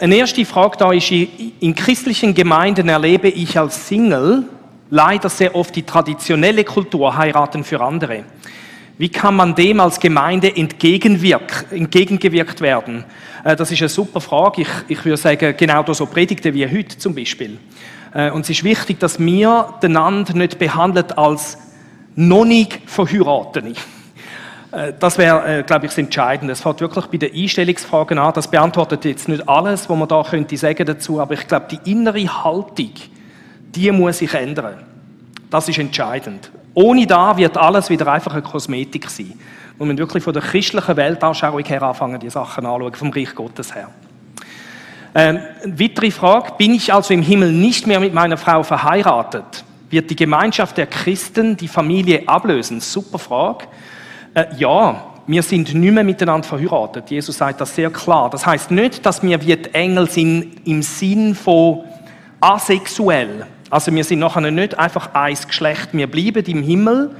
Eine 0.10 0.22
erste 0.22 0.44
Frage 0.44 0.78
da 0.78 0.92
ist, 0.92 1.12
in 1.12 1.76
christlichen 1.76 2.34
Gemeinden 2.34 2.90
erlebe 2.90 3.30
ich 3.30 3.60
als 3.60 3.88
Single 3.88 4.44
leider 4.90 5.30
sehr 5.30 5.54
oft 5.54 5.76
die 5.76 5.84
traditionelle 5.84 6.64
Kultur 6.64 7.16
heiraten 7.16 7.64
für 7.64 7.80
andere. 7.80 8.24
Wie 8.98 9.10
kann 9.10 9.36
man 9.36 9.54
dem 9.54 9.80
als 9.80 10.00
Gemeinde 10.00 10.56
entgegengewirkt 10.56 12.62
werden? 12.62 13.04
Äh, 13.44 13.56
das 13.56 13.72
ist 13.72 13.82
eine 13.82 13.90
super 13.90 14.20
Frage. 14.20 14.64
Ich, 14.64 14.70
ich 14.88 15.06
würde 15.06 15.18
sagen, 15.18 15.54
genau 15.56 15.94
so 15.94 16.08
Predigten 16.08 16.56
wie 16.56 16.68
heute 16.68 16.98
zum 16.98 17.14
Beispiel. 17.14 17.60
Äh, 18.12 18.32
und 18.32 18.42
es 18.42 18.50
ist 18.50 18.64
wichtig, 18.64 19.00
dass 19.00 19.20
wir 19.20 19.76
einander 19.80 20.34
nicht 20.34 20.58
behandelt 20.58 21.20
als 21.20 21.60
noch 22.16 22.46
nicht. 22.46 22.80
Äh, 24.72 24.94
das 25.00 25.18
wäre, 25.18 25.64
glaube 25.64 25.86
ich, 25.86 25.92
das 25.92 25.98
Entscheidende. 25.98 26.54
Es 26.54 26.62
fängt 26.62 26.82
wirklich 26.82 27.06
bei 27.06 27.18
den 27.18 27.34
Einstellungsfragen 27.34 28.18
an. 28.18 28.34
Das 28.34 28.50
beantwortet 28.50 29.06
jetzt 29.06 29.28
nicht 29.28 29.48
alles, 29.48 29.90
was 29.90 29.98
man 29.98 30.08
da 30.08 30.24
könnte 30.24 30.58
sagen 30.58 30.86
dazu, 30.86 31.20
aber 31.20 31.34
ich 31.34 31.48
glaube, 31.48 31.68
die 31.72 31.92
innere 31.92 32.44
Haltung, 32.44 32.92
die 33.76 33.92
muss 33.92 34.20
sich 34.20 34.34
ändern. 34.34 34.76
Das 35.50 35.68
ist 35.68 35.80
entscheidend. 35.80 36.52
Ohne 36.74 37.08
da 37.08 37.36
wird 37.36 37.58
alles 37.58 37.90
wieder 37.90 38.12
einfach 38.12 38.34
eine 38.34 38.42
Kosmetik 38.42 39.10
sein. 39.10 39.34
Und 39.78 39.90
wir 39.90 39.98
wirklich 39.98 40.24
von 40.24 40.34
der 40.34 40.44
christlichen 40.44 40.96
Weltanschauung 40.98 41.64
her 41.64 41.82
anfangen, 41.82 42.20
die 42.20 42.30
Sachen 42.30 42.66
anzuschauen, 42.66 42.96
vom 42.96 43.10
Reich 43.12 43.34
Gottes 43.34 43.74
her. 43.74 43.90
Ähm, 45.16 45.40
weitere 45.66 46.12
Frage. 46.12 46.52
Bin 46.58 46.74
ich 46.74 46.94
also 46.94 47.14
im 47.14 47.22
Himmel 47.22 47.52
nicht 47.52 47.88
mehr 47.88 48.00
mit 48.00 48.14
meiner 48.14 48.38
Frau 48.38 48.62
verheiratet? 48.62 49.64
Wird 49.90 50.10
die 50.10 50.16
Gemeinschaft 50.16 50.78
der 50.78 50.86
Christen 50.86 51.58
die 51.58 51.68
Familie 51.68 52.28
ablösen? 52.28 52.80
Super 52.80 53.18
Frage. 53.18 53.66
Äh, 54.34 54.46
ja, 54.58 55.04
wir 55.28 55.44
sind 55.44 55.74
nicht 55.74 55.94
mehr 55.94 56.04
miteinander 56.04 56.48
verheiratet. 56.48 57.10
Jesus 57.12 57.38
sagt 57.38 57.62
das 57.62 57.76
sehr 57.76 57.90
klar. 57.90 58.30
Das 58.30 58.46
heißt 58.46 58.72
nicht, 58.72 59.06
dass 59.06 59.22
wir 59.22 59.40
wie 59.46 59.56
die 59.56 59.74
Engel 59.74 60.10
sind 60.10 60.62
im 60.66 60.82
Sinn 60.82 61.36
von 61.36 61.84
asexuell. 62.42 63.46
Also 63.70 63.94
wir 63.94 64.04
sind 64.04 64.20
nachher 64.20 64.50
nicht 64.50 64.78
einfach 64.78 65.14
ein 65.14 65.36
Geschlecht. 65.36 65.90
Wir 65.92 66.08
bleiben 66.08 66.44
im 66.46 66.64
Himmel 66.64 67.12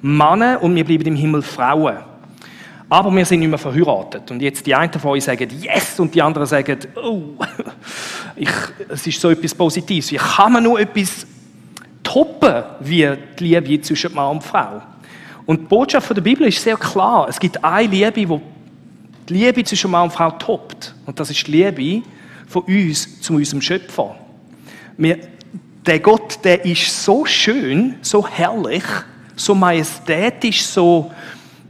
Männer 0.00 0.62
und 0.62 0.74
wir 0.74 0.84
bleiben 0.84 1.06
im 1.06 1.16
Himmel 1.16 1.42
Frauen. 1.42 1.96
Aber 2.88 3.14
wir 3.14 3.26
sind 3.26 3.40
nicht 3.40 3.50
mehr 3.50 3.58
verheiratet. 3.58 4.30
Und 4.30 4.40
jetzt 4.40 4.66
die 4.66 4.74
einen 4.74 4.92
von 4.92 5.10
euch 5.10 5.24
sagen 5.24 5.48
Yes 5.60 6.00
und 6.00 6.14
die 6.14 6.22
anderen 6.22 6.46
sagen 6.46 6.78
Oh, 6.96 7.20
ich, 8.36 8.48
es 8.88 9.06
ist 9.06 9.20
so 9.20 9.28
etwas 9.28 9.54
Positives. 9.54 10.10
Wie 10.10 10.16
kann 10.16 10.52
man 10.52 10.62
nur 10.62 10.80
etwas 10.80 11.26
toppen 12.02 12.62
wie 12.80 13.10
die 13.38 13.44
Liebe 13.44 13.80
zwischen 13.82 14.14
Mann 14.14 14.36
und 14.36 14.42
Frau? 14.42 14.80
Und 15.48 15.60
die 15.62 15.64
Botschaft 15.64 16.14
der 16.14 16.20
Bibel 16.20 16.46
ist 16.46 16.62
sehr 16.62 16.76
klar. 16.76 17.26
Es 17.26 17.40
gibt 17.40 17.64
eine 17.64 17.88
Liebe, 17.88 18.12
die 18.12 18.40
die 19.30 19.32
Liebe 19.32 19.64
zwischen 19.64 19.90
Mann 19.90 20.04
und 20.04 20.10
Frau 20.10 20.30
toppt. 20.32 20.94
Und 21.06 21.18
das 21.18 21.30
ist 21.30 21.46
die 21.46 21.52
Liebe 21.52 22.06
von 22.46 22.64
uns 22.64 23.22
zu 23.22 23.32
unserem 23.32 23.62
Schöpfer. 23.62 24.14
Wir 24.98 25.18
der 25.86 26.00
Gott, 26.00 26.38
der 26.44 26.66
ist 26.66 27.02
so 27.02 27.24
schön, 27.24 27.94
so 28.02 28.28
herrlich, 28.28 28.84
so 29.36 29.54
majestätisch, 29.54 30.66
so 30.66 31.10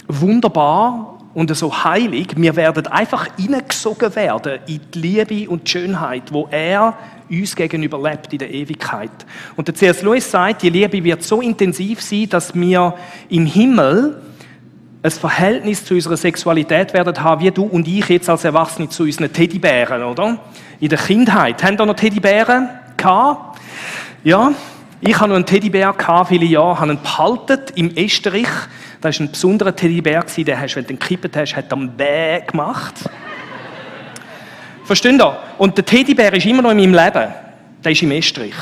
wunderbar 0.08 1.17
und 1.34 1.54
so 1.54 1.84
heilig. 1.84 2.28
Wir 2.36 2.56
werden 2.56 2.86
einfach 2.86 3.28
hineingesogen 3.36 4.14
werden 4.16 4.60
in 4.66 4.80
die 4.92 4.98
Liebe 4.98 5.50
und 5.50 5.66
die 5.66 5.70
Schönheit, 5.70 6.32
wo 6.32 6.48
er 6.50 6.96
uns 7.30 7.54
gegenüber 7.54 8.00
lebt 8.10 8.32
in 8.32 8.38
der 8.38 8.50
Ewigkeit. 8.50 9.10
Und 9.56 9.68
der 9.68 9.74
C.S. 9.74 10.02
Lewis 10.02 10.30
sagt, 10.30 10.62
die 10.62 10.70
Liebe 10.70 11.02
wird 11.04 11.22
so 11.22 11.40
intensiv 11.40 12.00
sein, 12.00 12.28
dass 12.28 12.54
wir 12.54 12.94
im 13.28 13.46
Himmel 13.46 14.22
ein 15.02 15.10
Verhältnis 15.10 15.84
zu 15.84 15.94
unserer 15.94 16.16
Sexualität 16.16 16.92
werden 16.92 17.22
haben, 17.22 17.44
wie 17.44 17.50
du 17.50 17.64
und 17.64 17.86
ich 17.86 18.08
jetzt 18.08 18.28
als 18.28 18.44
Erwachsene 18.44 18.88
zu 18.88 19.04
unseren 19.04 19.32
Teddybären, 19.32 20.02
oder? 20.02 20.38
In 20.80 20.88
der 20.88 20.98
Kindheit. 20.98 21.62
Haben 21.62 21.76
da 21.76 21.86
noch 21.86 21.94
Teddybären 21.94 22.68
gehabt? 22.96 23.60
Ja, 24.24 24.52
ich 25.00 25.16
habe 25.20 25.28
noch 25.28 25.36
einen 25.36 25.46
Teddybär 25.46 25.92
gehabt, 25.92 26.28
viele 26.28 26.46
Jahre, 26.46 26.80
habe 26.80 26.92
ihn 26.92 27.00
behalten 27.00 27.60
im 27.76 27.96
Esterich. 27.96 28.48
Das 29.00 29.18
war 29.18 29.26
ein 29.26 29.30
besonderer 29.30 29.74
Teddybär, 29.74 30.24
der 30.36 30.60
hast, 30.60 30.76
wenn 30.76 30.84
du 30.84 30.92
ihn 30.94 30.98
gekippt 30.98 31.36
hast, 31.36 31.54
hat 31.54 31.70
er 31.70 31.76
Bäh 31.76 32.40
gemacht. 32.40 32.94
Versteht 34.84 35.20
ihr? 35.20 35.38
Und 35.58 35.76
der 35.76 35.84
Teddybär 35.84 36.32
ist 36.32 36.46
immer 36.46 36.62
noch 36.62 36.70
in 36.70 36.78
meinem 36.78 36.94
Leben. 36.94 37.32
Der 37.84 37.92
ist 37.92 38.02
im 38.02 38.10
Estrich. 38.10 38.54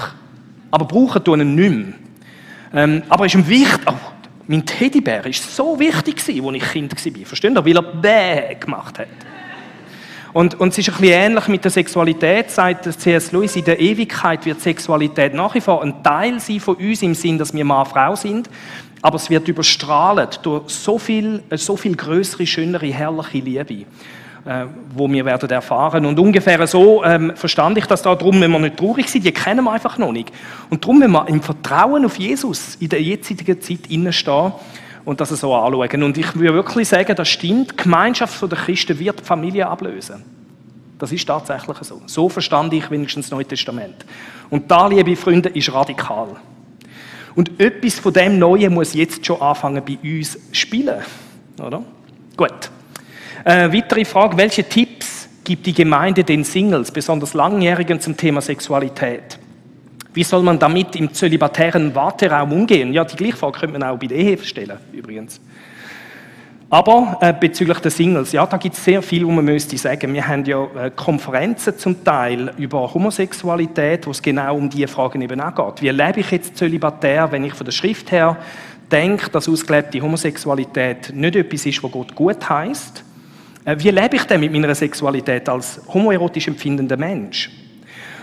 Aber 0.71 0.85
brauchen 0.85 1.25
tun 1.25 1.41
ihn 1.41 1.55
nicht 1.55 1.71
mehr. 1.71 2.85
Ähm, 2.85 3.03
aber 3.09 3.27
ist 3.27 3.35
ihm 3.35 3.49
wichtig, 3.49 3.81
oh, 3.87 3.95
mein 4.47 4.67
Teddybär 4.67 5.25
war 5.25 5.33
so 5.33 5.79
wichtig, 5.79 6.17
als 6.17 6.29
ich 6.29 6.73
Kind 6.73 6.93
war. 6.93 7.27
Versteht 7.27 7.57
ihr? 7.57 7.65
Weil 7.65 7.77
er 7.77 7.83
Bäh 7.83 8.55
gemacht 8.57 8.99
hat. 8.99 9.09
Und, 10.37 10.61
und 10.61 10.69
es 10.69 10.77
ist 10.77 10.91
ein 10.91 11.01
bisschen 11.01 11.15
ähnlich 11.15 11.49
mit 11.49 11.65
der 11.65 11.71
Sexualität, 11.71 12.51
sagt 12.51 12.85
C.S. 13.01 13.33
Lewis, 13.33 13.57
in 13.57 13.65
der 13.65 13.81
Ewigkeit 13.81 14.45
wird 14.45 14.61
Sexualität 14.61 15.33
nach 15.33 15.55
wie 15.55 15.63
vor 15.63 15.83
ein 15.83 16.03
Teil 16.03 16.39
sein 16.41 16.61
von 16.61 16.75
uns 16.75 17.01
im 17.01 17.15
Sinn, 17.15 17.39
dass 17.39 17.55
wir 17.55 17.65
Mann, 17.65 17.87
Frau 17.87 18.15
sind, 18.15 18.51
aber 19.03 19.17
es 19.17 19.31
wird 19.31 19.49
überstrahlt 19.49 20.41
durch 20.43 20.71
so 20.71 20.99
viel, 20.99 21.43
so 21.53 21.77
viel 21.77 21.97
größere, 21.97 22.47
schönere, 22.47 22.87
herrliche 22.87 23.39
Liebe 23.39 23.87
äh, 24.47 24.67
wo 24.95 25.11
wir 25.11 25.25
werden 25.25 25.51
erfahren. 25.51 26.07
Und 26.07 26.19
ungefähr 26.19 26.65
so 26.69 27.05
ähm, 27.05 27.33
verstand 27.35 27.79
ich 27.79 27.87
das 27.87 28.03
da. 28.03 28.15
Darum, 28.15 28.41
wenn 28.41 28.51
wir 28.53 28.61
nicht 28.61 28.77
traurig 28.77 29.09
sind, 29.09 29.25
die 29.25 29.33
kennen 29.33 29.65
wir 29.65 29.73
einfach 29.73 29.99
noch 29.99 30.13
nicht. 30.13 30.31
Und 30.71 30.85
darum, 30.85 31.01
wenn 31.01 31.11
wir 31.11 31.29
im 31.29 31.43
Vertrauen 31.43 32.05
auf 32.05 32.17
Jesus 32.17 32.77
in 32.77 32.89
der 32.89 33.03
jetzigen 33.03 33.61
Zeit 33.61 33.89
stehen 34.15 34.53
und 35.05 35.21
das 35.21 35.31
so 35.31 35.55
anschauen. 35.55 36.03
Und 36.05 36.17
ich 36.17 36.35
würde 36.37 36.55
wirklich 36.55 36.89
sagen, 36.89 37.15
das 37.17 37.29
stimmt. 37.29 37.73
Die 37.73 37.77
Gemeinschaft 37.77 38.41
der 38.41 38.59
Christen 38.59 38.99
wird 38.99 39.21
die 39.21 39.25
Familie 39.25 39.67
ablösen. 39.67 40.23
Das 40.99 41.13
ist 41.13 41.27
tatsächlich 41.27 41.77
so. 41.83 42.03
So 42.07 42.29
verstand 42.29 42.73
ich 42.73 42.91
wenigstens 42.91 43.27
das 43.27 43.33
Neue 43.33 43.45
Testament. 43.45 44.07
Und 44.49 44.71
da, 44.71 44.87
liebe 44.87 45.17
Freunde, 45.17 45.49
ist 45.51 45.73
radikal. 45.73 46.29
Und 47.37 47.61
etwas 47.61 47.99
von 47.99 48.13
dem 48.13 48.39
Neuen 48.39 48.73
muss 48.73 48.95
jetzt 48.95 49.25
schon 49.25 49.41
anfangen 49.41 49.83
bei 49.85 49.99
uns 50.03 50.39
spielen. 50.53 51.03
Oder? 51.63 51.83
Gut. 52.37 52.71
Äh, 53.45 53.73
weitere 53.73 54.05
Frage. 54.05 54.37
Welche 54.39 54.65
Tipps 54.65 55.29
gibt 55.45 55.67
die 55.67 55.75
Gemeinde 55.75 56.25
den 56.25 56.43
Singles, 56.45 56.91
besonders 56.91 57.35
Langjährigen, 57.35 58.01
zum 58.01 58.17
Thema 58.17 58.41
Sexualität? 58.41 59.39
Wie 60.15 60.25
soll 60.25 60.43
man 60.43 60.59
damit 60.59 60.97
im 60.97 61.13
zölibatären 61.13 61.95
Warteraum 61.95 62.53
umgehen? 62.53 62.93
Ja, 62.95 63.05
die 63.05 63.17
gleiche 63.17 63.37
Frage 63.37 63.61
könnte 63.61 63.79
man 63.79 63.89
auch 63.89 63.99
bei 63.99 64.07
der 64.07 64.17
Ehe 64.17 64.39
stellen, 64.39 64.79
übrigens. 64.93 65.39
Aber 66.69 67.19
äh, 67.21 67.33
bezüglich 67.33 67.79
der 67.79 67.93
Singles, 67.93 68.33
ja, 68.33 68.45
da 68.45 68.57
gibt 68.57 68.75
es 68.75 68.85
sehr 68.85 69.01
viel, 69.01 69.25
was 69.25 69.35
man 69.35 69.45
müsste 69.45 69.79
sagen. 69.79 70.13
Wir 70.13 70.27
haben 70.27 70.45
ja 70.45 70.65
äh, 70.77 70.91
Konferenzen 70.91 71.79
zum 71.79 72.03
Teil 72.03 72.53
über 72.59 72.93
Homosexualität, 72.93 74.05
wo 74.07 74.11
es 74.11 74.21
genau 74.21 74.57
um 74.57 74.69
diese 74.69 74.89
Fragen 74.89 75.23
eben 75.23 75.41
auch 75.41 75.55
geht. 75.55 75.83
Wie 75.83 75.91
lebe 75.91 76.21
ich 76.21 76.31
jetzt 76.33 76.57
zölibatär, 76.57 77.31
wenn 77.31 77.45
ich 77.45 77.55
von 77.55 77.65
der 77.65 77.73
Schrift 77.73 78.11
her 78.11 78.37
denke, 78.91 79.31
dass 79.31 79.49
ausgelebte 79.49 80.01
Homosexualität 80.01 81.13
nicht 81.15 81.37
etwas 81.37 81.67
ist, 81.67 81.83
was 81.85 81.93
Gott 81.93 82.15
gut 82.17 82.49
heißt? 82.49 83.05
Äh, 83.65 83.77
wie 83.79 83.91
lebe 83.91 84.17
ich 84.17 84.25
denn 84.25 84.41
mit 84.41 84.53
meiner 84.53 84.75
Sexualität 84.75 85.49
als 85.49 85.81
homoerotisch 85.87 86.49
empfindender 86.49 86.97
Mensch? 86.97 87.49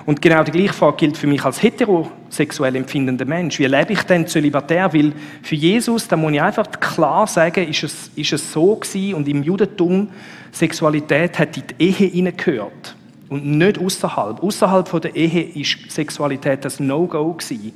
Und 0.06 0.22
genau 0.22 0.44
die 0.44 0.52
gleiche 0.52 0.74
Frage 0.74 0.98
gilt 0.98 1.18
für 1.18 1.28
mich 1.28 1.44
als 1.46 1.62
heterosexuell 1.64 2.76
empfindender 2.76 3.26
Mensch. 3.26 3.60
Wie 3.60 3.66
lebe 3.66 3.94
ich 3.94 4.04
denn 4.04 4.28
zölibatär? 4.28 4.94
Weil 4.94 5.14
für 5.42 5.56
Jesus, 5.56 6.08
da 6.08 6.18
muss 6.18 6.34
ich 6.34 6.42
einfach 6.42 6.70
klar 6.72 7.26
sagen, 7.26 7.68
ist 7.68 7.84
es, 7.84 8.12
ist 8.16 8.34
es 8.34 8.52
so 8.52 8.76
gewesen 8.76 9.16
und 9.16 9.28
im 9.28 9.44
Judentum, 9.44 10.10
Sexualität 10.52 11.40
hat 11.40 11.56
in 11.58 11.64
die 11.68 11.84
Ehe 11.86 12.10
hineingehört. 12.10 12.96
Und 13.30 13.46
nicht 13.46 13.80
außerhalb. 13.80 14.44
Außerhalb 14.44 15.02
der 15.02 15.16
Ehe 15.16 15.42
ist 15.42 15.90
Sexualität 15.90 16.66
das 16.66 16.80
No-Go 16.80 17.34
gewesen. 17.34 17.74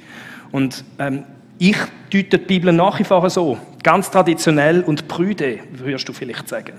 Und 0.52 0.84
ähm, 1.00 1.24
ich 1.58 1.78
deute 2.14 2.38
die 2.38 2.46
Bibel 2.46 2.72
nach 2.74 3.00
wie 3.00 3.04
vor 3.04 3.28
so. 3.30 3.58
Ganz 3.82 4.12
traditionell 4.12 4.84
und 4.84 5.08
prüde, 5.08 5.60
würdest 5.72 6.08
du 6.08 6.14
vielleicht 6.14 6.48
sagen. 6.48 6.74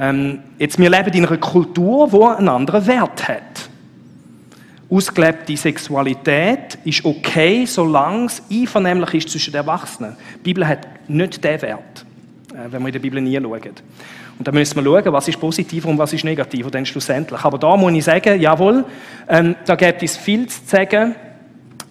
Ähm, 0.00 0.40
jetzt, 0.58 0.78
wir 0.78 0.90
leben 0.90 1.12
in 1.12 1.26
einer 1.26 1.36
Kultur, 1.36 2.08
die 2.08 2.38
einen 2.38 2.48
anderen 2.48 2.86
Wert 2.86 3.28
hat 3.28 3.68
ausgelebte 4.90 5.56
Sexualität 5.56 6.78
ist 6.84 7.04
okay, 7.04 7.66
solange 7.66 8.26
es 8.26 8.42
einvernehmlich 8.50 9.14
ist 9.14 9.30
zwischen 9.30 9.52
den 9.52 9.60
Erwachsenen. 9.60 10.16
Die 10.36 10.42
Bibel 10.42 10.66
hat 10.66 10.86
nicht 11.08 11.42
den 11.42 11.62
Wert, 11.62 12.04
äh, 12.52 12.70
wenn 12.70 12.82
wir 12.82 12.88
in 12.88 12.92
der 12.92 13.00
Bibel 13.00 13.20
nie 13.20 13.36
schauen. 13.36 13.60
Und 14.38 14.46
da 14.46 14.52
müssen 14.52 14.76
wir 14.76 14.84
schauen, 14.84 15.12
was 15.12 15.28
ist 15.28 15.40
positiv 15.40 15.86
und 15.86 15.98
was 15.98 16.12
ist 16.12 16.24
negativ, 16.24 16.66
und 16.66 16.74
dann 16.74 16.86
schlussendlich. 16.86 17.42
Aber 17.44 17.58
da 17.58 17.76
muss 17.76 17.92
ich 17.92 18.04
sagen, 18.04 18.40
jawohl, 18.40 18.84
ähm, 19.28 19.56
da 19.64 19.74
gibt 19.74 20.02
es 20.02 20.16
viel 20.16 20.46
zu 20.46 20.60
sagen, 20.64 21.14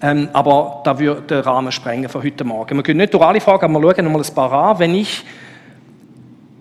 ähm, 0.02 0.30
aber 0.34 0.82
da 0.84 0.98
würde 0.98 1.22
den 1.22 1.39
Rahmen 1.39 1.72
sprengen 1.72 2.10
von 2.10 2.24
heute 2.24 2.43
Morgen. 2.43 2.76
Wir 2.78 2.84
können 2.84 3.00
nicht 3.00 3.14
durch 3.14 3.24
alle 3.24 3.41
Fragen, 3.41 3.66
aber 3.66 3.82
wir 3.82 3.96
schauen 3.96 4.06
noch 4.06 4.12
mal 4.12 4.24
ein 4.24 4.36
paar 4.36 4.52
an. 4.54 4.80
Wenn 4.80 4.96
ich 4.96 5.24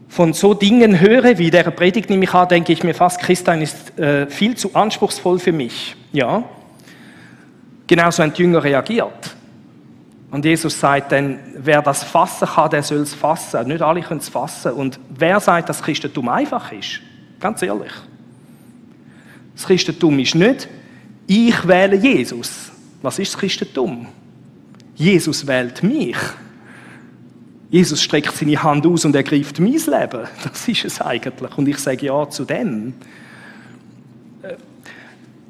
von 0.09 0.33
so 0.33 0.55
Dingen 0.55 1.01
höre, 1.01 1.39
wie 1.39 1.51
der 1.51 1.65
Predigt 1.65 2.09
nehme 2.09 2.25
ich 2.25 2.33
an, 2.33 2.49
denke 2.49 2.73
ich 2.73 2.83
mir 2.83 2.95
fast, 2.95 3.21
Christian 3.21 3.61
ist 3.61 3.99
äh, 3.99 4.27
viel 4.29 4.57
zu 4.57 4.75
anspruchsvoll 4.75 5.39
für 5.39 5.53
mich. 5.53 5.97
Ja, 6.15 6.45
genauso 7.89 8.23
ein 8.23 8.33
Jünger 8.35 8.63
reagiert. 8.63 9.35
Und 10.31 10.45
Jesus 10.45 10.79
sagt 10.79 11.11
dann, 11.11 11.41
wer 11.57 11.83
das 11.83 12.05
fassen 12.05 12.47
kann, 12.47 12.71
der 12.71 12.85
soll 12.85 12.99
es 12.99 13.15
fassen. 13.15 13.67
Nicht 13.67 13.83
alle 13.83 14.01
können 14.01 14.21
es 14.21 14.29
fassen. 14.29 14.73
Und 14.73 15.01
wer 15.11 15.41
sagt, 15.41 15.69
dass 15.69 15.83
Christentum 15.83 16.29
einfach 16.29 16.71
ist? 16.71 17.01
Ganz 17.41 17.63
ehrlich. 17.63 17.93
Das 19.55 19.67
Christentum 19.67 20.17
ist 20.21 20.37
nicht, 20.37 20.69
ich 21.27 21.67
wähle 21.67 21.97
Jesus. 21.97 22.71
Was 23.03 23.19
ist 23.19 23.35
das 23.35 23.41
Christentum? 23.41 24.07
Jesus 24.95 25.45
wählt 25.45 25.83
mich. 25.83 26.17
Jesus 27.71 28.01
streckt 28.01 28.37
seine 28.37 28.63
Hand 28.63 28.87
aus 28.87 29.05
und 29.05 29.17
ergreift 29.17 29.59
mein 29.59 29.73
Leben. 29.73 30.29
Das 30.45 30.69
ist 30.69 30.85
es 30.85 31.01
eigentlich. 31.01 31.59
Und 31.59 31.67
ich 31.67 31.79
sage 31.79 32.07
ja 32.07 32.31
zu 32.31 32.45
dem. 32.45 32.95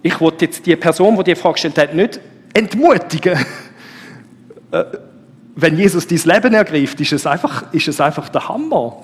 Ich 0.06 0.20
wollte 0.20 0.44
jetzt 0.44 0.66
die 0.66 0.76
Person, 0.76 1.16
die 1.16 1.24
die 1.24 1.34
Frage 1.34 1.54
gestellt 1.54 1.78
hat, 1.78 1.94
nicht 1.94 2.20
entmutigen. 2.52 3.38
Äh, 4.70 4.84
wenn 5.56 5.78
Jesus 5.78 6.06
dein 6.06 6.18
Leben 6.18 6.52
ergreift, 6.52 7.00
ist 7.00 7.12
es 7.12 7.26
einfach, 7.26 7.72
ist 7.72 7.88
es 7.88 8.00
einfach 8.00 8.28
der 8.28 8.48
Hammer. 8.48 8.96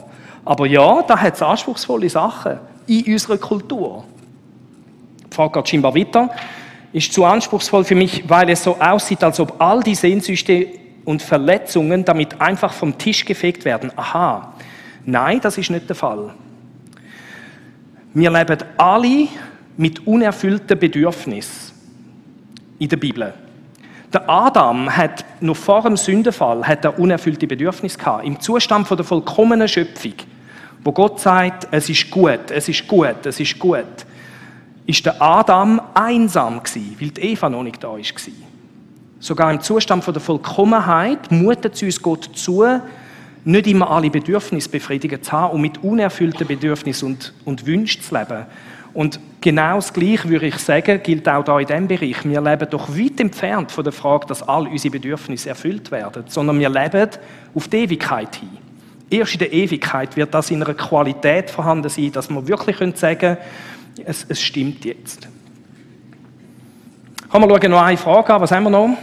Aber 0.45 0.67
ja, 0.67 1.03
da 1.03 1.17
hat 1.17 1.37
es 1.37 1.43
anspruchsvolle 1.43 2.11
Sachen 2.11 2.59
in 2.87 3.05
unserer 3.05 3.39
Kultur. 3.39 4.05
Die 5.31 5.35
Frage 5.35 5.53
geht 5.61 5.69
scheinbar 5.71 5.95
weiter. 5.95 6.29
Ist 6.93 7.13
zu 7.13 7.25
anspruchsvoll 7.25 7.85
für 7.85 7.95
mich, 7.95 8.29
weil 8.29 8.51
es 8.51 8.65
so 8.65 8.77
aussieht, 8.77 9.25
als 9.25 9.41
ob 9.41 9.59
all 9.59 9.81
die 9.83 9.95
Sehnsüchte 9.95 10.67
und 11.07 11.23
Verletzungen 11.23 12.05
damit 12.05 12.41
einfach 12.41 12.75
vom 12.75 12.99
Tisch 12.99 13.25
gefegt 13.25 13.65
werden. 13.65 13.91
Aha. 13.97 14.53
Nein, 15.07 15.41
das 15.41 15.57
ist 15.57 15.71
nicht 15.71 15.89
der 15.89 15.97
Fall. 15.97 16.35
Wir 18.13 18.31
leben 18.31 18.59
alle 18.77 19.29
mit 19.81 20.07
unerfüllten 20.07 20.79
Bedürfnissen 20.79 21.73
in 22.79 22.89
der 22.91 22.99
Bibel. 22.99 23.33
Der 24.13 24.29
Adam 24.29 24.95
hat 24.95 25.25
noch 25.41 25.57
vor 25.57 25.83
dem 25.83 25.97
Sündenfall 25.97 26.67
hat 26.67 26.85
er 26.85 26.99
unerfüllte 26.99 27.47
Bedürfnisse 27.47 27.97
gehabt. 27.97 28.27
Im 28.27 28.39
Zustand 28.39 28.87
von 28.87 28.99
der 28.99 29.07
vollkommenen 29.07 29.69
Schöpfung, 29.69 30.13
wo 30.85 30.93
Gott 30.93 31.19
sagt, 31.21 31.67
es 31.71 31.89
ist 31.89 32.11
gut, 32.11 32.51
es 32.51 32.69
ist 32.69 32.87
gut, 32.87 33.25
es 33.25 33.41
ist 33.41 33.59
gut, 33.59 33.87
ist 34.85 35.07
der 35.07 35.21
Adam 35.23 35.81
einsam 35.95 36.63
gewesen, 36.63 36.97
weil 37.01 37.09
die 37.09 37.21
Eva 37.33 37.49
noch 37.49 37.63
nicht 37.63 37.83
da 37.83 37.93
war. 37.93 38.01
Sogar 39.19 39.51
im 39.51 39.63
Zustand 39.63 40.05
von 40.05 40.13
der 40.13 40.23
Vollkommenheit 40.23 41.33
mutet 41.33 41.75
es 41.75 41.83
uns 41.83 42.03
Gott 42.03 42.29
zu, 42.35 42.67
nicht 43.45 43.67
immer 43.67 43.91
alle 43.91 44.11
Bedürfnisse 44.11 44.69
befriedigt 44.69 45.25
zu 45.25 45.33
haben 45.33 45.55
und 45.55 45.63
mit 45.63 45.83
unerfüllten 45.83 46.47
Bedürfnissen 46.47 47.07
und, 47.07 47.33
und 47.47 47.65
Wünschen 47.65 48.03
zu 48.03 48.15
leben. 48.15 48.45
Und 48.93 49.21
genau 49.41 49.77
das 49.77 49.93
Gleiche, 49.93 50.29
würde 50.29 50.47
ich 50.47 50.59
sagen, 50.59 51.01
gilt 51.03 51.29
auch 51.29 51.45
da 51.45 51.61
in 51.61 51.67
diesem 51.67 51.87
Bereich. 51.87 52.25
Wir 52.25 52.41
leben 52.41 52.69
doch 52.71 52.89
weit 52.89 53.21
entfernt 53.21 53.71
von 53.71 53.85
der 53.85 53.93
Frage, 53.93 54.27
dass 54.27 54.43
all 54.43 54.67
unsere 54.67 54.93
Bedürfnisse 54.93 55.51
erfüllt 55.51 55.91
werden, 55.91 56.25
sondern 56.27 56.59
wir 56.59 56.69
leben 56.69 57.11
auf 57.55 57.69
die 57.69 57.79
Ewigkeit 57.79 58.37
hin. 58.37 58.59
Erst 59.09 59.35
in 59.35 59.39
der 59.41 59.53
Ewigkeit 59.53 60.17
wird 60.17 60.35
das 60.35 60.51
in 60.51 60.63
einer 60.63 60.75
Qualität 60.75 61.51
vorhanden 61.51 61.89
sein, 61.89 62.13
dass 62.13 62.31
wir 62.31 62.47
wirklich 62.47 62.77
sagen 62.97 63.19
können, 63.19 63.37
es, 64.05 64.25
es 64.29 64.41
stimmt 64.41 64.85
jetzt. 64.85 65.29
Kommen 67.29 67.49
wir 67.49 67.61
schauen 67.61 67.71
noch 67.71 67.83
eine 67.83 67.97
Frage 67.97 68.35
an. 68.35 68.41
Was 68.41 68.51
haben 68.51 68.65
wir 68.65 68.71
noch? 68.71 68.97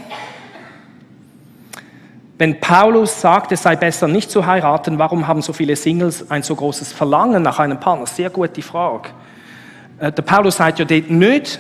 Wenn 2.38 2.60
Paulus 2.60 3.20
sagt, 3.20 3.52
es 3.52 3.64
sei 3.64 3.76
besser 3.76 4.08
nicht 4.08 4.30
zu 4.30 4.46
heiraten, 4.46 5.00
warum 5.00 5.28
haben 5.28 5.42
so 5.42 5.54
viele 5.54 5.76
Singles 5.76 6.30
ein 6.30 6.44
so 6.44 6.56
großes 6.56 6.94
Verlangen 6.94 7.42
nach 7.42 7.60
einem 7.60 7.80
Partner? 7.80 8.06
Sehr 8.06 8.30
gute 8.30 8.62
Frage. 8.62 9.10
Äh, 10.00 10.12
der 10.12 10.22
Paulus 10.22 10.58
sagt 10.58 10.80
ja 10.80 10.86
dort 10.86 11.10
nicht, 11.10 11.60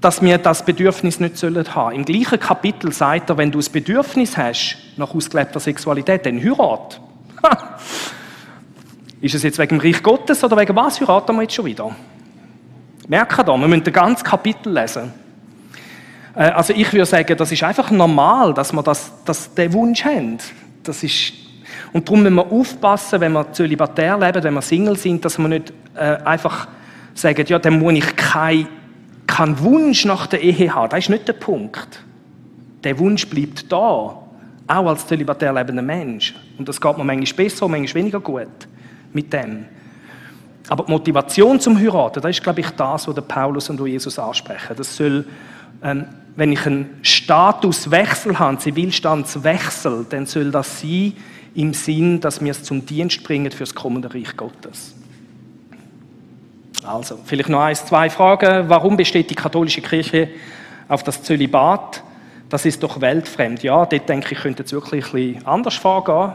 dass 0.00 0.20
wir 0.20 0.36
das 0.36 0.64
Bedürfnis 0.64 1.18
nicht 1.18 1.38
sollen 1.38 1.74
haben. 1.74 1.96
Im 1.96 2.04
gleichen 2.04 2.38
Kapitel 2.38 2.92
sagt 2.92 3.30
er, 3.30 3.38
wenn 3.38 3.50
du 3.50 3.58
das 3.58 3.70
Bedürfnis 3.70 4.36
hast 4.36 4.76
nach 4.96 5.14
ausgelebter 5.14 5.60
Sexualität, 5.60 6.26
dann 6.26 6.38
heirat. 6.38 7.00
Ist 9.22 9.34
es 9.34 9.42
jetzt 9.42 9.58
wegen 9.58 9.78
dem 9.78 9.80
Reich 9.80 10.02
Gottes 10.02 10.44
oder 10.44 10.58
wegen 10.58 10.76
was 10.76 11.00
heiraten 11.00 11.34
wir 11.36 11.42
jetzt 11.42 11.54
schon 11.54 11.64
wieder? 11.64 11.96
Merken 13.08 13.46
da, 13.46 13.56
wir 13.56 13.66
müssen 13.68 13.84
das 13.84 13.94
ganze 13.94 14.24
Kapitel 14.24 14.74
lesen. 14.74 15.10
Äh, 16.34 16.50
also 16.50 16.74
ich 16.74 16.92
würde 16.92 17.06
sagen, 17.06 17.34
das 17.34 17.50
ist 17.50 17.62
einfach 17.62 17.90
normal, 17.90 18.52
dass 18.52 18.74
wir 18.74 18.82
das, 18.82 19.10
das, 19.24 19.54
den 19.54 19.72
Wunsch 19.72 20.04
haben. 20.04 20.36
Das 20.82 21.02
ist 21.02 21.32
und 21.94 22.08
darum 22.08 22.22
müssen 22.22 22.34
wir 22.34 22.52
aufpassen, 22.52 23.20
wenn 23.20 23.32
wir 23.32 23.52
zölibatär 23.52 24.18
leben, 24.18 24.42
wenn 24.42 24.54
wir 24.54 24.62
Single 24.62 24.96
sind, 24.96 25.24
dass 25.24 25.38
wir 25.38 25.48
nicht 25.48 25.72
äh, 25.94 26.18
einfach 26.24 26.68
sagen, 27.14 27.44
ja, 27.46 27.58
dann 27.58 27.78
muss 27.78 27.94
ich 27.94 28.16
keinen 28.16 28.68
kein 29.26 29.58
Wunsch 29.60 30.04
nach 30.04 30.26
der 30.26 30.42
Ehe 30.42 30.74
haben. 30.74 30.90
Das 30.90 31.00
ist 31.00 31.08
nicht 31.08 31.26
der 31.26 31.32
Punkt. 31.32 32.00
Der 32.84 32.98
Wunsch 32.98 33.26
bleibt 33.28 33.70
da, 33.72 33.76
auch 33.76 34.26
als 34.66 35.06
zölibatär 35.06 35.52
lebender 35.52 35.82
Mensch. 35.82 36.34
Und 36.58 36.68
das 36.68 36.80
geht 36.80 36.96
mir 36.96 37.04
manchmal 37.04 37.44
besser, 37.44 37.66
manchmal 37.66 38.02
weniger 38.02 38.20
gut 38.20 38.48
mit 39.12 39.32
dem. 39.32 39.66
Aber 40.68 40.84
die 40.84 40.90
Motivation 40.90 41.60
zum 41.60 41.78
Heiraten, 41.78 42.22
das 42.22 42.36
ist, 42.36 42.42
glaube 42.42 42.60
ich, 42.60 42.70
das, 42.70 43.08
was 43.08 43.28
Paulus 43.28 43.68
und 43.70 43.84
Jesus 43.86 44.18
ansprechen. 44.18 44.76
Das 44.76 44.96
soll, 44.96 45.26
ähm, 45.82 46.06
wenn 46.36 46.52
ich 46.52 46.66
einen 46.66 46.98
Statuswechsel 47.02 48.38
habe, 48.38 48.50
einen 48.50 48.58
Zivilstandswechsel, 48.60 50.06
dann 50.08 50.26
soll 50.26 50.50
das 50.50 50.80
sein, 50.80 51.12
im 51.54 51.72
Sinn, 51.72 52.20
dass 52.20 52.40
wir 52.40 52.50
es 52.50 52.62
zum 52.62 52.84
Dienst 52.84 53.22
bringen 53.22 53.50
für 53.52 53.60
das 53.60 53.74
kommende 53.74 54.12
Reich 54.12 54.36
Gottes. 54.36 54.94
Also, 56.86 57.18
vielleicht 57.24 57.48
noch 57.48 57.60
eins, 57.60 57.86
zwei 57.86 58.10
Fragen. 58.10 58.68
Warum 58.68 58.96
besteht 58.96 59.30
die 59.30 59.34
katholische 59.34 59.80
Kirche 59.80 60.28
auf 60.86 61.02
das 61.02 61.22
Zölibat? 61.22 62.02
Das 62.50 62.66
ist 62.66 62.82
doch 62.82 63.00
weltfremd. 63.00 63.62
Ja, 63.62 63.86
dort 63.86 64.08
denke 64.08 64.34
ich, 64.34 64.40
könnte 64.40 64.62
es 64.64 64.72
wirklich 64.72 65.06
ein 65.06 65.12
bisschen 65.12 65.46
anders 65.46 65.74
vorgehen. 65.76 66.32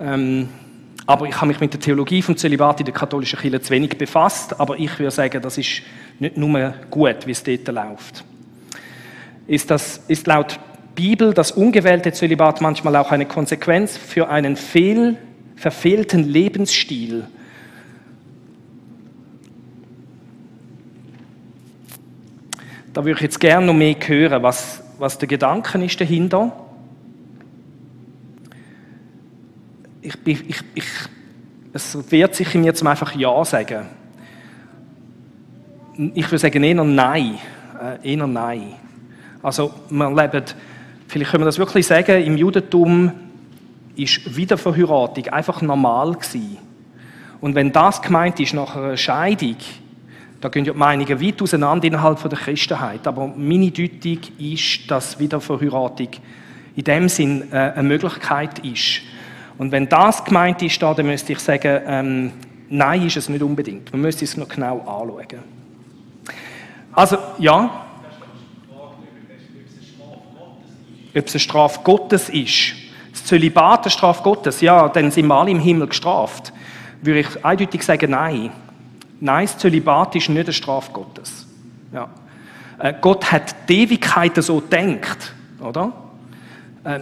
Ähm, 0.00 0.48
aber 1.06 1.26
ich 1.26 1.36
habe 1.36 1.46
mich 1.46 1.60
mit 1.60 1.72
der 1.72 1.80
Theologie 1.80 2.20
vom 2.20 2.36
Zölibat 2.36 2.80
in 2.80 2.86
der 2.86 2.94
katholischen 2.94 3.38
Kirche 3.38 3.60
zu 3.60 3.70
wenig 3.70 3.96
befasst. 3.96 4.58
Aber 4.58 4.76
ich 4.76 4.98
würde 4.98 5.12
sagen, 5.12 5.40
das 5.40 5.56
ist 5.56 5.82
nicht 6.18 6.36
nur 6.36 6.74
gut, 6.90 7.26
wie 7.26 7.30
es 7.30 7.44
dort 7.44 7.68
läuft. 7.68 8.24
Ist, 9.46 9.70
das, 9.70 10.02
ist 10.08 10.26
laut 10.26 10.58
Bibel 10.96 11.32
das 11.32 11.52
ungewählte 11.52 12.10
Zölibat 12.12 12.60
manchmal 12.60 12.96
auch 12.96 13.12
eine 13.12 13.26
Konsequenz 13.26 13.96
für 13.96 14.28
einen 14.28 14.56
fehl, 14.56 15.16
verfehlten 15.54 16.24
Lebensstil. 16.24 17.28
Da 22.96 23.04
würde 23.04 23.18
ich 23.18 23.24
jetzt 23.24 23.40
gerne 23.40 23.66
noch 23.66 23.74
mehr 23.74 23.94
hören, 24.06 24.42
was, 24.42 24.82
was 24.98 25.18
der 25.18 25.28
Gedanke 25.28 25.84
ist 25.84 26.00
dahinter. 26.00 26.50
Ich, 30.00 30.14
ich, 30.24 30.64
ich, 30.74 30.84
es 31.74 32.10
wehrt 32.10 32.34
sich 32.34 32.54
in 32.54 32.62
mir 32.62 32.72
zum 32.72 32.88
einfach 32.88 33.14
Ja 33.14 33.44
sagen. 33.44 33.84
Ich 36.14 36.24
würde 36.24 36.38
sagen 36.38 36.62
eher 36.64 36.84
Nein. 36.84 37.38
Äh, 38.02 38.14
eher 38.14 38.26
Nein. 38.26 38.72
Also, 39.42 39.74
man 39.90 40.16
lebt 40.16 40.56
Vielleicht 41.06 41.32
können 41.32 41.42
wir 41.42 41.46
das 41.48 41.58
wirklich 41.58 41.86
sagen, 41.86 42.24
im 42.24 42.38
Judentum 42.38 43.12
ist 43.94 44.34
Wiederverheiratung 44.34 45.28
einfach 45.28 45.60
normal 45.60 46.14
gewesen. 46.14 46.56
Und 47.42 47.54
wenn 47.56 47.72
das 47.72 48.00
gemeint 48.00 48.40
ist 48.40 48.54
nach 48.54 48.74
einer 48.74 48.96
Scheidung, 48.96 49.56
da 50.40 50.48
gehen 50.48 50.64
ja 50.64 50.74
Meinungen 50.74 51.20
weit 51.20 51.40
auseinander 51.42 51.86
innerhalb 51.86 52.22
der 52.28 52.38
Christenheit. 52.38 53.06
Aber 53.06 53.26
meine 53.26 53.70
Deutung 53.70 54.18
ist, 54.38 54.90
dass 54.90 55.18
Wiederverheiratung 55.18 56.08
in 56.74 56.84
dem 56.84 57.08
Sinn 57.08 57.50
äh, 57.52 57.72
eine 57.74 57.88
Möglichkeit 57.88 58.58
ist. 58.60 59.00
Und 59.58 59.72
wenn 59.72 59.88
das 59.88 60.24
gemeint 60.24 60.62
ist, 60.62 60.80
dann 60.82 61.06
müsste 61.06 61.32
ich 61.32 61.38
sagen, 61.38 61.80
ähm, 61.86 62.32
nein, 62.68 63.06
ist 63.06 63.16
es 63.16 63.28
nicht 63.28 63.42
unbedingt. 63.42 63.90
Man 63.92 64.02
müsste 64.02 64.24
es 64.24 64.36
noch 64.36 64.48
genau 64.48 64.80
anschauen. 64.80 65.42
Also, 66.92 67.16
ja. 67.38 67.86
ob 71.16 71.26
es 71.26 71.34
eine 71.34 71.40
Strafe 71.40 71.80
Gottes 71.82 72.28
ist. 72.28 72.74
Das 73.12 73.24
Zölibat 73.24 73.84
eine 73.84 73.90
Strafe 73.90 74.22
Gottes, 74.22 74.60
ja, 74.60 74.88
dann 74.88 75.10
sind 75.10 75.26
wir 75.26 75.34
alle 75.34 75.50
im 75.50 75.60
Himmel 75.60 75.88
gestraft. 75.88 76.52
Würde 77.00 77.20
ich 77.20 77.44
eindeutig 77.44 77.82
sagen, 77.82 78.10
nein. 78.10 78.50
Nein, 79.20 79.46
das 79.46 79.58
Zölibat 79.58 80.14
ist 80.14 80.28
nicht 80.28 80.46
eine 80.46 80.52
Strafe 80.52 80.92
Gottes. 80.92 81.46
Ja. 81.92 82.08
Äh, 82.78 82.94
Gott 83.00 83.30
hat 83.32 83.68
die 83.68 83.82
Ewigkeit 83.82 84.36
so 84.42 84.60
gedacht, 84.60 85.32
oder? 85.60 85.92
Äh, 86.84 87.00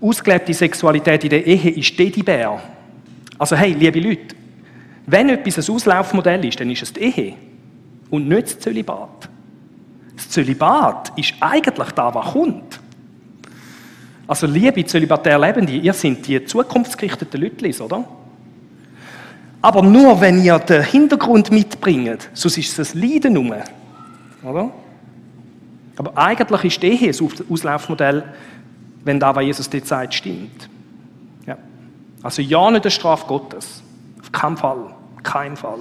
ausgelebte 0.00 0.54
Sexualität 0.54 1.24
in 1.24 1.30
der 1.30 1.46
Ehe 1.46 1.70
ist 1.70 1.96
Teddybär. 1.96 2.60
Also 3.38 3.56
hey, 3.56 3.72
liebe 3.72 4.00
Leute, 4.00 4.34
wenn 5.06 5.28
etwas 5.28 5.58
ein 5.58 5.74
Auslaufmodell 5.74 6.44
ist, 6.44 6.60
dann 6.60 6.70
ist 6.70 6.82
es 6.82 6.92
die 6.92 7.00
Ehe 7.00 7.34
und 8.10 8.28
nicht 8.28 8.46
das 8.46 8.58
Zölibat. 8.60 9.28
Das 10.16 10.28
Zölibat 10.30 11.12
ist 11.16 11.34
eigentlich 11.40 11.90
da, 11.90 12.14
was 12.14 12.32
kommt. 12.32 12.80
Also 14.26 14.46
liebe 14.46 14.84
zölibatär 14.84 15.38
Lebende, 15.38 15.72
ihr 15.72 15.92
seid 15.92 16.26
die 16.26 16.44
zukunftsgerichteten 16.44 17.40
Leute, 17.40 17.84
oder? 17.84 18.04
Aber 19.62 19.80
nur, 19.80 20.20
wenn 20.20 20.42
ihr 20.42 20.58
den 20.58 20.82
Hintergrund 20.82 21.52
mitbringt, 21.52 22.28
sonst 22.34 22.58
ist 22.58 22.78
es 22.78 22.94
ein 22.94 23.00
Leiden 23.00 23.36
rum. 23.36 23.54
Oder? 24.42 24.70
Aber 25.96 26.18
eigentlich 26.18 26.64
ist 26.64 26.82
Ehe 26.82 27.10
ein 27.10 27.30
Auslaufmodell, 27.48 28.24
wenn 29.04 29.20
da, 29.20 29.34
was 29.34 29.44
Jesus 29.44 29.70
dir 29.70 29.84
sagt, 29.84 30.14
stimmt. 30.14 30.68
Ja. 31.46 31.56
Also 32.22 32.42
ja, 32.42 32.70
nicht 32.72 32.84
der 32.84 32.90
Straf 32.90 33.26
Gottes. 33.26 33.82
Auf 34.20 34.32
keinen 34.32 34.56
Fall. 34.56 34.94
Kein 35.22 35.56
Fall. 35.56 35.78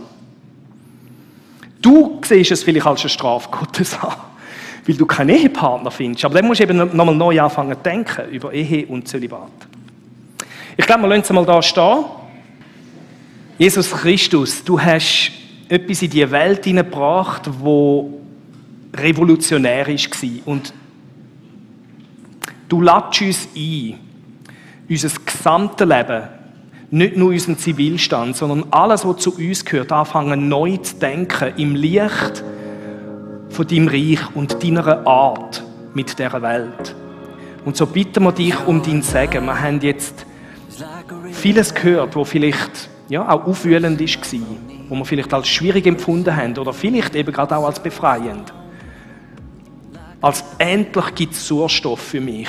Du 1.81 2.21
siehst 2.23 2.51
es 2.51 2.63
vielleicht 2.63 2.85
als 2.85 3.01
eine 3.01 3.09
Strafe 3.09 3.49
Gottes 3.49 3.97
an, 3.99 4.13
weil 4.85 4.95
du 4.95 5.07
keinen 5.07 5.29
Ehepartner 5.29 5.89
findest. 5.89 6.25
Aber 6.25 6.35
dann 6.35 6.45
musst 6.45 6.59
du 6.59 6.65
eben 6.65 6.77
nochmal 6.77 7.15
neu 7.15 7.41
anfangen 7.41 7.75
zu 7.75 7.81
denken 7.81 8.29
über 8.29 8.53
Ehe 8.53 8.85
und 8.85 9.07
Zölibat. 9.07 9.49
Ich 10.77 10.85
glaube, 10.85 11.01
wir 11.01 11.09
lassen 11.09 11.21
es 11.21 11.29
mal 11.31 11.45
da 11.45 11.61
stehen. 11.61 12.05
Jesus 13.61 13.91
Christus, 13.91 14.63
du 14.63 14.81
hast 14.81 15.33
etwas 15.69 16.01
in 16.01 16.09
die 16.09 16.31
Welt 16.31 16.65
hineingebracht, 16.65 17.43
wo 17.59 18.19
revolutionär 18.91 19.87
war. 19.87 20.47
Und 20.47 20.73
du 22.67 22.81
lädst 22.81 23.21
uns 23.21 23.47
ein, 23.55 23.99
unser 24.89 25.09
gesamtes 25.23 25.87
Leben, 25.87 26.23
nicht 26.89 27.15
nur 27.15 27.29
unseren 27.29 27.55
Zivilstand, 27.59 28.35
sondern 28.35 28.65
alles, 28.71 29.05
was 29.05 29.17
zu 29.17 29.37
uns 29.37 29.63
gehört, 29.63 29.91
anfangen 29.91 30.49
neu 30.49 30.77
zu 30.77 30.95
denken 30.95 31.53
im 31.57 31.75
Licht 31.75 32.43
von 33.49 33.67
deinem 33.67 33.89
Reich 33.89 34.21
und 34.33 34.63
deiner 34.63 35.05
Art 35.05 35.63
mit 35.93 36.17
dieser 36.17 36.41
Welt. 36.41 36.95
Und 37.63 37.77
so 37.77 37.85
bitten 37.85 38.23
wir 38.23 38.31
dich 38.31 38.55
um 38.65 38.81
dein 38.81 39.03
Segen. 39.03 39.45
Wir 39.45 39.61
haben 39.61 39.79
jetzt 39.81 40.25
vieles 41.31 41.75
gehört, 41.75 42.15
wo 42.15 42.25
vielleicht 42.25 42.89
ja, 43.11 43.27
auch 43.27 43.45
aufwühlend 43.45 43.99
war, 43.99 44.41
wo 44.87 44.95
wir 44.95 45.05
vielleicht 45.05 45.33
als 45.33 45.49
schwierig 45.49 45.85
empfunden 45.85 46.33
haben 46.33 46.57
oder 46.57 46.71
vielleicht 46.71 47.13
eben 47.13 47.33
gerade 47.33 47.57
auch 47.57 47.65
als 47.65 47.81
befreiend. 47.81 48.53
Als 50.21 50.45
endlich 50.57 51.15
gibt 51.15 51.33
es 51.33 51.45
Sauerstoff 51.45 51.99
für 51.99 52.21
mich. 52.21 52.47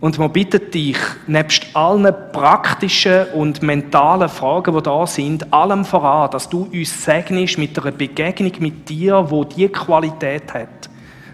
Und 0.00 0.18
wir 0.18 0.28
bitten 0.30 0.70
dich, 0.70 0.96
nebst 1.26 1.66
allen 1.74 2.14
praktischen 2.32 3.26
und 3.34 3.62
mentalen 3.62 4.30
Fragen, 4.30 4.74
die 4.74 4.82
da 4.82 5.06
sind, 5.06 5.52
allem 5.52 5.84
voran, 5.84 6.30
dass 6.30 6.48
du 6.48 6.62
uns 6.72 7.04
segnest 7.04 7.58
mit 7.58 7.78
einer 7.78 7.90
Begegnung 7.90 8.52
mit 8.60 8.88
dir, 8.88 9.26
wo 9.28 9.44
die 9.44 9.68
Qualität 9.68 10.54
hat, 10.54 10.88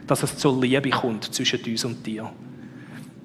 dass 0.09 0.25
es 0.25 0.37
zur 0.37 0.61
Liebe 0.61 0.91
kommt 0.91 1.33
zwischen 1.33 1.61
uns 1.65 1.85
und 1.85 2.05
dir. 2.05 2.29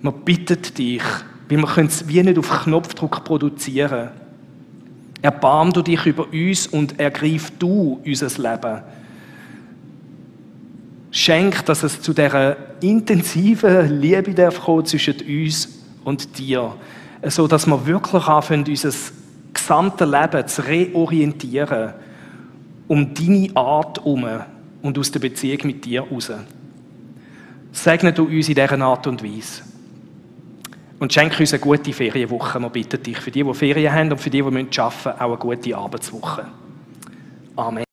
Wir 0.02 0.12
bitten 0.12 0.62
dich, 0.78 1.04
weil 1.50 1.58
wir 1.58 1.68
können 1.68 1.88
es 1.88 2.08
wie 2.08 2.22
nicht 2.22 2.38
auf 2.38 2.66
Knopfdruck 2.66 3.24
produzieren. 3.24 4.10
Erbarm 5.22 5.74
du 5.74 5.82
dich 5.82 6.06
über 6.06 6.28
uns 6.32 6.68
und 6.68 7.00
ergreif 7.00 7.52
du 7.60 8.02
unser 8.06 8.28
Leben. 8.42 8.82
Schenk, 11.12 11.66
dass 11.66 11.84
es 11.84 12.02
zu 12.02 12.14
dieser 12.14 12.56
intensiven 12.82 14.00
Liebe 14.00 14.34
darf 14.34 14.62
kommen 14.62 14.86
zwischen 14.86 15.16
uns 15.28 15.68
und 16.04 16.38
dir, 16.38 16.76
so 17.28 17.48
dass 17.48 17.66
wir 17.66 17.86
wirklich 17.86 18.28
anfangen, 18.28 18.66
unser 18.68 18.92
gesamtes 19.54 20.08
Leben 20.08 20.48
zu 20.48 20.62
reorientieren 20.62 21.94
um 22.90 23.14
deine 23.14 23.56
Art 23.56 24.00
herum 24.00 24.28
und 24.82 24.98
aus 24.98 25.12
der 25.12 25.20
Beziehung 25.20 25.60
mit 25.64 25.86
dir 25.86 26.02
raus. 26.02 26.32
Segne 27.72 28.12
du 28.12 28.24
uns 28.24 28.50
in 28.50 28.56
dieser 28.56 28.82
Art 28.82 29.06
und 29.08 29.24
Weise. 29.24 29.62
Und 31.00 31.14
schenke 31.14 31.40
uns 31.40 31.54
eine 31.54 31.62
gute 31.62 31.94
Ferienwoche. 31.94 32.60
Wir 32.60 32.70
bitten 32.70 33.02
dich 33.02 33.18
für 33.18 33.32
die, 33.32 33.44
die 33.44 33.54
Ferien 33.54 33.94
haben 33.94 34.12
und 34.12 34.20
für 34.20 34.30
die, 34.30 34.42
die 34.42 34.44
arbeiten 34.44 34.68
müssen, 34.84 35.12
auch 35.12 35.20
eine 35.20 35.38
gute 35.38 35.78
Arbeitswoche. 35.78 36.46
Amen. 37.56 37.86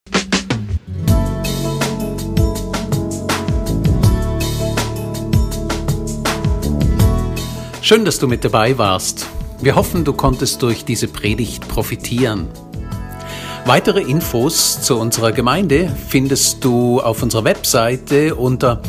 Schön, 7.81 8.05
dass 8.05 8.19
du 8.19 8.27
mit 8.27 8.45
dabei 8.45 8.77
warst. 8.77 9.29
Wir 9.61 9.77
hoffen, 9.77 10.05
du 10.05 10.13
konntest 10.13 10.61
durch 10.63 10.85
diese 10.85 11.07
Predigt 11.07 11.69
profitieren. 11.69 12.49
Weitere 13.65 14.01
Infos 14.01 14.83
zu 14.83 14.99
unserer 14.99 15.31
Gemeinde 15.31 15.89
findest 16.09 16.65
du 16.65 17.01
auf 17.01 17.23
unserer 17.23 17.45
Webseite 17.45 18.35
unter 18.35 18.83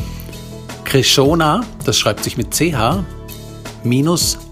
Krishona, 0.85 1.63
das 1.85 1.99
schreibt 1.99 2.23
sich 2.23 2.37
mit 2.37 2.51
ch, 2.51 2.73